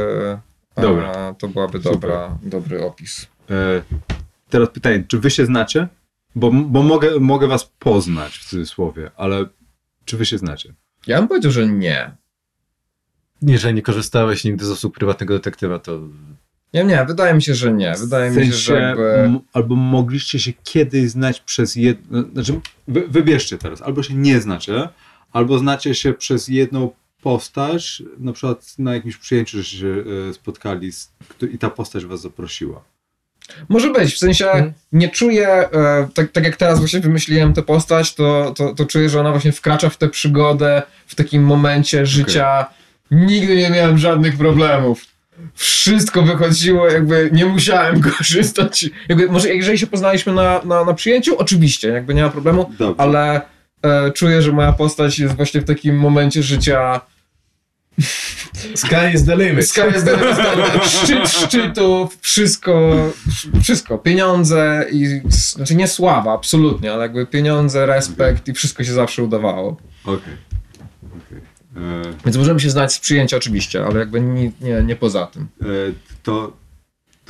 Dobra. 0.75 1.35
to 1.39 1.47
byłaby 1.47 1.79
dobra, 1.79 2.37
dobry 2.43 2.85
opis. 2.85 3.27
E, 3.49 3.81
teraz 4.49 4.69
pytanie, 4.69 5.03
czy 5.07 5.19
wy 5.19 5.31
się 5.31 5.45
znacie? 5.45 5.87
Bo, 6.35 6.51
bo 6.51 6.83
mogę, 6.83 7.19
mogę 7.19 7.47
was 7.47 7.71
poznać 7.79 8.37
w 8.37 8.49
cudzysłowie, 8.49 9.11
ale 9.17 9.45
czy 10.05 10.17
wy 10.17 10.25
się 10.25 10.37
znacie? 10.37 10.73
Ja 11.07 11.19
bym 11.19 11.27
powiedział, 11.27 11.51
że 11.51 11.67
nie. 11.67 12.11
Jeżeli 13.41 13.73
nie 13.73 13.81
korzystałeś 13.81 14.43
nigdy 14.43 14.65
z 14.65 14.69
usług 14.69 14.95
prywatnego 14.95 15.33
detektywa, 15.33 15.79
to 15.79 15.99
Nie, 16.73 16.83
nie, 16.83 17.05
wydaje 17.05 17.33
mi 17.33 17.41
się, 17.41 17.55
że 17.55 17.73
nie. 17.73 17.93
Wydaje 17.99 18.31
w 18.31 18.35
mi 18.35 18.45
się, 18.45 18.51
sensie, 18.51 18.57
że 18.57 18.81
jakby... 18.81 19.39
albo 19.53 19.75
mogliście 19.75 20.39
się 20.39 20.53
kiedyś 20.63 21.09
znać 21.09 21.39
przez 21.39 21.75
jedno, 21.75 22.23
znaczy 22.33 22.59
wy, 22.87 23.07
wybierzcie 23.07 23.57
teraz, 23.57 23.81
albo 23.81 24.03
się 24.03 24.13
nie 24.13 24.41
znacie, 24.41 24.89
albo 25.31 25.57
znacie 25.57 25.95
się 25.95 26.13
przez 26.13 26.47
jedną 26.47 26.91
postać, 27.21 28.03
na 28.19 28.33
przykład 28.33 28.73
na 28.79 28.93
jakimś 28.93 29.17
przyjęciu, 29.17 29.57
że 29.57 29.63
się 29.63 30.03
e, 30.29 30.33
spotkali 30.33 30.91
z, 30.91 31.11
i 31.53 31.57
ta 31.57 31.69
postać 31.69 32.05
was 32.05 32.21
zaprosiła. 32.21 32.83
Może 33.69 33.89
być, 33.91 34.13
w 34.13 34.17
sensie 34.17 34.45
Mhm. 34.45 34.73
nie 34.91 35.09
czuję, 35.09 35.47
e, 35.47 36.07
tak, 36.13 36.31
tak 36.31 36.43
jak 36.43 36.55
teraz 36.55 36.79
właśnie 36.79 36.99
wymyśliłem 36.99 37.53
tę 37.53 37.61
postać, 37.63 38.15
to, 38.15 38.53
to, 38.57 38.73
to 38.75 38.85
czuję, 38.85 39.09
że 39.09 39.19
ona 39.19 39.31
właśnie 39.31 39.51
wkracza 39.51 39.89
w 39.89 39.97
tę 39.97 40.09
przygodę 40.09 40.81
w 41.07 41.15
takim 41.15 41.43
momencie 41.43 42.05
życia. 42.05 42.65
Nigdy 43.11 43.55
nie 43.55 43.69
miałem 43.69 43.97
żadnych 43.97 44.37
problemów. 44.37 45.05
Wszystko 45.55 46.21
wychodziło, 46.21 46.87
jakby 46.89 47.29
nie 47.33 47.45
musiałem 47.45 48.01
korzystać. 48.17 48.89
Jakby, 49.09 49.27
może 49.27 49.55
jeżeli 49.55 49.77
się 49.77 49.87
poznaliśmy 49.87 50.33
na, 50.33 50.61
na, 50.65 50.85
na 50.85 50.93
przyjęciu, 50.93 51.37
oczywiście, 51.37 51.87
jakby 51.87 52.13
nie 52.13 52.23
ma 52.23 52.29
problemu, 52.29 52.71
Dobrze. 52.79 53.01
ale 53.01 53.41
czuję, 54.13 54.41
że 54.41 54.51
moja 54.51 54.73
postać 54.73 55.19
jest 55.19 55.35
właśnie 55.35 55.61
w 55.61 55.65
takim 55.65 55.97
momencie 55.97 56.43
życia 56.43 57.01
sky 58.75 59.13
is 59.13 59.25
the 59.25 59.35
limit. 59.35 59.67
Sky 59.69 59.81
is 59.97 60.03
the 60.03 60.17
limit. 60.17 60.85
Szczyt 60.85 61.29
szczytów, 61.29 62.17
wszystko, 62.21 62.95
wszystko. 63.61 63.97
Pieniądze 63.97 64.85
i, 64.91 65.21
znaczy 65.27 65.75
nie 65.75 65.87
sława, 65.87 66.33
absolutnie, 66.33 66.93
ale 66.93 67.01
jakby 67.01 67.25
pieniądze, 67.25 67.85
respekt 67.85 68.47
i 68.47 68.53
wszystko 68.53 68.83
się 68.83 68.93
zawsze 68.93 69.23
udawało. 69.23 69.77
Okej. 70.05 70.33
Okej. 71.03 71.37
E, 71.77 72.13
Więc 72.25 72.37
możemy 72.37 72.59
się 72.59 72.69
znać 72.69 72.93
z 72.93 72.99
przyjęcia 72.99 73.37
oczywiście, 73.37 73.85
ale 73.85 73.99
jakby 73.99 74.21
nie, 74.21 74.51
nie, 74.61 74.83
nie 74.85 74.95
poza 74.95 75.25
tym. 75.25 75.47
E, 75.61 75.65
to, 76.23 76.53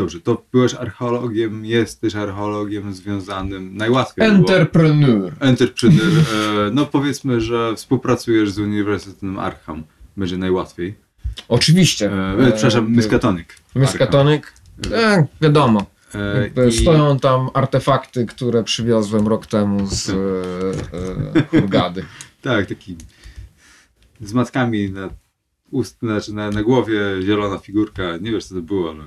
dobrze, 0.02 0.22
to 0.22 0.44
byłeś 0.52 0.74
archeologiem, 0.74 1.66
jesteś 1.66 2.16
archeologiem 2.16 2.94
związanym, 2.94 3.78
najłatwiej 3.78 4.28
było. 4.28 4.38
Entrepreneur. 4.40 5.34
Entrepreneur. 5.40 6.12
E, 6.68 6.72
no 6.74 6.86
powiedzmy, 6.86 7.42
że 7.42 7.76
współpracujesz 7.76 8.52
z 8.52 8.60
Uniwersytetem 8.60 9.40
Arkham. 9.40 9.84
Będzie 10.18 10.38
najłatwiej. 10.38 10.96
Oczywiście. 11.48 12.12
E, 12.12 12.48
e, 12.48 12.52
przepraszam, 12.52 12.92
Miskatonic. 12.92 13.48
Miskatonic. 13.76 14.44
E, 14.92 15.28
wiadomo. 15.42 15.86
E, 16.16 16.68
i- 16.68 16.82
Stoją 16.82 17.20
tam 17.20 17.50
artefakty, 17.54 18.26
które 18.26 18.64
przywiozłem 18.64 19.28
rok 19.28 19.48
temu 19.48 19.88
z 19.88 20.10
e, 20.10 20.14
e, 21.38 21.44
Hurgady. 21.62 22.06
Tak, 22.42 22.66
taki 22.66 22.96
z 24.22 24.34
matkami 24.34 24.90
na 24.92 25.10
ust, 25.72 26.00
znaczy 26.00 26.34
na, 26.34 26.50
na 26.50 26.64
głowie 26.64 27.00
zielona 27.22 27.58
figurka. 27.58 28.04
Nie 28.22 28.32
wiesz 28.32 28.46
co 28.46 28.56
to 28.56 28.62
było, 28.62 28.90
ale 28.90 29.04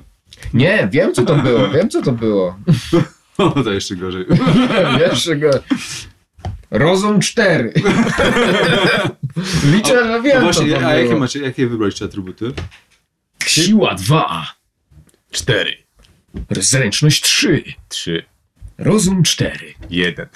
Nie, 0.55 0.89
wiem 0.93 1.15
co 1.15 1.25
to 1.25 1.37
było, 1.37 1.69
wiem 1.69 1.91
co 1.91 2.03
to 2.03 2.13
było. 2.13 2.59
o, 3.39 3.51
to 3.51 3.73
jeszcze 3.73 3.97
gorzej. 3.97 4.27
Jeszcze 5.11 5.37
go. 5.37 5.51
Rozum 6.71 7.21
4. 7.21 7.73
Liczę, 9.73 10.05
że 10.05 10.23
wiem 10.23 10.39
A 10.39 10.41
właśnie, 10.41 10.75
co 10.75 10.81
to 10.81 10.87
a 10.87 10.95
jakie 10.95 11.17
macie, 11.17 11.41
jakie 11.41 11.67
wybraliście 11.67 12.05
atrybuty? 12.05 12.53
Siła 13.47 13.95
2. 13.95 14.55
4. 15.31 15.77
Zręczność 16.51 17.23
3. 17.23 17.65
3. 17.89 18.25
Rozum 18.79 19.23
4. 19.23 19.75
1. 19.91 20.27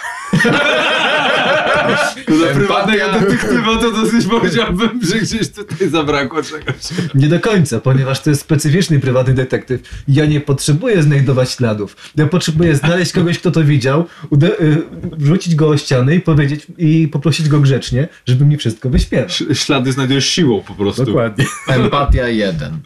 No 2.28 2.36
dla 2.36 2.48
Empatia. 2.48 2.54
prywatnego 2.54 3.12
detektywa 3.20 3.76
to 3.78 3.90
dosyć 3.92 4.26
powiedziałbym, 4.26 5.00
że 5.02 5.18
gdzieś 5.18 5.48
tutaj 5.48 5.88
zabrakło 5.90 6.42
czegoś. 6.42 6.74
Nie 7.14 7.28
do 7.28 7.40
końca, 7.40 7.80
ponieważ 7.80 8.20
to 8.22 8.30
jest 8.30 8.42
specyficzny 8.42 9.00
prywatny 9.00 9.34
detektyw. 9.34 10.04
Ja 10.08 10.26
nie 10.26 10.40
potrzebuję 10.40 11.02
znajdować 11.02 11.50
śladów. 11.50 11.96
Ja 12.16 12.26
potrzebuję 12.26 12.76
znaleźć 12.76 13.12
kogoś, 13.12 13.38
kto 13.38 13.50
to 13.50 13.64
widział, 13.64 14.04
ude- 14.30 14.60
y, 14.60 14.82
wrzucić 15.16 15.54
go 15.54 15.68
o 15.68 15.76
ścianę 15.76 16.14
i 16.14 16.20
powiedzieć 16.20 16.66
i 16.78 17.08
poprosić 17.12 17.48
go 17.48 17.60
grzecznie, 17.60 18.08
żeby 18.26 18.44
mi 18.44 18.56
wszystko 18.56 18.90
wyśpiewał. 18.90 19.26
Ś- 19.26 19.58
Ślady 19.58 19.92
znajdujesz 19.92 20.26
siłą 20.26 20.62
po 20.62 20.74
prostu. 20.74 21.04
Dokładnie. 21.04 21.44
Empatia 21.68 22.28
1. 22.28 22.80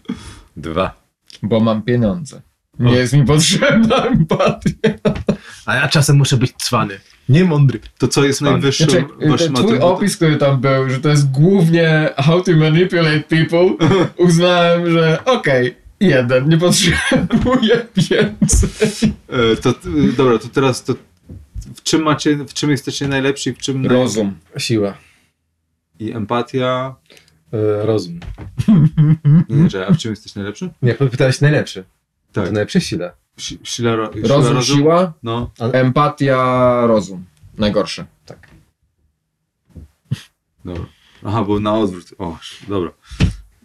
2. 0.56 0.94
Bo 1.42 1.60
mam 1.60 1.82
pieniądze. 1.82 2.42
Nie 2.90 2.94
jest 2.96 3.12
mi 3.12 3.24
potrzebna 3.24 3.96
empatia. 4.06 4.70
A 5.66 5.74
ja 5.74 5.88
czasem 5.88 6.16
muszę 6.16 6.36
być 6.36 6.52
cwany. 6.58 7.00
Nie 7.28 7.44
mądry. 7.44 7.80
To 7.98 8.08
co 8.08 8.24
jest 8.24 8.40
najwyższym 8.40 8.88
Znaczy, 8.90 9.04
waszym 9.20 9.28
ten 9.28 9.36
twój 9.54 9.64
atrybutem? 9.64 9.82
opis, 9.82 10.16
który 10.16 10.36
tam 10.36 10.60
był, 10.60 10.90
że 10.90 11.00
to 11.00 11.08
jest 11.08 11.30
głównie 11.30 12.10
how 12.16 12.42
to 12.42 12.52
manipulate 12.52 13.20
people, 13.20 13.88
uznałem, 14.26 14.90
że 14.92 15.24
okej, 15.24 15.76
jeden, 16.00 16.48
nie 16.48 16.58
potrzebuję 16.58 17.86
więcej. 17.96 19.12
E, 19.28 19.56
To, 19.56 19.70
e, 19.70 20.12
dobra, 20.16 20.38
to 20.38 20.48
teraz 20.48 20.84
to 20.84 20.94
w 21.74 21.82
czym 21.82 22.02
macie, 22.02 22.36
w 22.36 22.52
czym 22.54 22.70
jesteście 22.70 23.08
najlepsi, 23.08 23.52
w 23.52 23.58
czym 23.58 23.86
Rozum. 23.86 24.34
Siła. 24.58 24.94
i 25.98 26.12
empatia? 26.12 26.94
E, 27.52 27.86
rozum. 27.86 28.20
Nie, 29.48 29.56
nie, 29.56 29.70
że- 29.70 29.86
a 29.86 29.92
w 29.92 29.98
czym 29.98 30.10
jesteś 30.12 30.34
najlepszy? 30.34 30.70
Nie, 30.82 30.94
pytałeś 30.94 31.40
najlepszy. 31.40 31.84
Tak. 32.32 32.46
To 32.46 32.52
najlepsze 32.52 32.80
sile. 32.80 33.12
Si- 33.38 33.58
Sila, 33.64 33.96
ro, 33.96 34.10
sila 34.12 34.28
Rozum, 34.28 34.62
siła, 34.62 35.12
No. 35.22 35.50
empatia, 35.72 36.82
rozum. 36.86 37.24
Najgorsze. 37.58 38.04
Tak. 38.26 38.48
Dobra. 40.64 40.84
Aha, 41.24 41.44
bo 41.44 41.60
na 41.60 41.74
odwrót. 41.74 42.04
O, 42.18 42.38
dobra. 42.68 42.90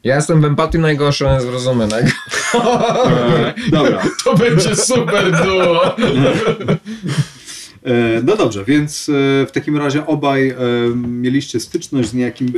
Ja 0.04 0.16
jestem 0.16 0.42
w 0.42 0.46
empatii 0.46 0.80
najgorszy, 0.80 1.28
on 1.28 1.34
jest 1.34 1.48
w 1.48 1.50
rozumie 1.50 1.88
najgorszy. 1.88 2.18
Dobra. 3.72 4.04
To 4.24 4.36
będzie 4.36 4.76
super 4.76 5.32
duo. 5.46 5.96
E, 7.84 8.22
no 8.24 8.36
dobrze, 8.36 8.66
więc 8.66 9.10
e, 9.10 9.14
w 9.46 9.52
takim 9.54 9.78
razie 9.78 10.06
obaj 10.06 10.50
e, 10.50 10.56
mieliście 10.96 11.60
styczność 11.60 12.10
z 12.10 12.14
niejakim 12.14 12.54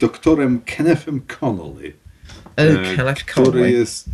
doktorem 0.00 0.60
Kennethem 0.66 1.20
Connolly, 1.40 1.92
e, 2.56 3.14
który 3.26 3.70
jest 3.70 4.08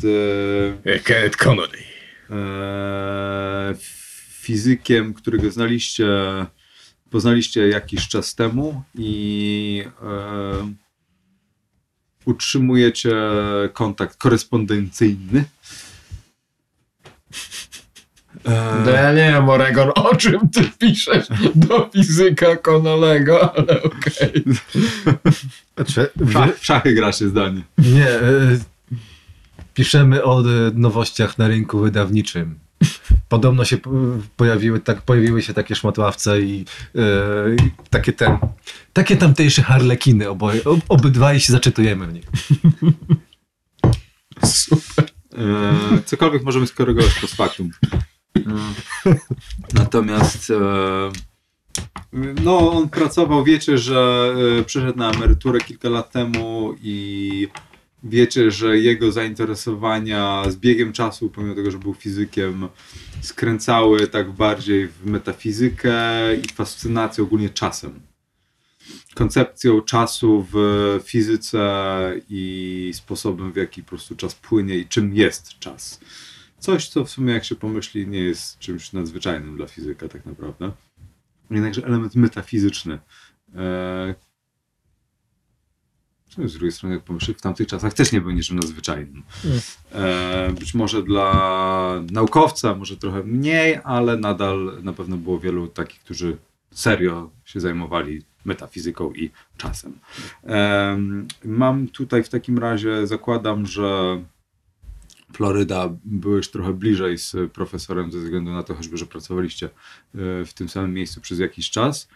e, 0.84 0.98
Kenneth 0.98 1.36
Connolly. 1.36 1.78
e, 2.30 3.74
fizykiem, 4.30 5.14
którego 5.14 5.50
znaliście, 5.50 6.06
poznaliście 7.10 7.68
jakiś 7.68 8.08
czas 8.08 8.34
temu 8.34 8.82
i 8.94 9.84
e, 10.02 10.72
utrzymujecie 12.24 13.16
kontakt 13.72 14.16
korespondencyjny. 14.16 15.44
E, 18.46 18.82
No 18.84 18.90
ja 18.90 19.12
nie 19.12 19.32
wiem, 19.32 19.48
Oregon, 19.48 19.90
o 19.94 20.16
czym 20.16 20.48
ty 20.48 20.64
piszesz 20.78 21.26
do 21.54 21.90
fizyka 21.92 22.56
Connolego, 22.56 23.54
ale 23.56 23.82
okej. 23.82 24.44
Znaczy, 25.76 26.10
w, 26.16 26.32
szach, 26.32 26.58
w 26.58 26.64
szachy 26.64 26.94
gra 26.94 27.12
się 27.12 27.28
zdanie. 27.28 27.62
Nie, 27.78 28.08
e, 28.08 28.58
piszemy 29.74 30.24
o 30.24 30.40
e, 30.40 30.44
nowościach 30.74 31.38
na 31.38 31.48
rynku 31.48 31.78
wydawniczym. 31.80 32.58
Podobno 33.28 33.64
się 33.64 33.76
po- 33.78 33.90
pojawiły, 34.36 34.80
tak, 34.80 35.02
pojawiły 35.02 35.42
się 35.42 35.54
takie 35.54 35.74
szmatławce 35.74 36.40
i, 36.40 36.64
e, 36.94 37.00
i 37.54 37.70
takie 37.90 38.12
ten, 38.12 38.38
takie 38.92 39.16
tamtejsze 39.16 39.62
harlekiny 39.62 40.28
oboje, 40.28 40.64
ob, 40.64 40.80
obydwaj 40.88 41.40
się 41.40 41.52
zaczytujemy 41.52 42.06
w 42.06 42.12
nich. 42.12 42.24
E, 45.38 46.02
cokolwiek 46.04 46.42
możemy 46.44 46.66
skorygować 46.66 47.14
post 47.20 47.34
factum. 47.34 47.70
E, 49.06 49.14
Natomiast 49.74 50.50
e, 50.50 50.54
no, 52.44 52.72
on 52.72 52.88
pracował, 52.88 53.44
wiecie, 53.44 53.78
że 53.78 54.34
e, 54.60 54.64
przyszedł 54.64 54.98
na 54.98 55.10
emeryturę 55.10 55.60
kilka 55.60 55.88
lat 55.88 56.12
temu 56.12 56.74
i 56.82 57.48
wiecie, 58.02 58.50
że 58.50 58.78
jego 58.78 59.12
zainteresowania 59.12 60.44
z 60.50 60.56
biegiem 60.56 60.92
czasu, 60.92 61.30
pomimo 61.30 61.54
tego, 61.54 61.70
że 61.70 61.78
był 61.78 61.94
fizykiem, 61.94 62.68
skręcały 63.20 64.06
tak 64.06 64.32
bardziej 64.32 64.88
w 64.88 65.06
metafizykę 65.06 65.94
i 66.36 66.48
fascynację 66.48 67.24
ogólnie 67.24 67.50
czasem. 67.50 68.00
Koncepcją 69.14 69.80
czasu 69.80 70.46
w 70.52 70.56
fizyce 71.04 71.60
i 72.30 72.92
sposobem, 72.94 73.52
w 73.52 73.56
jaki 73.56 73.82
po 73.82 73.88
prostu 73.88 74.16
czas 74.16 74.34
płynie 74.34 74.76
i 74.76 74.86
czym 74.86 75.14
jest 75.14 75.58
czas. 75.58 76.00
Coś, 76.58 76.88
co 76.88 77.04
w 77.04 77.10
sumie, 77.10 77.32
jak 77.32 77.44
się 77.44 77.54
pomyśli, 77.54 78.06
nie 78.06 78.18
jest 78.18 78.58
czymś 78.58 78.92
nadzwyczajnym 78.92 79.56
dla 79.56 79.66
fizyka, 79.66 80.08
tak 80.08 80.26
naprawdę. 80.26 80.72
Jednakże 81.50 81.84
element 81.84 82.14
metafizyczny. 82.14 82.98
E... 83.54 84.14
Z 86.44 86.52
drugiej 86.52 86.72
strony, 86.72 86.94
jak 86.94 87.04
pomyśli, 87.04 87.34
w 87.34 87.40
tamtych 87.40 87.66
czasach 87.66 87.94
też 87.94 88.12
nie 88.12 88.20
był 88.20 88.30
niczym 88.30 88.56
nadzwyczajnym. 88.56 89.22
E... 89.92 90.52
Być 90.60 90.74
może 90.74 91.02
dla 91.02 92.02
naukowca, 92.10 92.74
może 92.74 92.96
trochę 92.96 93.22
mniej, 93.22 93.80
ale 93.84 94.16
nadal 94.16 94.78
na 94.82 94.92
pewno 94.92 95.16
było 95.16 95.40
wielu 95.40 95.68
takich, 95.68 96.00
którzy 96.00 96.36
serio 96.70 97.30
się 97.44 97.60
zajmowali 97.60 98.22
metafizyką 98.44 99.12
i 99.12 99.30
czasem. 99.56 99.98
Em, 100.44 101.28
Mam 101.44 101.88
tutaj 101.88 102.22
w 102.22 102.28
takim 102.28 102.58
razie, 102.58 103.06
zakładam, 103.06 103.66
że 103.66 104.20
Floryda 105.32 105.90
byłeś 106.04 106.48
trochę 106.50 106.72
bliżej 106.72 107.18
z 107.18 107.36
profesorem 107.52 108.12
ze 108.12 108.18
względu 108.18 108.52
na 108.52 108.62
to, 108.62 108.74
choćby, 108.74 108.96
że 108.96 109.06
pracowaliście 109.06 109.66
e, 109.66 109.70
w 110.44 110.52
tym 110.54 110.68
samym 110.68 110.94
miejscu 110.94 111.20
przez 111.20 111.38
jakiś 111.38 111.70
czas 111.70 112.08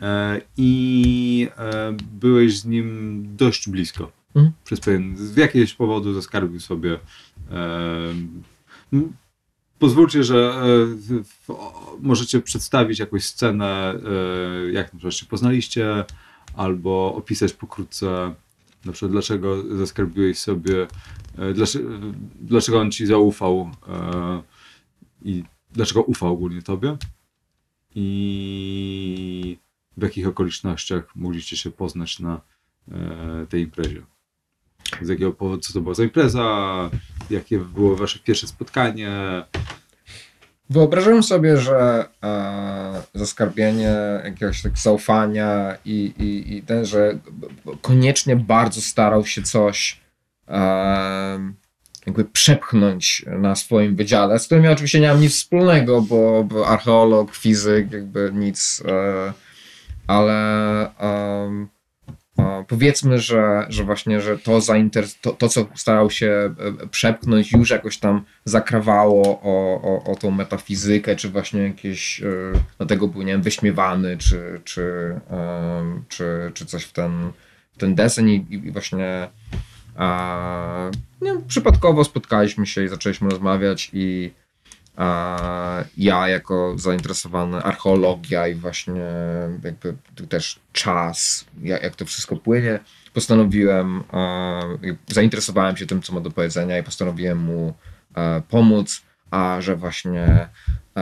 e, 0.00 0.40
i 0.56 1.48
e, 1.56 1.96
byłeś 2.12 2.58
z 2.58 2.64
nim 2.64 3.22
dość 3.36 3.68
blisko. 3.68 4.12
Mhm. 4.34 4.52
Przez 4.64 4.80
pewien, 4.80 5.16
z 5.16 5.36
jakiegoś 5.36 5.74
powodu 5.74 6.14
zaskarbił 6.14 6.60
sobie 6.60 6.98
Pozwólcie, 9.78 10.24
że 10.24 10.54
w- 10.86 11.24
w- 11.24 11.50
o- 11.50 11.96
możecie 12.00 12.40
przedstawić 12.40 12.98
jakąś 12.98 13.24
scenę, 13.24 13.94
jak 14.72 14.92
na 14.92 14.98
przykład 14.98 15.14
się 15.14 15.26
poznaliście, 15.26 16.04
albo 16.56 17.14
opisać 17.14 17.52
pokrótce, 17.52 18.34
na 18.84 18.92
przykład 18.92 19.12
dlaczego 19.12 19.76
zaskarbiłeś 19.76 20.38
sobie, 20.38 20.86
dlaczego, 21.54 21.88
dlaczego 22.40 22.80
on 22.80 22.90
ci 22.90 23.06
zaufał 23.06 23.70
e, 23.88 24.42
i 25.22 25.44
dlaczego 25.70 26.02
ufał 26.02 26.32
ogólnie 26.32 26.62
tobie? 26.62 26.96
I 27.94 29.58
w 29.96 30.02
jakich 30.02 30.28
okolicznościach 30.28 31.16
mogliście 31.16 31.56
się 31.56 31.70
poznać 31.70 32.20
na 32.20 32.40
e, 32.92 33.46
tej 33.48 33.62
imprezie. 33.62 34.02
Z 35.02 35.08
jakiego 35.08 35.32
powodu, 35.32 35.62
co 35.62 35.72
to 35.72 35.80
była 35.80 35.94
za 35.94 36.04
impreza, 36.04 36.90
jakie 37.30 37.58
było 37.58 37.96
wasze 37.96 38.18
pierwsze 38.18 38.46
spotkanie, 38.46 39.42
Wyobrażam 40.70 41.22
sobie, 41.22 41.56
że 41.56 42.08
e, 42.22 43.02
zaskarbienie 43.14 43.94
jakiegoś 44.24 44.62
tak 44.62 44.78
zaufania 44.78 45.76
i, 45.84 46.12
i, 46.18 46.56
i 46.56 46.62
ten, 46.62 46.86
że 46.86 47.18
koniecznie 47.82 48.36
bardzo 48.36 48.80
starał 48.80 49.26
się 49.26 49.42
coś 49.42 50.00
e, 50.02 50.07
jakby 52.06 52.24
przepchnąć 52.24 53.24
na 53.38 53.56
swoim 53.56 53.96
wydziale, 53.96 54.38
z 54.38 54.46
którym 54.46 54.64
ja 54.64 54.72
oczywiście 54.72 55.00
nie 55.00 55.08
mam 55.08 55.20
nic 55.20 55.32
wspólnego, 55.32 56.02
bo, 56.02 56.44
bo 56.44 56.66
archeolog, 56.66 57.34
fizyk, 57.34 57.92
jakby 57.92 58.30
nic, 58.34 58.82
e, 58.86 59.32
ale 60.06 60.38
powiedzmy, 62.68 63.18
że, 63.18 63.66
że 63.68 63.84
właśnie, 63.84 64.20
że 64.20 64.38
to, 64.38 64.58
zainter- 64.58 65.18
to, 65.20 65.32
to, 65.32 65.48
co 65.48 65.66
starał 65.74 66.10
się 66.10 66.54
e, 66.82 66.86
przepchnąć, 66.86 67.52
już 67.52 67.70
jakoś 67.70 67.98
tam 67.98 68.24
zakrawało 68.44 69.40
o, 69.42 69.82
o, 69.82 70.12
o 70.12 70.16
tą 70.16 70.30
metafizykę, 70.30 71.16
czy 71.16 71.28
właśnie 71.28 71.60
jakieś, 71.62 72.22
e, 72.22 72.26
dlatego 72.78 73.08
był, 73.08 73.22
nie 73.22 73.32
wiem, 73.32 73.42
wyśmiewany, 73.42 74.16
czy, 74.16 74.60
czy, 74.64 75.14
czy, 76.08 76.50
czy 76.54 76.66
coś 76.66 76.84
w 76.84 76.92
ten, 76.92 77.32
w 77.72 77.78
ten 77.78 77.94
desen 77.94 78.28
i, 78.28 78.46
i 78.50 78.72
właśnie 78.72 79.28
nie, 81.22 81.32
wiem, 81.32 81.44
przypadkowo 81.48 82.04
spotkaliśmy 82.04 82.66
się 82.66 82.84
i 82.84 82.88
zaczęliśmy 82.88 83.30
rozmawiać 83.30 83.90
i 83.92 84.30
ja 85.96 86.28
jako 86.28 86.74
zainteresowany 86.76 87.62
archeologia 87.62 88.48
i 88.48 88.54
właśnie 88.54 89.02
jakby 89.64 89.94
też 90.28 90.60
czas, 90.72 91.44
jak, 91.62 91.96
to 91.96 92.04
wszystko 92.04 92.36
płynie, 92.36 92.78
postanowiłem, 93.14 94.02
zainteresowałem 95.06 95.76
się 95.76 95.86
tym, 95.86 96.02
co 96.02 96.12
ma 96.12 96.20
do 96.20 96.30
powiedzenia 96.30 96.78
i 96.78 96.82
postanowiłem 96.82 97.38
mu 97.38 97.74
pomóc, 98.48 99.02
a 99.30 99.60
że 99.60 99.76
właśnie 99.76 100.48
e, 100.96 101.00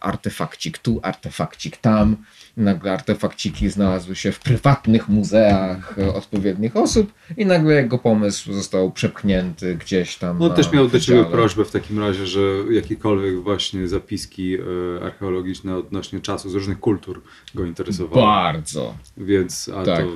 artefakcik 0.00 0.78
tu, 0.78 1.00
artefakcik 1.02 1.76
tam, 1.76 2.16
nagle 2.56 2.92
artefakciki 2.92 3.68
znalazły 3.70 4.16
się 4.16 4.32
w 4.32 4.40
prywatnych 4.40 5.08
muzeach 5.08 5.98
e, 5.98 6.14
odpowiednich 6.14 6.76
osób 6.76 7.12
i 7.36 7.46
nagle 7.46 7.74
jego 7.74 7.98
pomysł 7.98 8.52
został 8.52 8.92
przepchnięty 8.92 9.74
gdzieś 9.74 10.16
tam 10.16 10.42
On 10.42 10.54
też 10.54 10.72
miał 10.72 10.88
do 10.88 11.00
ciebie 11.00 11.24
prośbę 11.24 11.64
w 11.64 11.70
takim 11.70 11.98
razie, 11.98 12.26
że 12.26 12.40
jakiekolwiek 12.70 13.42
właśnie 13.42 13.88
zapiski 13.88 14.54
e, 14.54 15.04
archeologiczne 15.04 15.76
odnośnie 15.76 16.20
czasu 16.20 16.50
z 16.50 16.54
różnych 16.54 16.80
kultur 16.80 17.22
go 17.54 17.64
interesowały. 17.64 18.22
Bardzo. 18.22 18.94
Więc 19.16 19.70
a 19.76 19.84
Tak. 19.84 19.98
to 19.98 20.06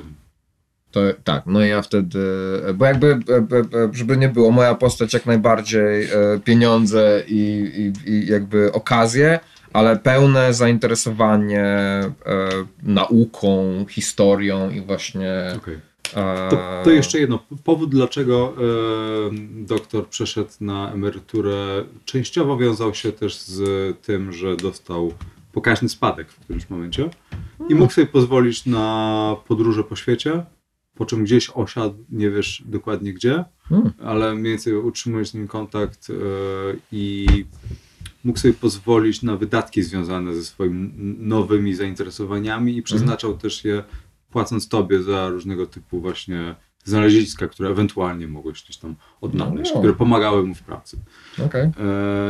To, 0.95 1.01
tak, 1.23 1.43
no 1.45 1.65
i 1.65 1.69
ja 1.69 1.81
wtedy, 1.81 2.19
bo 2.75 2.85
jakby, 2.85 3.19
żeby 3.91 4.17
nie 4.17 4.29
było, 4.29 4.51
moja 4.51 4.75
postać 4.75 5.13
jak 5.13 5.25
najbardziej 5.25 6.03
e, 6.03 6.09
pieniądze 6.43 7.23
i, 7.27 7.71
i, 8.05 8.11
i 8.11 8.27
jakby 8.27 8.71
okazje, 8.71 9.39
ale 9.73 9.97
pełne 9.97 10.53
zainteresowanie 10.53 11.63
e, 11.63 12.11
nauką, 12.83 13.85
historią 13.89 14.69
i 14.69 14.81
właśnie... 14.81 15.33
okej. 15.57 15.75
e, 16.13 16.49
To, 16.49 16.81
to 16.83 16.91
jeszcze 16.91 17.19
jedno. 17.19 17.39
Powód, 17.63 17.89
dlaczego 17.89 18.53
e, 18.57 18.61
doktor 19.65 20.09
przeszedł 20.09 20.51
na 20.61 20.91
emeryturę, 20.91 21.83
częściowo 22.05 22.57
wiązał 22.57 22.93
się 22.93 23.11
też 23.11 23.37
z 23.37 23.61
tym, 24.01 24.33
że 24.33 24.55
dostał 24.55 25.13
pokaźny 25.53 25.89
spadek 25.89 26.31
w 26.31 26.39
którymś 26.39 26.69
momencie 26.69 27.09
i 27.69 27.75
mógł 27.75 27.93
sobie 27.93 28.07
pozwolić 28.07 28.65
na 28.65 29.35
podróże 29.47 29.83
po 29.83 29.95
świecie, 29.95 30.45
po 30.95 31.05
czym 31.05 31.23
gdzieś 31.23 31.49
osiadł, 31.53 32.05
nie 32.09 32.29
wiesz 32.31 32.63
dokładnie 32.65 33.13
gdzie, 33.13 33.43
Hmm. 33.69 33.91
ale 34.03 34.35
mniej 34.35 34.51
więcej 34.53 34.73
utrzymujesz 34.75 35.29
z 35.29 35.33
nim 35.33 35.47
kontakt 35.47 36.07
e, 36.09 36.13
i 36.91 37.27
mógł 38.23 38.39
sobie 38.39 38.53
pozwolić 38.53 39.21
na 39.21 39.37
wydatki 39.37 39.83
związane 39.83 40.35
ze 40.35 40.43
swoimi 40.43 40.91
nowymi 41.19 41.75
zainteresowaniami 41.75 42.77
i 42.77 42.83
przeznaczał 42.83 43.37
też 43.37 43.63
je 43.65 43.83
płacąc 44.31 44.67
tobie 44.69 45.03
za 45.03 45.29
różnego 45.29 45.65
typu 45.67 46.01
właśnie 46.01 46.55
znaleziska, 46.83 47.47
które 47.47 47.69
ewentualnie 47.69 48.27
mogłeś 48.27 48.63
gdzieś 48.63 48.77
tam 48.77 48.95
odnaleźć, 49.21 49.71
No. 49.73 49.79
które 49.79 49.93
pomagały 49.93 50.43
mu 50.43 50.55
w 50.55 50.61
pracy. 50.63 50.97
Okej. 51.45 51.61
E, 51.63 51.71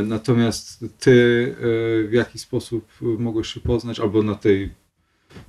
natomiast 0.05 0.85
ty 0.99 1.11
e, 2.03 2.07
w 2.07 2.13
jaki 2.13 2.39
sposób 2.39 2.87
mogłeś 3.01 3.53
się 3.53 3.59
poznać, 3.59 3.99
albo 3.99 4.23
na 4.23 4.35
tej 4.35 4.71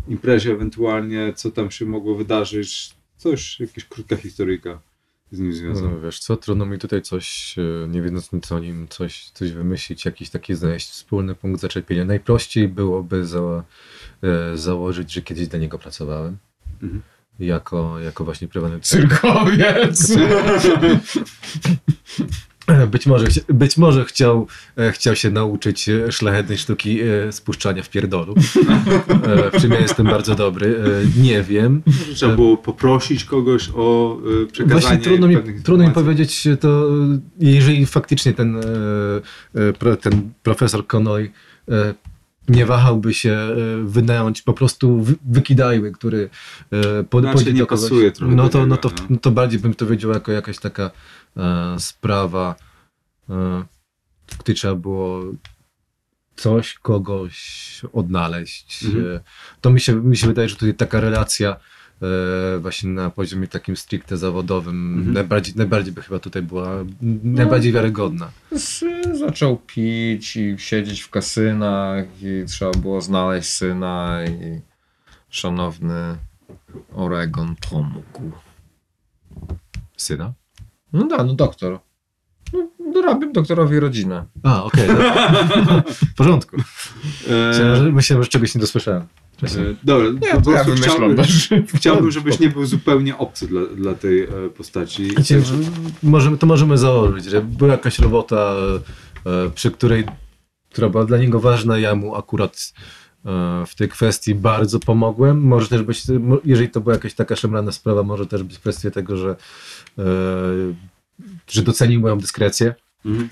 imprezie 0.08 0.52
ewentualnie, 0.52 1.32
co 1.36 1.50
tam 1.50 1.70
się 1.70 1.86
mogło 1.86 2.14
wydarzyć, 2.14 2.94
coś, 3.16 3.60
jakaś 3.60 3.84
krótka 3.84 4.16
historyjka 4.16 4.80
z 5.32 5.38
nim 5.38 5.52
związana. 5.52 5.90
No, 5.90 6.00
wiesz 6.00 6.18
co, 6.18 6.36
trudno 6.36 6.66
mi 6.66 6.78
tutaj 6.78 7.02
coś, 7.02 7.56
e, 7.58 7.88
nie 7.88 8.02
wiedząc 8.02 8.32
nic 8.32 8.52
o 8.52 8.58
nim, 8.58 8.88
coś, 8.88 9.30
coś 9.30 9.52
wymyślić, 9.52 10.04
jakiś 10.04 10.30
taki 10.30 10.54
znaleźć 10.54 10.88
wspólny 10.88 11.34
punkt 11.34 11.60
zaczepienia. 11.60 12.04
Najprościej 12.04 12.68
byłoby 12.68 13.26
za, 13.26 13.64
e, 14.22 14.56
założyć, 14.56 15.12
że 15.12 15.22
kiedyś 15.22 15.48
dla 15.48 15.58
niego 15.58 15.78
pracowałem. 15.78 16.36
Mhm. 16.82 17.02
Jako, 17.38 18.00
jako 18.00 18.24
właśnie 18.24 18.48
prywatny 18.48 18.80
Cyrkowiec! 18.80 20.12
Być 22.90 23.06
może, 23.06 23.26
być 23.48 23.76
może 23.76 24.04
chciał, 24.04 24.46
e, 24.76 24.92
chciał 24.92 25.16
się 25.16 25.30
nauczyć 25.30 25.88
e, 25.88 26.12
szlachetnej 26.12 26.58
sztuki 26.58 27.00
e, 27.00 27.32
spuszczania 27.32 27.82
w 27.82 27.90
pierdolu. 27.90 28.34
W 29.52 29.60
czym 29.60 29.72
ja 29.72 29.80
jestem 29.80 30.06
bardzo 30.06 30.34
dobry. 30.34 30.80
Nie 31.18 31.42
wiem. 31.42 31.82
Trzeba 32.14 32.34
było 32.34 32.56
poprosić 32.56 33.24
kogoś 33.24 33.70
o 33.74 34.18
przekazanie 34.52 34.80
Właśnie 34.80 34.98
trudno 34.98 35.26
mi, 35.26 35.36
trudno 35.64 35.88
mi 35.88 35.94
powiedzieć 35.94 36.48
to, 36.60 36.88
jeżeli 37.38 37.86
faktycznie 37.86 38.32
ten, 38.32 38.60
ten 40.00 40.30
profesor 40.42 40.86
Connoy 40.86 41.30
nie 42.48 42.66
wahałby 42.66 43.14
się 43.14 43.38
wynająć 43.84 44.42
po 44.42 44.52
prostu 44.52 45.00
wy- 45.00 45.14
wykidajły, 45.30 45.92
który 45.92 46.30
pod, 47.10 47.24
Znaczy, 47.24 47.52
nie 47.52 47.66
pasuje 47.66 48.12
trochę 48.12 48.34
no 48.34 48.42
to, 48.42 48.48
tego, 48.48 48.66
no, 48.66 48.76
to, 48.76 48.90
no. 49.10 49.16
to 49.18 49.30
bardziej 49.30 49.60
bym 49.60 49.74
to 49.74 49.86
wiedział 49.86 50.10
jako 50.10 50.32
jakaś 50.32 50.58
taka 50.58 50.90
sprawa, 51.78 52.54
e, 53.30 53.64
w 54.26 54.38
której 54.38 54.56
trzeba 54.56 54.74
było 54.74 55.20
coś, 56.36 56.74
kogoś 56.74 57.36
odnaleźć. 57.92 58.84
Mhm. 58.84 59.16
E, 59.16 59.20
To 59.60 59.70
mi 59.70 59.80
się, 59.80 59.94
mi 59.94 60.16
się 60.16 60.26
wydaje, 60.26 60.48
że 60.48 60.54
tutaj 60.56 60.74
taka 60.74 61.00
relacja 61.00 61.56
e, 62.02 62.58
właśnie 62.58 62.90
na 62.90 63.10
poziomie 63.10 63.48
takim 63.48 63.76
stricte 63.76 64.16
zawodowym 64.16 64.94
Mhm. 64.98 65.12
najbardziej, 65.14 65.54
najbardziej 65.56 65.92
by 65.92 66.02
chyba 66.02 66.18
tutaj 66.18 66.42
była 66.42 66.70
m, 66.80 66.86
najbardziej 67.24 67.72
wiarygodna. 67.72 68.30
Z- 68.52 69.18
Zaczął 69.18 69.56
pić 69.56 70.36
i 70.36 70.54
siedzieć 70.58 71.00
w 71.00 71.10
kasynach 71.10 72.04
i 72.22 72.44
trzeba 72.46 72.70
było 72.70 73.00
znaleźć 73.00 73.48
syna 73.48 74.18
i 74.24 74.60
szanowny 75.30 76.16
Oregon 76.94 77.54
pomógł. 77.70 78.32
syna. 79.96 80.32
No 80.96 81.06
da, 81.06 81.24
no 81.24 81.34
doktor. 81.34 81.78
No, 82.52 82.68
dorabiam 82.92 83.32
doktorowi 83.32 83.80
rodzinę. 83.80 84.24
A, 84.42 84.64
okej. 84.64 84.88
dobra. 84.88 85.82
w 86.12 86.14
porządku. 86.14 86.56
E, 87.28 87.90
Myślałem, 87.92 88.24
że, 88.24 88.30
czegoś 88.30 88.54
nie 88.54 88.60
dosłyszałem. 88.60 89.02
e, 89.42 89.46
dobra, 89.84 90.06
Nie, 90.10 90.34
po 90.34 90.40
to 90.40 90.50
ja 90.50 90.64
chciałbym, 90.64 91.16
chciałbym, 91.76 92.10
żebyś 92.10 92.38
nie 92.38 92.48
był 92.56 92.66
zupełnie 92.66 93.18
obcy 93.18 93.46
dla, 93.46 93.66
dla 93.66 93.94
tej 93.94 94.22
e, 94.22 94.28
postaci. 94.56 95.10
Wiecie, 95.16 95.42
możemy, 96.02 96.38
to 96.38 96.46
możemy 96.46 96.78
założyć, 96.78 97.24
że 97.24 97.42
była 97.42 97.70
jakaś 97.70 97.98
robota, 97.98 98.54
e, 99.26 99.50
przy 99.54 99.70
której, 99.70 100.04
która 100.70 100.88
była 100.88 101.04
dla 101.04 101.18
niego 101.18 101.40
ważna, 101.40 101.78
ja 101.78 101.94
mu 101.94 102.14
akurat 102.14 102.72
w 103.66 103.74
tej 103.74 103.88
kwestii 103.88 104.34
bardzo 104.34 104.80
pomogłem. 104.80 105.40
Może 105.40 105.68
też 105.68 105.82
być, 105.82 106.02
jeżeli 106.44 106.68
to 106.68 106.80
była 106.80 106.94
jakaś 106.94 107.14
taka 107.14 107.36
szemrana 107.36 107.72
sprawa, 107.72 108.02
może 108.02 108.26
też 108.26 108.42
być 108.42 108.58
kwestia 108.58 108.90
tego, 108.90 109.16
że, 109.16 109.36
że 111.48 111.62
docenił 111.62 112.00
moją 112.00 112.18
dyskrecję. 112.18 112.74
Mhm. 113.04 113.28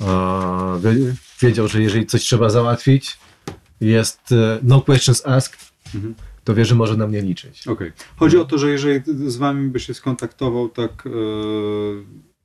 E, 0.00 0.80
wie- 0.80 1.14
Wiedział, 1.40 1.68
że 1.68 1.82
jeżeli 1.82 2.06
coś 2.06 2.22
trzeba 2.22 2.48
załatwić, 2.50 3.18
jest 3.80 4.32
e, 4.32 4.58
no 4.62 4.80
questions 4.80 5.26
asked, 5.26 5.72
Mhm. 5.94 6.14
to 6.44 6.54
wie, 6.54 6.64
że 6.64 6.74
może 6.74 6.96
na 6.96 7.06
mnie 7.06 7.22
liczyć. 7.22 7.68
Okej. 7.68 7.92
Chodzi 8.16 8.38
o 8.38 8.44
to, 8.44 8.58
że 8.58 8.70
jeżeli 8.70 9.00
z 9.30 9.36
wami 9.36 9.68
by 9.70 9.80
się 9.80 9.94
skontaktował 9.94 10.68
tak, 10.68 11.06
e, 11.06 11.10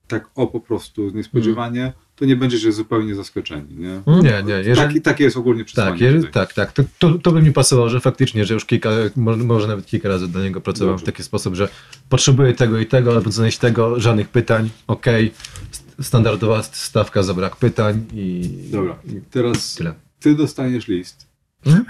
tak 0.08 0.30
o 0.36 0.48
po 0.48 0.60
prostu 0.60 1.10
niespodziewanie, 1.10 1.94
to 2.24 2.28
nie 2.28 2.36
będziecie 2.36 2.72
zupełnie 2.72 3.16
zaskoczeni, 3.16 3.76
nie? 3.78 4.02
Nie, 4.08 4.44
nie. 4.46 4.54
Jeżeli, 4.54 4.76
Taki, 4.76 5.02
takie 5.02 5.24
jest 5.24 5.38
ogólnie 5.38 5.66
przesłanie. 5.66 6.14
Tak, 6.22 6.32
tak, 6.32 6.54
tak. 6.54 6.72
To, 6.72 6.84
to, 7.00 7.18
to 7.20 7.32
by 7.32 7.42
mi 7.42 7.52
pasowało, 7.52 7.90
że 7.90 8.00
faktycznie, 8.00 8.46
że 8.46 8.54
już 8.54 8.66
kilka, 8.66 8.90
może, 9.16 9.68
nawet 9.68 9.86
kilka 9.86 10.10
razy 10.10 10.28
do 10.28 10.44
niego 10.44 10.62
pracowałem 10.62 10.94
Dobrze. 10.94 11.04
w 11.04 11.06
taki 11.06 11.24
sposób, 11.24 11.56
że 11.56 11.70
potrzebuję 12.10 12.54
tego 12.54 12.80
i 12.80 12.86
tego, 12.86 13.12
albo 13.12 13.32
znaleźć 13.32 13.58
tego, 13.58 14.00
żadnych 14.00 14.30
pytań, 14.30 14.70
okej, 14.88 15.32
st- 15.72 16.06
standardowa 16.06 16.64
stawka 16.64 17.24
za 17.24 17.34
brak 17.34 17.56
pytań 17.56 18.06
i, 18.14 18.50
Dobra, 18.72 18.96
i 19.08 19.22
teraz 19.32 19.76
tyle. 19.76 19.94
ty 20.20 20.36
dostaniesz 20.36 20.88
list. 20.88 21.28
Hmm? 21.64 21.86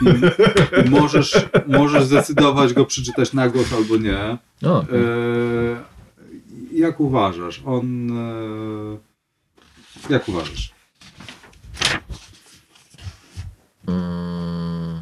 I 0.86 0.90
możesz, 0.90 1.46
możesz 1.68 2.04
zdecydować 2.04 2.74
go 2.74 2.86
przeczytać 2.86 3.34
na 3.34 3.50
głos 3.50 3.74
albo 3.74 3.98
nie. 3.98 4.38
O, 4.64 4.82
E, 4.84 4.86
jak 6.74 7.00
uważasz? 7.00 7.62
On. 7.66 8.12
E, 8.12 9.13
jak 10.10 10.30
uważasz? 10.30 10.74
Mm. 13.88 15.02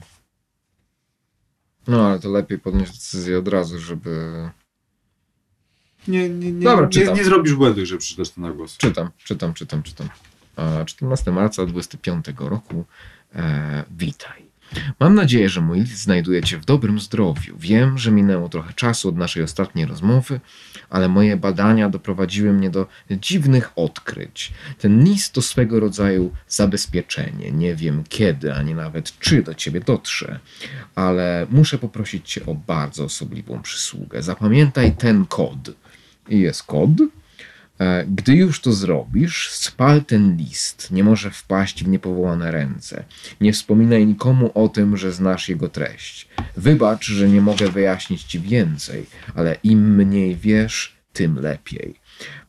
No, 1.87 2.07
ale 2.07 2.19
to 2.19 2.29
lepiej 2.29 2.59
podjąć 2.59 2.91
decyzję 2.91 3.39
od 3.39 3.47
razu, 3.47 3.79
żeby 3.79 4.49
Nie, 6.07 6.29
nie, 6.29 6.51
nie, 6.51 6.63
Dobra, 6.63 6.89
nie, 6.95 7.13
nie 7.13 7.23
zrobisz 7.23 7.53
błędu, 7.53 7.79
jeżeli 7.79 7.99
przeczytasz 7.99 8.29
to 8.29 8.41
na 8.41 8.51
głos. 8.51 8.77
Czytam, 8.77 9.09
czytam, 9.17 9.53
czytam, 9.53 9.83
czytam. 9.83 10.09
E, 10.57 10.85
14 10.85 11.31
marca 11.31 11.65
25 11.65 12.25
roku. 12.37 12.85
E, 13.35 13.83
witaj. 13.91 14.50
Mam 14.99 15.15
nadzieję, 15.15 15.49
że 15.49 15.61
mój 15.61 15.79
list 15.79 15.97
znajduje 15.97 16.43
Cię 16.43 16.57
w 16.57 16.65
dobrym 16.65 16.99
zdrowiu. 16.99 17.57
Wiem, 17.59 17.97
że 17.97 18.11
minęło 18.11 18.49
trochę 18.49 18.73
czasu 18.73 19.09
od 19.09 19.17
naszej 19.17 19.43
ostatniej 19.43 19.85
rozmowy, 19.85 20.39
ale 20.89 21.09
moje 21.09 21.37
badania 21.37 21.89
doprowadziły 21.89 22.53
mnie 22.53 22.69
do 22.69 22.87
dziwnych 23.09 23.71
odkryć. 23.75 24.53
Ten 24.77 25.03
list 25.03 25.33
to 25.33 25.41
swego 25.41 25.79
rodzaju 25.79 26.31
zabezpieczenie. 26.47 27.51
Nie 27.51 27.75
wiem 27.75 28.03
kiedy, 28.09 28.53
ani 28.53 28.75
nawet 28.75 29.19
czy 29.19 29.43
do 29.43 29.53
Ciebie 29.53 29.79
dotrze, 29.79 30.39
ale 30.95 31.47
muszę 31.49 31.77
poprosić 31.77 32.29
Cię 32.29 32.45
o 32.45 32.55
bardzo 32.55 33.03
osobliwą 33.03 33.61
przysługę. 33.61 34.23
Zapamiętaj 34.23 34.91
ten 34.91 35.25
kod. 35.25 35.71
I 36.29 36.39
jest 36.39 36.63
kod. 36.63 36.89
E, 37.81 38.05
Gdy 38.05 38.35
już 38.35 38.61
to 38.61 38.71
zrobisz, 38.71 39.49
spal 39.51 40.05
ten 40.05 40.37
list. 40.37 40.91
Nie 40.91 41.03
może 41.03 41.31
wpaść 41.31 41.83
w 41.83 41.87
niepowołane 41.87 42.51
ręce. 42.51 43.03
Nie 43.41 43.53
wspominaj 43.53 44.07
nikomu 44.07 44.51
o 44.53 44.69
tym, 44.69 44.97
że 44.97 45.11
znasz 45.11 45.49
jego 45.49 45.69
treść. 45.69 46.27
Wybacz, 46.57 47.05
że 47.05 47.29
nie 47.29 47.41
mogę 47.41 47.69
wyjaśnić 47.69 48.23
ci 48.23 48.39
więcej, 48.39 49.05
ale 49.35 49.57
im 49.63 49.95
mniej 49.95 50.35
wiesz, 50.35 50.95
tym 51.13 51.39
lepiej. 51.39 51.95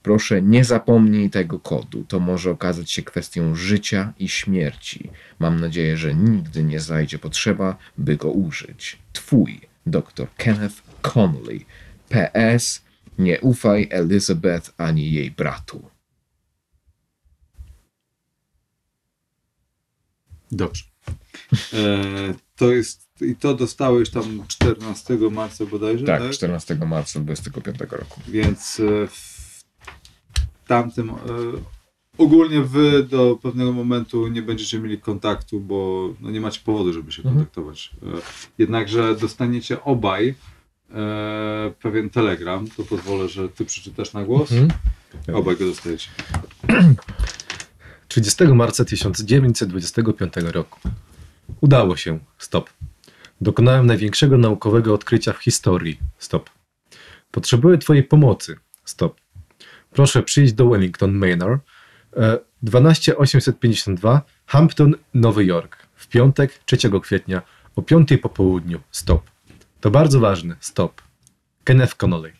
Proszę, 0.02 0.42
nie 0.42 0.64
zapomnij 0.64 1.30
tego 1.30 1.58
kodu. 1.58 2.04
To 2.08 2.20
może 2.20 2.50
okazać 2.50 2.90
się 2.90 3.02
kwestią 3.02 3.54
życia 3.54 4.12
i 4.18 4.28
śmierci. 4.28 5.10
Mam 5.38 5.60
nadzieję, 5.60 5.96
że 5.96 6.14
nigdy 6.14 6.64
nie 6.64 6.80
zajdzie 6.80 7.18
potrzeba, 7.18 7.76
by 7.98 8.16
go 8.16 8.30
użyć. 8.30 8.98
Twój 9.12 9.60
dr 9.86 10.28
Kenneth 10.36 10.82
Connolly. 11.02 11.60
PS. 12.08 12.81
Nie 13.18 13.40
ufaj 13.40 13.88
Elizabeth 13.90 14.70
ani 14.78 15.12
jej 15.12 15.30
bratu. 15.30 15.82
Dobrze. 20.52 20.84
E, 21.72 22.34
to 22.56 22.72
jest, 22.72 23.08
i 23.20 23.36
to 23.36 23.54
dostałeś 23.54 24.10
tam 24.10 24.44
14 24.48 25.18
marca 25.30 25.66
bodajże, 25.66 26.06
tak? 26.06 26.22
Tak, 26.22 26.32
14 26.32 26.74
marca 26.74 27.20
25 27.20 27.76
roku. 27.90 28.20
Więc 28.28 28.80
e, 28.80 29.06
w 29.06 29.62
tamtym, 30.66 31.10
e, 31.10 31.14
ogólnie 32.18 32.62
wy 32.62 33.04
do 33.04 33.36
pewnego 33.42 33.72
momentu 33.72 34.28
nie 34.28 34.42
będziecie 34.42 34.78
mieli 34.78 34.98
kontaktu, 35.00 35.60
bo 35.60 36.08
no 36.20 36.30
nie 36.30 36.40
macie 36.40 36.60
powodu, 36.64 36.92
żeby 36.92 37.12
się 37.12 37.22
Mhm. 37.22 37.36
kontaktować. 37.36 37.90
E, 38.02 38.06
jednakże 38.58 39.16
dostaniecie 39.16 39.82
obaj 39.84 40.34
e, 40.94 41.72
pewien 41.82 42.10
telegram, 42.10 42.68
to 42.76 42.82
pozwolę, 42.82 43.28
że 43.28 43.48
ty 43.48 43.64
przeczytasz 43.64 44.12
na 44.12 44.24
głos. 44.24 44.52
Mhm. 44.52 44.70
Obaj 45.32 45.56
go 45.56 45.66
dostajecie. 45.66 46.08
30 48.08 48.44
marca 48.44 48.84
1925 48.84 50.34
roku. 50.36 50.80
Udało 51.60 51.96
się. 51.96 52.18
Stop. 52.38 52.70
Dokonałem 53.40 53.86
największego 53.86 54.38
naukowego 54.38 54.94
odkrycia 54.94 55.32
w 55.32 55.42
historii. 55.42 55.98
Stop. 56.18 56.50
Potrzebuję 57.30 57.78
Twojej 57.78 58.04
pomocy. 58.04 58.56
Stop. 58.84 59.20
Proszę 59.90 60.22
przyjść 60.22 60.52
do 60.52 60.68
Wellington 60.68 61.12
Manor, 61.12 61.58
e, 62.16 62.38
12852 62.62 64.22
Hampton, 64.46 64.94
Nowy 65.14 65.44
Jork, 65.44 65.76
w 65.94 66.08
piątek 66.08 66.58
3 66.64 67.00
kwietnia 67.00 67.42
o 67.76 67.82
5 67.82 68.18
po 68.18 68.28
południu. 68.28 68.80
Stop. 68.90 69.22
To 69.82 69.90
bardzo 69.90 70.20
ważne. 70.20 70.56
Stop. 70.60 71.02
Kenneth 71.64 71.96
Connolly. 71.96 72.32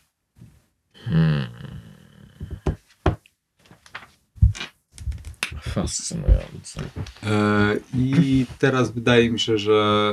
Fascynujące. 5.60 6.82
E, 7.22 7.76
I 7.94 8.46
teraz 8.58 8.90
wydaje 8.90 9.30
mi 9.30 9.40
się, 9.40 9.58
że 9.58 10.12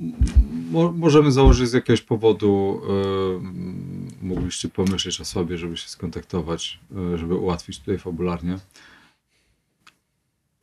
y, 0.00 0.04
mo, 0.70 0.92
możemy 0.92 1.32
założyć 1.32 1.68
z 1.68 1.72
jakiegoś 1.72 2.02
powodu, 2.02 2.80
y, 4.22 4.24
mogliście 4.26 4.68
pomyśleć 4.68 5.20
o 5.20 5.24
sobie, 5.24 5.58
żeby 5.58 5.76
się 5.76 5.88
skontaktować, 5.88 6.80
y, 7.14 7.18
żeby 7.18 7.34
ułatwić 7.34 7.78
tutaj 7.78 7.98
fabularnie. 7.98 8.58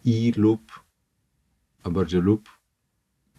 I 0.06 0.34
lub, 0.38 0.85
a 1.86 1.90
bardziej 1.90 2.22
lub, 2.22 2.50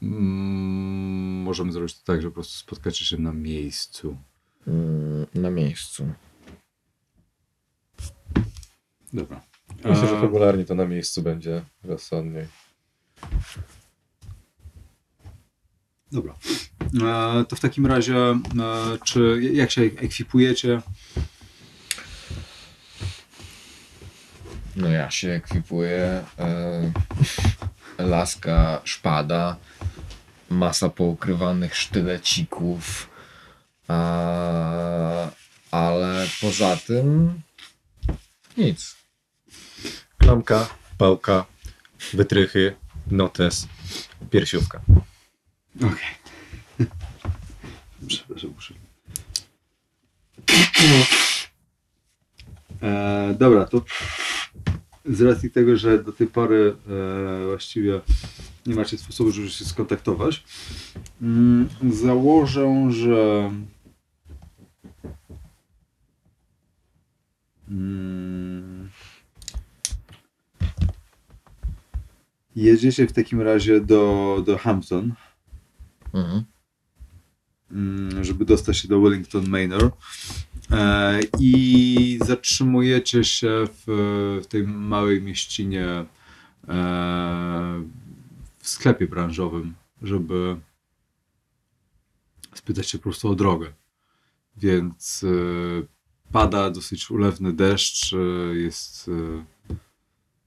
mm, 0.03 1.43
możemy 1.43 1.73
zrobić 1.73 1.99
to 1.99 2.05
tak, 2.13 2.23
że 2.23 2.29
po 2.29 2.35
prostu 2.35 2.55
spotkacie 2.55 3.05
się 3.05 3.19
na 3.19 3.33
miejscu. 3.33 4.17
Mm, 4.67 5.27
Na 5.35 5.51
miejscu. 5.51 6.13
Dobra. 9.13 9.41
Myślę, 9.77 10.09
że 10.09 10.17
E, 10.17 10.21
fabularnie 10.21 10.65
to 10.65 10.75
na 10.75 10.87
miejscu 10.87 11.23
będzie 11.23 11.63
rozsądniej. 11.85 12.47
Dobra. 16.13 16.35
E, 17.03 17.45
to 17.49 17.57
w 17.57 17.61
takim 17.61 17.87
razie, 17.87 18.17
e, 18.17 18.39
czy 19.05 19.41
jak 19.53 19.71
się 19.71 19.83
ekwipujecie? 19.83 20.83
No 24.77 24.89
ja 24.89 25.11
się 25.11 25.29
ekwipuję. 25.31 26.25
E, 26.39 26.93
laska, 27.99 28.81
szpada, 28.85 29.57
masa 30.51 30.89
poukrywanych 30.89 31.77
sztylecików. 31.77 33.09
A, 33.89 35.31
ale 35.71 36.27
poza 36.41 36.77
tym 36.77 37.41
nic. 38.57 38.97
Klamka, 40.19 40.69
pałka, 40.99 41.45
wytrychy, 42.13 42.77
notes, 43.11 43.69
piersiówka. 44.31 44.81
Okej. 45.77 46.17
Przepraszam, 48.07 48.51
muszę. 48.51 48.75
E, 52.83 53.35
dobra, 53.39 53.65
to 53.65 53.83
z 55.09 55.21
racji 55.21 55.51
tego, 55.51 55.77
że 55.77 56.05
do 56.05 56.13
tej 56.13 56.27
pory 56.27 56.77
e, 56.89 57.47
właściwie 57.47 58.01
nie 58.67 58.75
macie 58.75 58.99
sposobu, 58.99 59.31
żeby 59.31 59.51
się 59.51 59.65
skontaktować, 59.65 60.45
mm, 61.23 61.69
założę, 61.91 62.87
że 62.91 63.51
mm, 67.69 68.91
jedziecie 72.57 73.07
w 73.07 73.13
takim 73.13 73.41
razie 73.41 73.81
do, 73.81 74.43
do 74.47 74.59
Hampton. 74.59 75.15
Mhm. 76.15 76.45
mm, 77.71 78.25
żeby 78.25 78.45
dostać 78.45 78.79
się 78.79 78.89
do 78.89 79.01
Wellington 79.01 79.49
Manor. 79.49 79.91
E, 80.71 81.21
I 81.41 82.19
zatrzymujecie 82.25 83.25
się 83.25 83.67
w, 83.73 83.85
w 84.45 84.47
tej 84.47 84.63
małej 84.67 85.23
mieścinie 85.23 85.87
e, 85.89 86.07
w 88.59 88.69
sklepie 88.69 89.07
branżowym, 89.07 89.75
żeby 90.03 90.57
spytać 92.55 92.91
się 92.91 92.99
po 92.99 93.03
prostu 93.03 93.29
o 93.29 93.35
drogę. 93.35 93.73
Więc 94.57 95.25
e, 95.25 95.33
pada 96.33 96.71
dosyć 96.71 97.11
ulewny 97.11 97.53
deszcz, 97.53 98.15
jest 98.53 99.11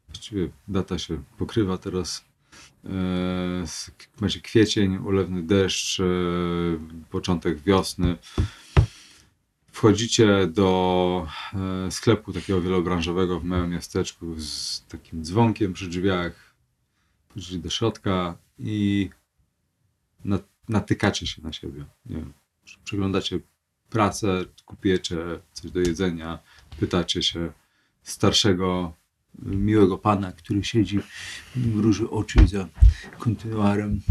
właściwie 0.07 0.49
data 0.67 0.99
się 0.99 1.23
pokrywa 1.37 1.77
teraz 1.77 2.25
macie 4.21 4.41
kwiecień, 4.41 4.97
ulewny 4.97 5.43
deszcz, 5.43 6.01
początek 7.09 7.61
wiosny. 7.61 8.17
Wchodzicie 9.79 10.47
do 10.47 11.27
e, 11.87 11.91
sklepu 11.91 12.33
takiego 12.33 12.61
wielobranżowego 12.61 13.39
w 13.39 13.43
małym 13.43 13.69
miasteczku 13.69 14.39
z 14.39 14.83
takim 14.87 15.23
dzwonkiem 15.23 15.73
przy 15.73 15.87
drzwiach. 15.87 16.55
Wchodzicie 17.29 17.57
do 17.57 17.69
środka 17.69 18.37
i 18.57 19.09
na- 20.25 20.39
natykacie 20.69 21.27
się 21.27 21.41
na 21.41 21.53
siebie. 21.53 21.85
Nie 22.05 22.15
wiem, 22.15 22.33
przeglądacie 22.83 23.39
pracę, 23.89 24.45
kupujecie 24.65 25.17
coś 25.53 25.71
do 25.71 25.79
jedzenia, 25.79 26.39
pytacie 26.79 27.23
się 27.23 27.51
starszego, 28.03 28.93
miłego 29.43 29.97
pana, 29.97 30.31
który 30.31 30.63
siedzi, 30.63 30.99
mruży 31.55 32.09
oczy 32.09 32.47
za 32.47 32.67
kontynuarem 33.19 34.01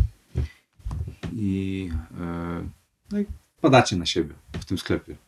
i, 1.33 1.91
e, 2.21 2.69
no 3.13 3.21
i 3.21 3.27
padacie 3.61 3.97
na 3.97 4.07
siebie 4.07 4.35
w 4.61 4.65
tym 4.65 4.79
sklepie. 4.79 5.28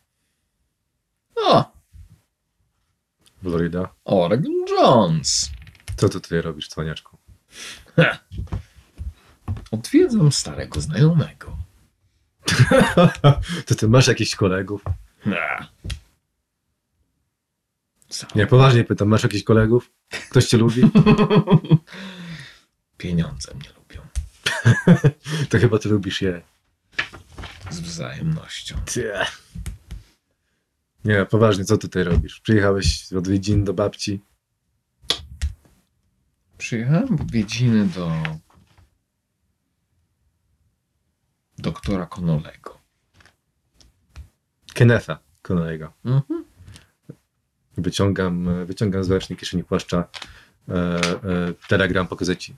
O, 1.41 1.71
Florida. 3.43 3.89
Oregon 4.05 4.65
Jones. 4.69 5.51
Co 5.95 6.09
ty 6.09 6.21
tutaj 6.21 6.41
robisz, 6.41 6.67
cwaniaczku? 6.67 7.17
Odwiedzam 9.71 10.31
starego 10.31 10.81
znajomego. 10.81 11.57
To 13.65 13.75
ty 13.75 13.87
masz 13.87 14.07
jakichś 14.07 14.35
kolegów? 14.35 14.83
Nie. 15.25 15.67
Nie, 18.35 18.47
poważnie 18.47 18.83
pytam, 18.83 19.07
masz 19.07 19.23
jakichś 19.23 19.43
kolegów? 19.43 19.91
Ktoś 20.29 20.45
cię 20.47 20.57
lubi? 20.57 20.81
Pieniądze 22.97 23.53
mnie 23.55 23.69
lubią. 23.77 24.01
To 25.49 25.59
chyba 25.59 25.79
ty 25.79 25.89
lubisz 25.89 26.21
je. 26.21 26.41
Z 27.69 27.79
wzajemnością. 27.79 28.75
Ty. 28.85 29.13
Nie, 31.05 31.25
poważnie, 31.25 31.65
co 31.65 31.77
tutaj 31.77 32.03
robisz? 32.03 32.39
Przyjechałeś 32.39 33.09
w 33.09 33.17
odwiedzin 33.17 33.63
do 33.63 33.73
babci? 33.73 34.21
Przyjechałem 36.57 37.17
w 37.17 37.21
odwiedziny 37.21 37.85
do 37.85 38.11
doktora 41.57 42.05
Konolego. 42.05 42.77
Kennetha 44.73 45.19
Connelly'ego. 45.43 45.87
Mhm. 46.05 46.45
Wyciągam, 47.77 48.65
wyciągam 48.65 49.03
z 49.03 49.07
wewnętrznej 49.07 49.37
kieszeni 49.37 49.63
płaszcza 49.63 50.07
e, 50.69 50.73
e, 50.73 51.53
telegram 51.67 52.07
po 52.07 52.15
gazeci. 52.15 52.55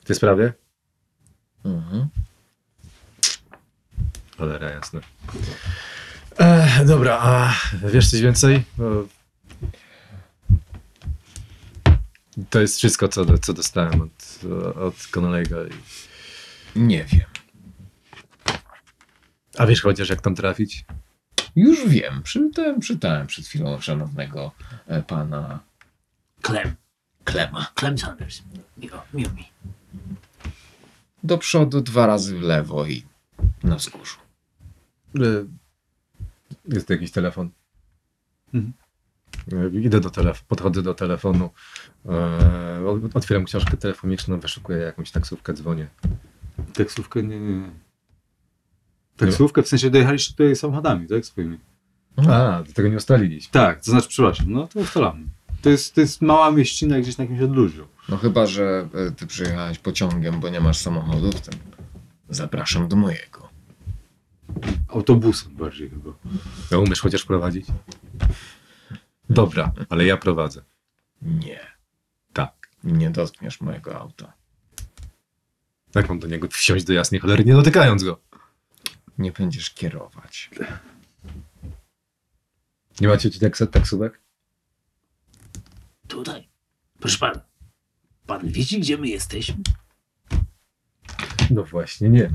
W 0.00 0.04
tej 0.04 0.16
sprawie? 0.16 0.52
Mhm. 1.64 2.08
Cholera 4.36 4.70
jasne. 4.70 5.00
E, 6.38 6.84
dobra, 6.84 7.18
a 7.22 7.54
wiesz 7.92 8.10
coś 8.10 8.20
więcej? 8.20 8.64
To 12.50 12.60
jest 12.60 12.76
wszystko, 12.78 13.08
co, 13.08 13.38
co 13.38 13.52
dostałem 13.52 14.00
od, 14.00 14.40
od 14.76 14.94
Connelly'ego. 14.94 15.68
i- 16.76 16.80
Nie 16.80 17.04
wiem. 17.04 17.26
A 19.58 19.66
wiesz 19.66 19.82
chociaż, 19.82 20.08
jak 20.08 20.20
tam 20.20 20.34
trafić? 20.34 20.84
Już 21.56 21.88
wiem. 21.88 22.22
Czytałem, 22.22 22.80
czytałem 22.80 23.26
przed 23.26 23.46
chwilą 23.46 23.80
szanownego 23.80 24.52
e, 24.86 25.02
pana 25.02 25.60
Clem. 26.42 26.74
Klema. 27.24 27.66
Clem 27.74 27.98
Sanders. 27.98 28.42
Miło, 28.76 29.02
miło 29.14 29.30
mi. 29.32 29.48
Do 31.22 31.38
przodu 31.38 31.80
dwa 31.80 32.06
razy 32.06 32.38
w 32.38 32.42
lewo 32.42 32.86
i 32.86 33.04
na 33.62 33.76
wzgórzu. 33.76 34.16
E, 35.16 35.20
Jest 36.68 36.90
jakiś 36.90 37.10
telefon. 37.10 37.50
Mhm. 38.54 38.72
E, 39.52 39.78
Idę 39.80 40.00
do 40.00 40.10
telefonu, 40.10 40.44
podchodzę 40.48 40.82
do 40.82 40.94
telefonu, 40.94 41.50
e, 42.06 43.10
otwieram 43.14 43.44
książkę 43.44 43.76
telefoniczną, 43.76 44.40
wyszukuję 44.40 44.78
jakąś 44.78 45.10
taksówkę, 45.10 45.52
dzwonię. 45.54 45.86
Taksówkę? 46.74 47.22
Nie, 47.22 47.40
nie, 47.40 47.56
nie. 47.58 47.70
Taksówkę? 49.16 49.62
W 49.62 49.68
sensie 49.68 49.90
dojechaliście 49.90 50.30
tutaj 50.30 50.56
samochodami, 50.56 51.06
tak? 51.06 51.26
Swoimi. 51.26 51.58
A, 52.16 52.62
do 52.66 52.72
tego 52.72 52.88
nie 52.88 52.96
ustaliliśmy. 52.96 53.52
Tak, 53.52 53.84
to 53.84 53.90
znaczy, 53.90 54.08
przepraszam, 54.08 54.46
no 54.52 54.66
to 54.66 54.80
ustalamy. 54.80 55.24
To 55.62 55.70
jest, 55.70 55.94
to 55.94 56.00
jest 56.00 56.22
mała 56.22 56.50
mieścina 56.50 57.00
gdzieś 57.00 57.18
na 57.18 57.24
jakimś 57.24 57.40
odludziu. 57.40 57.86
No 58.08 58.16
chyba, 58.16 58.46
że 58.46 58.88
e, 58.94 59.10
ty 59.10 59.26
przyjechałeś 59.26 59.78
pociągiem, 59.78 60.40
bo 60.40 60.48
nie 60.48 60.60
masz 60.60 60.78
samochodu, 60.78 61.32
to 61.32 61.50
zapraszam 62.28 62.88
do 62.88 62.96
mojego. 62.96 63.43
Autobusem 64.88 65.56
bardziej 65.56 65.90
chyba. 65.90 66.10
No, 66.70 66.80
umiesz 66.80 67.00
chociaż 67.00 67.24
prowadzić? 67.24 67.66
Dobra, 69.30 69.72
ale 69.88 70.04
ja 70.04 70.16
prowadzę. 70.16 70.62
Nie. 71.22 71.60
Tak. 72.32 72.68
Nie 72.84 73.10
dotkniesz 73.10 73.60
mojego 73.60 74.00
auta. 74.00 74.32
Jak 75.94 76.08
mam 76.08 76.18
do 76.18 76.26
niego 76.26 76.48
wsiąść 76.48 76.84
do 76.84 76.92
jasnej 76.92 77.20
cholery, 77.20 77.44
nie 77.44 77.52
dotykając 77.52 78.04
go? 78.04 78.20
Nie 79.18 79.32
będziesz 79.32 79.70
kierować. 79.70 80.50
Nie 83.00 83.08
macie 83.08 83.30
ci 83.30 83.40
taks 83.40 83.62
taksówek? 83.72 84.20
Tutaj. 86.08 86.48
Proszę 87.00 87.18
pana. 87.18 87.40
Pan 88.26 88.48
widzi, 88.48 88.80
gdzie 88.80 88.98
my 88.98 89.08
jesteśmy? 89.08 89.56
No 91.50 91.64
właśnie, 91.64 92.08
nie. 92.08 92.30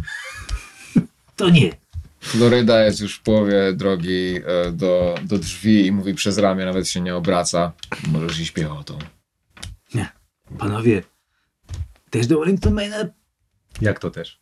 To 1.36 1.50
nie. 1.50 1.89
Floryda 2.20 2.84
jest 2.84 3.00
już 3.00 3.16
w 3.16 3.22
połowie 3.22 3.74
drogi 3.74 4.36
e, 4.46 4.72
do, 4.72 5.16
do 5.24 5.40
drzwi 5.40 5.86
i 5.86 5.92
mówi 5.92 6.14
przez 6.14 6.38
ramię, 6.38 6.66
nawet 6.66 6.88
się 6.88 7.02
nie 7.02 7.16
obraca. 7.16 7.72
Możesz 8.08 8.40
iść 8.40 8.52
piechotą. 8.52 9.00
Nie. 9.94 10.10
Panowie, 10.58 11.04
też 12.10 12.28
do 12.28 12.40
Wellington 12.40 12.74
Maina? 12.74 12.98
Jak 13.82 14.00
to 14.00 14.12
też? 14.12 14.40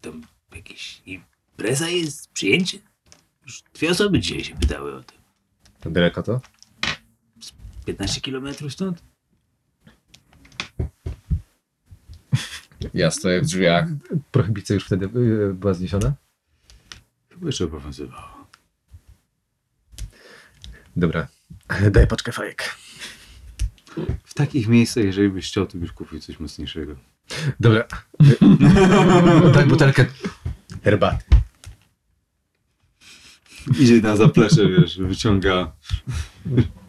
Tam 0.00 0.22
jakieś 0.54 1.02
impreza 1.06 1.88
jest, 1.88 2.30
przyjęcie? 2.32 2.78
Już 3.46 3.62
dwie 3.74 3.90
osoby 3.90 4.20
dzisiaj 4.20 4.44
się 4.44 4.56
pytały 4.56 4.94
o 4.94 5.02
to. 5.02 5.14
To 5.80 5.90
daleko 5.90 6.22
to? 6.22 6.40
15 7.84 8.20
kilometrów 8.20 8.72
stąd? 8.72 9.02
Ja 12.94 13.10
stoję 13.10 13.40
w 13.40 13.46
drzwiach. 13.46 13.88
Prohibicja 14.30 14.74
już 14.74 14.86
wtedy 14.86 15.06
y, 15.06 15.54
była 15.54 15.74
zniesiona? 15.74 16.12
Jeszcze 17.44 17.64
obowiązywało. 17.64 18.46
Dobra. 20.96 21.26
Daj 21.90 22.06
paczkę 22.06 22.32
fajek. 22.32 22.76
W 24.24 24.34
takich 24.34 24.68
miejscach, 24.68 25.04
jeżeli 25.04 25.28
byś 25.28 25.48
chciał, 25.48 25.66
to 25.66 25.78
byś 25.78 25.92
kupił 25.92 26.20
coś 26.20 26.40
mocniejszego. 26.40 26.96
Dobra. 27.60 27.84
Daj 29.54 29.66
butelkę 29.66 30.06
herbaty. 30.84 31.24
Idzie 33.80 34.00
na 34.00 34.16
zaplecze, 34.16 34.68
wiesz, 34.68 34.98
wyciąga... 34.98 35.72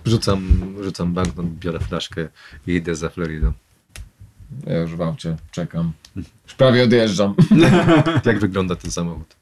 Rzucam, 0.05 0.73
rzucam 0.83 1.13
banknot, 1.13 1.45
biorę 1.45 1.79
flaszkę 1.79 2.27
i 2.67 2.71
idę 2.71 2.95
za 2.95 3.09
Floridą. 3.09 3.53
Ja 4.67 4.77
już 4.77 4.95
w 4.95 5.01
aucie 5.01 5.37
czekam. 5.51 5.91
Już 6.15 6.53
prawie 6.57 6.83
odjeżdżam. 6.83 7.35
Jak 8.25 8.39
wygląda 8.39 8.75
ten 8.75 8.91
samochód? 8.91 9.35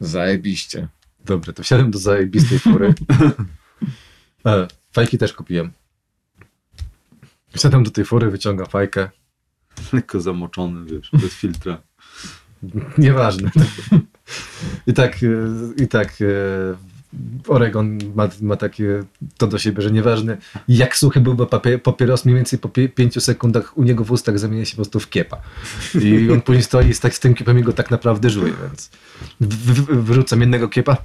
Zajebiście. 0.00 0.88
Dobra, 1.24 1.52
to 1.52 1.62
wsiadłem 1.62 1.90
do 1.90 1.98
zajebistej 1.98 2.58
fury. 2.58 2.94
E, 4.46 4.68
fajki 4.92 5.18
też 5.18 5.32
kupiłem. 5.32 5.70
Wsiadam 7.56 7.82
do 7.82 7.90
tej 7.90 8.04
fury, 8.04 8.30
wyciągam 8.30 8.66
fajkę. 8.66 9.10
Lekko 9.92 10.20
zamoczony, 10.20 10.84
wiesz, 10.84 11.10
bez 11.12 11.32
filtra. 11.32 11.82
Nieważne. 12.98 13.50
I 14.86 14.92
tak, 14.92 15.16
e, 15.22 15.82
i 15.82 15.88
tak 15.88 16.08
e, 16.22 16.26
Oregon 17.48 17.98
ma, 18.14 18.28
ma 18.42 18.56
takie 18.56 19.02
to 19.38 19.46
do 19.46 19.58
siebie, 19.58 19.82
że 19.82 19.90
nieważne 19.90 20.36
jak 20.68 20.96
suchy 20.96 21.20
byłby 21.20 21.46
papie- 21.46 21.78
papieros, 21.78 22.24
mniej 22.24 22.36
więcej 22.36 22.58
po 22.58 22.68
pie- 22.68 22.88
pięciu 22.88 23.20
sekundach 23.20 23.78
u 23.78 23.82
niego 23.82 24.04
w 24.04 24.10
ustach 24.10 24.38
zamienia 24.38 24.64
się 24.64 24.70
po 24.70 24.76
prostu 24.76 25.00
w 25.00 25.10
kiepa. 25.10 25.40
I 26.02 26.30
on 26.30 26.40
później 26.42 26.62
stoi 26.62 26.94
z, 26.94 27.00
tak, 27.00 27.14
z 27.14 27.20
tym 27.20 27.34
kiepem 27.34 27.58
i 27.58 27.62
go 27.62 27.72
tak 27.72 27.90
naprawdę 27.90 28.30
żuje, 28.30 28.52
więc 28.62 28.90
w, 29.40 29.46
w, 29.46 30.04
wyrzucam 30.04 30.40
jednego 30.40 30.68
kiepa, 30.68 30.96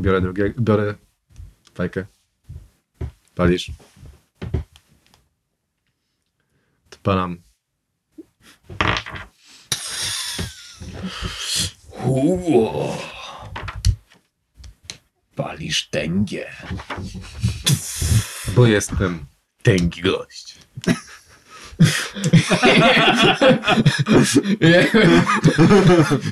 biorę 0.00 0.20
drugiego, 0.20 0.60
biorę 0.60 0.94
fajkę, 1.74 2.06
palisz. 3.34 3.70
Odpalam. 6.92 7.36
Uło. 12.06 13.11
Palisz 15.46 15.88
tęgie. 15.90 16.46
Bo 18.56 18.66
jestem 18.66 19.26
tęgi 19.62 20.02
gość. 20.02 20.54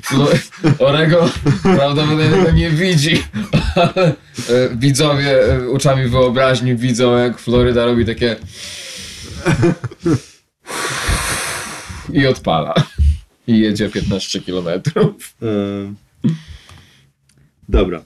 Flo- 0.03 0.37
Orego 0.79 1.29
prawdopodobnie 1.63 2.29
tego 2.29 2.51
nie 2.51 2.69
widzi, 2.69 3.23
ale 3.75 4.07
e, 4.07 4.15
widzowie 4.75 5.53
e, 5.55 5.69
oczami 5.69 6.07
wyobraźni 6.07 6.75
widzą, 6.75 7.17
jak 7.17 7.39
Floryda 7.39 7.85
robi 7.85 8.05
takie 8.05 8.35
i 12.13 12.27
odpala. 12.27 12.73
I 13.47 13.59
jedzie 13.59 13.89
15 13.89 14.41
kilometrów. 14.41 15.35
E, 15.41 15.45
Dobra. 17.69 18.03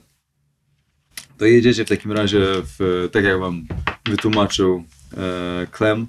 To 1.38 1.44
jedziecie 1.44 1.84
w 1.84 1.88
takim 1.88 2.12
razie, 2.12 2.40
w, 2.78 3.08
tak 3.12 3.24
jak 3.24 3.40
wam 3.40 3.66
wytłumaczył 4.04 4.84
e, 5.16 5.66
Clem. 5.72 6.06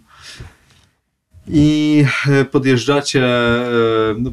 I 1.50 2.06
e, 2.30 2.46
podjeżdżacie, 2.46 3.26
e, 3.26 4.16
no, 4.18 4.32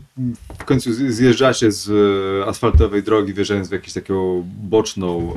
w 0.58 0.64
końcu 0.64 0.92
zjeżdżacie 0.92 1.72
z 1.72 1.90
e, 1.90 2.48
asfaltowej 2.48 3.02
drogi, 3.02 3.34
wjeżdżając 3.34 3.68
w 3.68 3.72
jakąś 3.72 3.92
taką 3.92 4.44
boczną, 4.62 5.34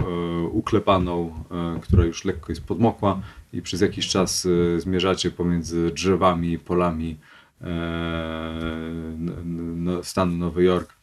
uklepaną, 0.51 1.43
która 1.82 2.05
już 2.05 2.26
lekko 2.26 2.51
jest 2.51 2.64
podmokła 2.64 3.22
i 3.53 3.62
przez 3.62 3.82
jakiś 3.82 4.08
czas 4.08 4.47
zmierzacie 4.78 5.32
pomiędzy 5.32 5.91
drzewami 5.91 6.60
polami 6.60 7.18
no, 9.76 10.03
stanu 10.03 10.38
Nowy 10.38 10.64
Jork. 10.64 10.93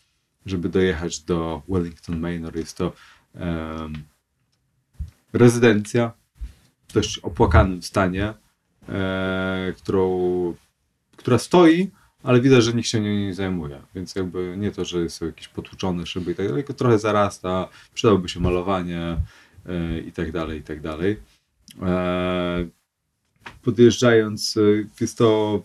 żeby 0.46 0.68
dojechać 0.68 1.20
do 1.20 1.62
Wellington 1.68 2.20
Manor. 2.20 2.57
Jest 2.57 2.76
to 2.76 2.92
rezydencja 5.35 6.12
w 6.89 6.93
dość 6.93 7.18
opłakanym 7.18 7.82
stanie, 7.82 8.35
e, 8.89 9.72
którą, 9.76 10.55
która 11.16 11.39
stoi, 11.39 11.91
ale 12.22 12.41
widać, 12.41 12.64
że 12.64 12.72
nikt 12.72 12.89
się 12.89 13.01
nią 13.01 13.11
nie 13.11 13.35
zajmuje. 13.35 13.82
Więc 13.95 14.14
jakby 14.14 14.55
nie 14.59 14.70
to, 14.70 14.85
że 14.85 15.11
są 15.11 15.26
jakieś 15.26 15.49
potłuczone 15.49 16.07
szyby 16.07 16.32
i 16.32 16.35
tak 16.35 16.47
dalej, 16.49 16.64
tylko 16.64 16.78
trochę 16.78 16.99
zarasta, 16.99 17.68
przydałoby 17.95 18.28
się 18.28 18.41
malowanie 18.41 19.16
e, 19.66 19.99
i 19.99 20.12
tak 20.12 20.32
dalej, 20.32 20.59
i 20.59 20.62
tak 20.62 20.80
dalej. 20.80 21.16
E, 21.82 22.66
podjeżdżając, 23.62 24.57
e, 24.57 24.61
jest 25.01 25.18
to 25.18 25.62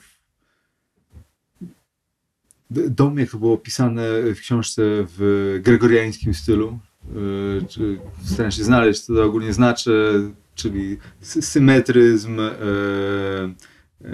dom, 2.71 3.19
jak 3.19 3.31
to 3.31 3.37
było 3.37 3.53
opisane 3.53 4.03
w 4.35 4.39
książce 4.39 4.81
w 4.85 5.59
gregoriańskim 5.63 6.33
stylu. 6.33 6.79
E, 7.09 7.67
czy 7.67 7.99
staram 8.25 8.51
się 8.51 8.63
znaleźć, 8.63 9.01
co 9.01 9.15
to 9.15 9.23
ogólnie 9.23 9.53
znaczy, 9.53 10.21
czyli 10.55 10.97
sy- 11.23 11.41
symetryzm, 11.41 12.39
e, 12.39 12.45
e, 12.45 14.11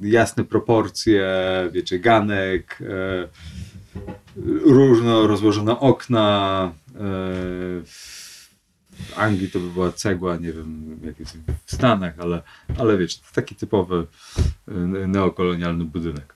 jasne 0.00 0.44
proporcje, 0.44 1.28
wiecie, 1.72 1.98
ganek, 1.98 2.78
różno 4.64 5.26
rozłożone 5.26 5.80
okna. 5.80 6.72
W 8.94 9.18
Anglii 9.18 9.50
to 9.50 9.60
by 9.60 9.70
była 9.70 9.92
cegła, 9.92 10.36
nie 10.36 10.52
wiem 10.52 11.00
jak 11.04 11.20
jest 11.20 11.38
w 11.66 11.74
Stanach, 11.74 12.14
ale, 12.18 12.42
ale 12.78 12.98
wiecie, 12.98 13.18
taki 13.34 13.54
typowy 13.54 14.06
neokolonialny 15.08 15.84
budynek. 15.84 16.34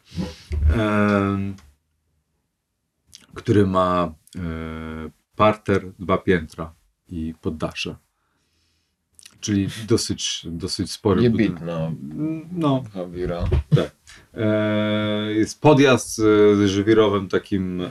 Który 3.34 3.66
ma 3.66 4.14
parter, 5.40 5.92
dwa 5.98 6.18
piętra 6.18 6.74
i 7.08 7.34
poddasze. 7.40 7.96
Czyli 9.40 9.68
dosyć, 9.88 10.46
dosyć 10.50 10.92
spory. 10.92 11.22
Jebitno, 11.22 11.92
No, 12.52 12.82
Hawira. 12.94 13.44
E, 14.34 15.32
jest 15.32 15.60
podjazd 15.60 16.16
z 16.16 16.58
z 16.58 16.68
żwirowym 16.70 17.28
takim 17.28 17.80
e, 17.80 17.88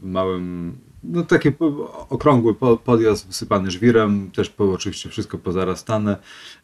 małym, 0.00 0.78
no 1.04 1.22
taki 1.22 1.52
okrągły 2.08 2.54
po- 2.54 2.76
podjazd 2.76 3.26
wysypany 3.26 3.70
żwirem, 3.70 4.30
też 4.30 4.54
oczywiście 4.58 5.08
wszystko 5.08 5.38
pozarastane. 5.38 6.16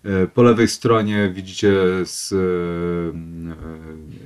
E, 0.05 0.27
po 0.27 0.43
lewej 0.43 0.69
stronie 0.69 1.33
widzicie 1.35 1.73
z, 2.05 2.33
e, 2.33 2.37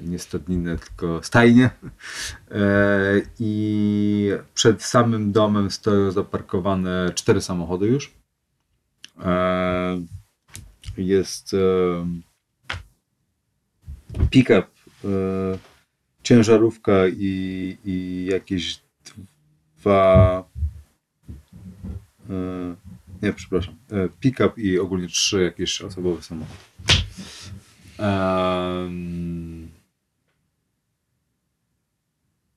nie 0.08 0.18
stadninę, 0.18 0.78
tylko 0.78 1.22
stajnię. 1.22 1.70
E, 2.50 3.22
I 3.40 4.30
przed 4.54 4.82
samym 4.82 5.32
domem 5.32 5.70
stoją 5.70 6.10
zaparkowane 6.10 7.12
cztery 7.14 7.40
samochody 7.40 7.86
już. 7.86 8.12
Jest 10.96 11.56
pick-up, 14.30 14.66
ciężarówka 16.22 16.92
i, 17.08 17.76
i 17.84 18.26
jakieś 18.30 18.83
dwa. 19.84 20.44
E, 22.30 22.34
nie, 23.22 23.32
przepraszam. 23.32 23.76
E, 23.90 24.08
pick-up 24.20 24.60
i 24.60 24.78
ogólnie 24.78 25.08
trzy 25.08 25.42
jakieś 25.42 25.82
osobowe 25.82 26.22
samochody. 26.22 26.58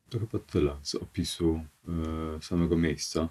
To 0.09 0.19
chyba 0.19 0.39
tyle 0.39 0.75
z 0.83 0.95
opisu 0.95 1.61
e, 1.87 2.41
samego 2.41 2.77
miejsca. 2.77 3.29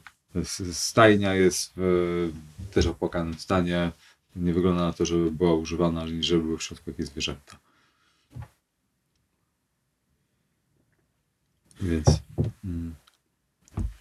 Stajnia 0.72 1.34
jest 1.34 1.72
w 1.76 2.32
też 2.70 2.86
opłakanym 2.86 3.34
stanie. 3.34 3.92
Nie 4.36 4.54
wygląda 4.54 4.82
na 4.82 4.92
to, 4.92 5.06
żeby 5.06 5.30
była 5.30 5.54
używana, 5.54 6.02
ani 6.02 6.22
żeby 6.22 6.42
były 6.42 6.58
w 6.58 6.62
środku 6.62 6.90
jakieś 6.90 7.06
zwierzęta. 7.06 7.58
Więc. 11.80 12.06
Mm, 12.64 12.94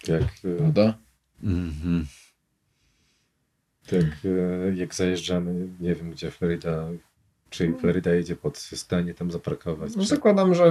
Jak, 0.08 0.22
e, 0.44 0.62
Woda? 0.62 0.98
mhm. 1.42 2.06
tak, 3.86 4.04
e, 4.24 4.74
jak 4.76 4.94
zajeżdżamy, 4.94 5.68
nie 5.80 5.94
wiem 5.94 6.10
gdzie 6.10 6.30
Florida, 6.30 6.88
czy 7.50 7.72
Florida 7.80 8.10
jedzie 8.14 8.36
pod 8.36 8.58
stanie 8.58 9.14
tam 9.14 9.30
zaparkować. 9.30 9.96
No 9.96 10.04
zakładam, 10.04 10.54
że 10.54 10.64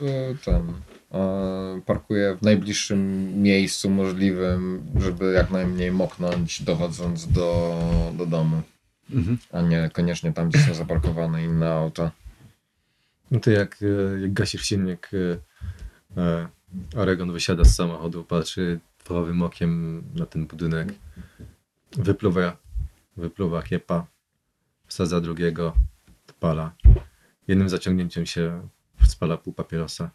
y, 0.00 0.04
y, 0.04 0.36
ten 0.44 0.68
y, 0.70 1.82
parkuję 1.86 2.36
w 2.40 2.42
najbliższym 2.42 3.32
miejscu 3.42 3.90
możliwym, 3.90 4.82
żeby 5.00 5.32
jak 5.32 5.50
najmniej 5.50 5.92
moknąć 5.92 6.62
dochodząc 6.62 7.32
do, 7.32 7.78
do 8.18 8.26
domu, 8.26 8.62
Mhm. 9.12 9.38
a 9.52 9.60
nie 9.62 9.90
koniecznie 9.92 10.32
tam, 10.32 10.48
gdzie 10.48 10.58
są 10.58 10.74
zaparkowane 10.74 11.44
inne 11.44 11.72
auta. 11.72 12.10
No 13.30 13.40
to 13.40 13.50
jak, 13.50 13.78
e, 13.82 14.20
jak 14.20 14.32
gasisz 14.32 14.62
silnik, 14.62 15.10
e, 16.16 16.20
e, 16.20 16.48
Oregon 16.96 17.32
wysiada 17.32 17.64
z 17.64 17.74
samochodu, 17.74 18.24
patrzy 18.24 18.80
fałowym 18.98 19.42
okiem 19.42 20.02
na 20.14 20.26
ten 20.26 20.46
budynek, 20.46 20.94
wypluwa, 21.92 22.56
wypluwa 23.16 23.62
kiepa, 23.62 24.06
wsadza 24.86 25.20
drugiego, 25.20 25.74
odpala. 26.28 26.72
Jednym 27.48 27.68
zaciągnięciem 27.68 28.26
się 28.26 28.68
spala 29.08 29.36
pół 29.36 29.52
papierosa. 29.52 30.10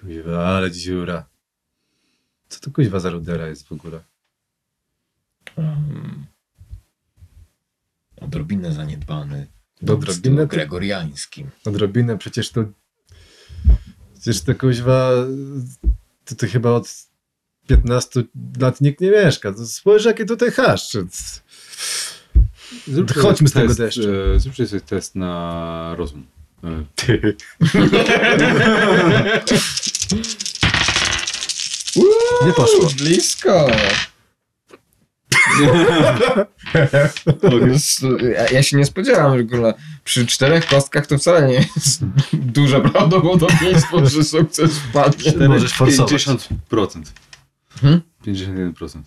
Kuźwa, 0.00 0.46
ale 0.48 0.70
dziura. 0.70 1.26
Co 2.48 2.60
to 2.60 2.70
kuźwa 2.70 3.00
za 3.00 3.10
rudera 3.10 3.46
jest 3.46 3.68
w 3.68 3.72
ogóle? 3.72 4.00
Um, 5.56 6.26
odrobinę 8.20 8.72
zaniedbany. 8.72 9.46
Odrobinę 9.88 10.46
gregoriańskim. 10.46 11.50
Odrobinę, 11.64 12.18
przecież 12.18 12.50
to. 12.50 12.64
Przecież 14.22 14.42
to 14.42 14.54
kuźwa. 14.54 15.10
To, 16.24 16.34
to 16.34 16.46
chyba 16.46 16.70
od 16.70 16.88
15 17.66 18.22
lat 18.60 18.80
nikt 18.80 19.00
nie 19.00 19.10
mieszka. 19.10 19.52
To 19.52 19.66
spójrz, 19.66 20.04
jakie 20.04 20.24
tutaj 20.24 20.50
haszczy. 20.50 21.06
Zróbcie 22.88 23.14
Chodźmy 23.20 23.48
z 23.48 23.52
test, 23.52 23.62
tego 23.62 23.74
deszczu. 23.74 24.02
e, 24.34 24.40
Zróbcie 24.40 24.66
sobie 24.66 24.80
test 24.80 25.16
na 25.16 25.94
rozum. 25.98 26.26
E, 26.64 26.84
Ty. 26.94 27.36
Nie 32.46 32.52
poszło. 32.52 32.88
Blisko. 32.98 33.66
Ja, 38.52 38.62
się 38.62 38.76
nie 38.76 38.84
spodziewałem, 38.84 39.38
że 39.38 39.44
kurwa, 39.44 39.74
przy 40.04 40.26
czterech 40.26 40.66
kostkach 40.66 41.06
to 41.06 41.18
wcale 41.18 41.48
nie 41.48 41.54
jest 41.54 42.04
duże 42.32 42.80
prawdopodobieństwo, 42.80 44.06
że 44.06 44.24
sukces 44.24 44.78
wpadnie. 44.78 45.48
Możesz 45.48 45.72
forsować. 45.72 46.12
50%. 46.12 47.02
Hmm? 47.80 48.00
51%. 48.26 48.98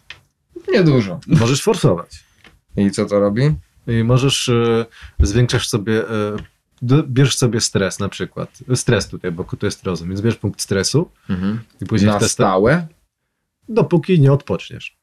Niedużo. 0.73 1.19
Możesz 1.27 1.63
forsować. 1.63 2.23
I 2.77 2.91
co 2.91 3.05
to 3.05 3.19
robi? 3.19 3.51
I 3.87 4.03
możesz. 4.03 4.49
E, 4.49 4.85
zwiększasz 5.19 5.67
sobie. 5.69 6.09
E, 6.09 6.35
do- 6.81 7.03
bierz 7.03 7.37
sobie 7.37 7.61
stres 7.61 7.99
na 7.99 8.09
przykład. 8.09 8.57
Stres 8.75 9.07
tutaj, 9.07 9.31
bo 9.31 9.43
to 9.43 9.65
jest 9.65 9.83
rozum. 9.83 10.07
Więc 10.09 10.21
bierz 10.21 10.35
punkt 10.35 10.61
stresu 10.61 11.11
i 11.81 11.85
później 11.85 12.11
Na 12.11 12.19
w 12.19 12.27
stałe? 12.27 12.87
Dopóki 13.69 14.19
nie 14.19 14.31
odpoczniesz. 14.33 14.97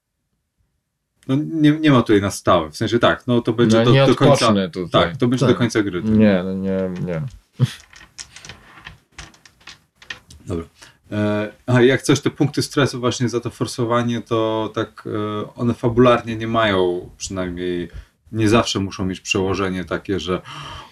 No, 1.28 1.34
nie, 1.52 1.70
nie 1.70 1.90
ma 1.90 2.02
tutaj 2.02 2.20
na 2.20 2.30
stałe. 2.30 2.70
W 2.70 2.76
sensie 2.76 2.98
tak, 2.98 3.26
no 3.26 3.40
to 3.40 3.52
będzie 3.52 3.78
No, 3.78 3.84
do, 3.92 4.06
do 4.06 4.14
końca. 4.14 4.54
tutaj. 4.72 5.02
Tak, 5.02 5.16
to 5.16 5.28
będzie 5.28 5.46
Tak. 5.46 5.54
do 5.54 5.58
końca 5.58 5.82
gry. 5.82 6.02
Nie, 6.02 6.42
no 6.44 6.52
nie, 6.54 6.90
nie. 7.06 7.22
Dobra. 10.46 10.64
E, 11.12 11.52
a 11.66 11.80
jak 11.82 12.02
coś, 12.02 12.20
te 12.20 12.30
punkty 12.30 12.62
stresu 12.62 13.00
właśnie 13.00 13.28
za 13.28 13.40
to 13.40 13.50
forsowanie, 13.50 14.20
to 14.20 14.70
tak 14.74 15.04
e, 15.06 15.54
one 15.54 15.74
fabularnie 15.74 16.36
nie 16.36 16.46
mają, 16.46 17.10
przynajmniej 17.18 17.88
nie 18.32 18.48
zawsze 18.48 18.80
muszą 18.80 19.06
mieć 19.06 19.20
przełożenie 19.20 19.84
takie, 19.84 20.20
że 20.20 20.42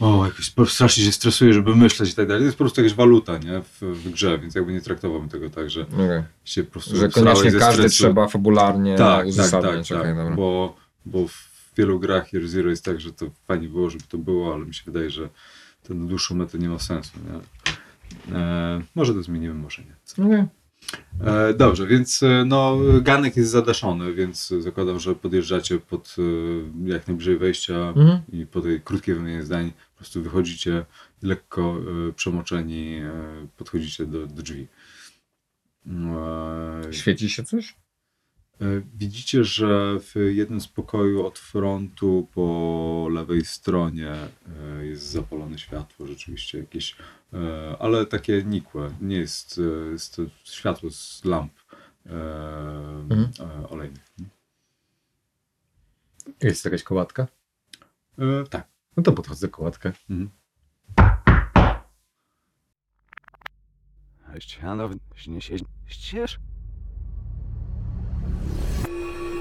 o, 0.00 0.24
jakoś 0.24 0.72
strasznie 0.72 1.04
się 1.04 1.12
stresuję, 1.12 1.52
żeby 1.54 1.76
myśleć 1.76 2.10
i 2.10 2.14
tak 2.14 2.26
dalej. 2.26 2.40
To 2.40 2.44
jest 2.44 2.58
po 2.58 2.64
prostu 2.64 2.80
jakaś 2.80 2.96
waluta, 2.96 3.38
nie? 3.38 3.62
W, 3.62 3.80
w 3.80 4.10
grze, 4.10 4.38
więc 4.38 4.54
jakby 4.54 4.72
nie 4.72 4.80
traktowałbym 4.80 5.28
tego 5.28 5.50
tak, 5.50 5.70
że 5.70 5.82
Okej. 5.82 6.22
się 6.44 6.64
po 6.64 6.70
prostu 6.70 6.96
Że 6.96 7.08
koniecznie 7.08 7.52
każdy 7.52 7.88
trzeba 7.88 8.28
fabularnie 8.28 8.96
tak, 8.96 9.06
tak, 9.06 9.18
tak, 9.18 9.26
uzasadniać. 9.26 9.88
tak, 9.88 10.34
bo, 10.36 10.76
bo 11.06 11.28
w 11.28 11.50
wielu 11.76 12.00
grach 12.00 12.32
Year 12.32 12.48
Zero 12.48 12.70
jest 12.70 12.84
tak, 12.84 13.00
że 13.00 13.12
to 13.12 13.26
fajnie 13.48 13.68
było, 13.68 13.90
żeby 13.90 14.04
to 14.08 14.18
było, 14.18 14.54
ale 14.54 14.66
mi 14.66 14.74
się 14.74 14.82
wydaje, 14.86 15.10
że 15.10 15.28
to 15.82 15.94
na 15.94 16.06
dłuższą 16.06 16.34
metę 16.34 16.58
nie 16.58 16.68
ma 16.68 16.78
sensu. 16.78 17.12
Nie? 17.26 17.40
E, 18.36 18.82
może 18.94 19.14
to 19.14 19.22
zmienimy, 19.22 19.54
może 19.54 19.82
nie. 19.82 20.24
Okej. 20.24 20.44
E, 21.24 21.54
dobrze, 21.54 21.86
więc 21.86 22.22
e, 22.22 22.44
no, 22.44 22.78
ganek 23.02 23.36
jest 23.36 23.50
zadaszony, 23.50 24.14
więc 24.14 24.54
zakładam, 24.58 25.00
że 25.00 25.14
podjeżdżacie 25.14 25.78
pod 25.78 26.16
e, 26.18 26.90
jak 26.90 27.08
najbliżej 27.08 27.38
wejścia 27.38 27.88
Mhm. 27.96 28.20
i 28.32 28.46
po 28.46 28.60
tej 28.60 28.80
krótkiej 28.80 29.14
wymianie 29.14 29.42
zdań 29.42 29.72
po 29.92 29.98
prostu 29.98 30.22
wychodzicie 30.22 30.84
lekko 31.22 31.76
przemoczeni, 32.16 33.00
podchodzicie 33.56 34.06
do, 34.06 34.26
do 34.26 34.42
drzwi. 34.42 34.66
E, 35.86 36.92
Świeci 36.92 37.30
się 37.30 37.44
coś? 37.44 37.76
E, 38.60 38.64
Widzicie, 38.94 39.44
że 39.44 40.00
w 40.00 40.14
jednym 40.30 40.60
z 40.60 40.68
pokoi 40.68 41.16
od 41.16 41.38
frontu 41.38 42.28
po 42.34 43.08
lewej 43.12 43.44
stronie 43.44 44.10
e, 44.12 44.86
jest 44.86 45.02
zapalone 45.02 45.58
światło, 45.58 46.06
rzeczywiście 46.06 46.58
jakieś, 46.58 46.96
e, 47.32 47.76
ale 47.78 48.06
takie 48.06 48.42
nikłe. 48.44 48.90
Nie 49.00 49.16
jest, 49.16 49.60
jest 49.92 50.16
to 50.16 50.22
światło 50.44 50.90
z 50.90 51.24
lamp 51.24 51.52
e, 52.06 52.12
olejnych. 53.68 54.04
Jest 56.42 56.64
jakaś 56.64 56.82
kołatka? 56.82 57.26
E, 58.18 58.44
Tak. 58.50 58.68
No 58.96 59.02
to 59.02 59.12
podchodzę 59.12 59.46
do 59.46 59.50
kołatkę. 59.52 59.92
Ścianow, 64.38 64.92
nie 65.28 65.40
się 65.40 65.56
ścież. 65.86 66.38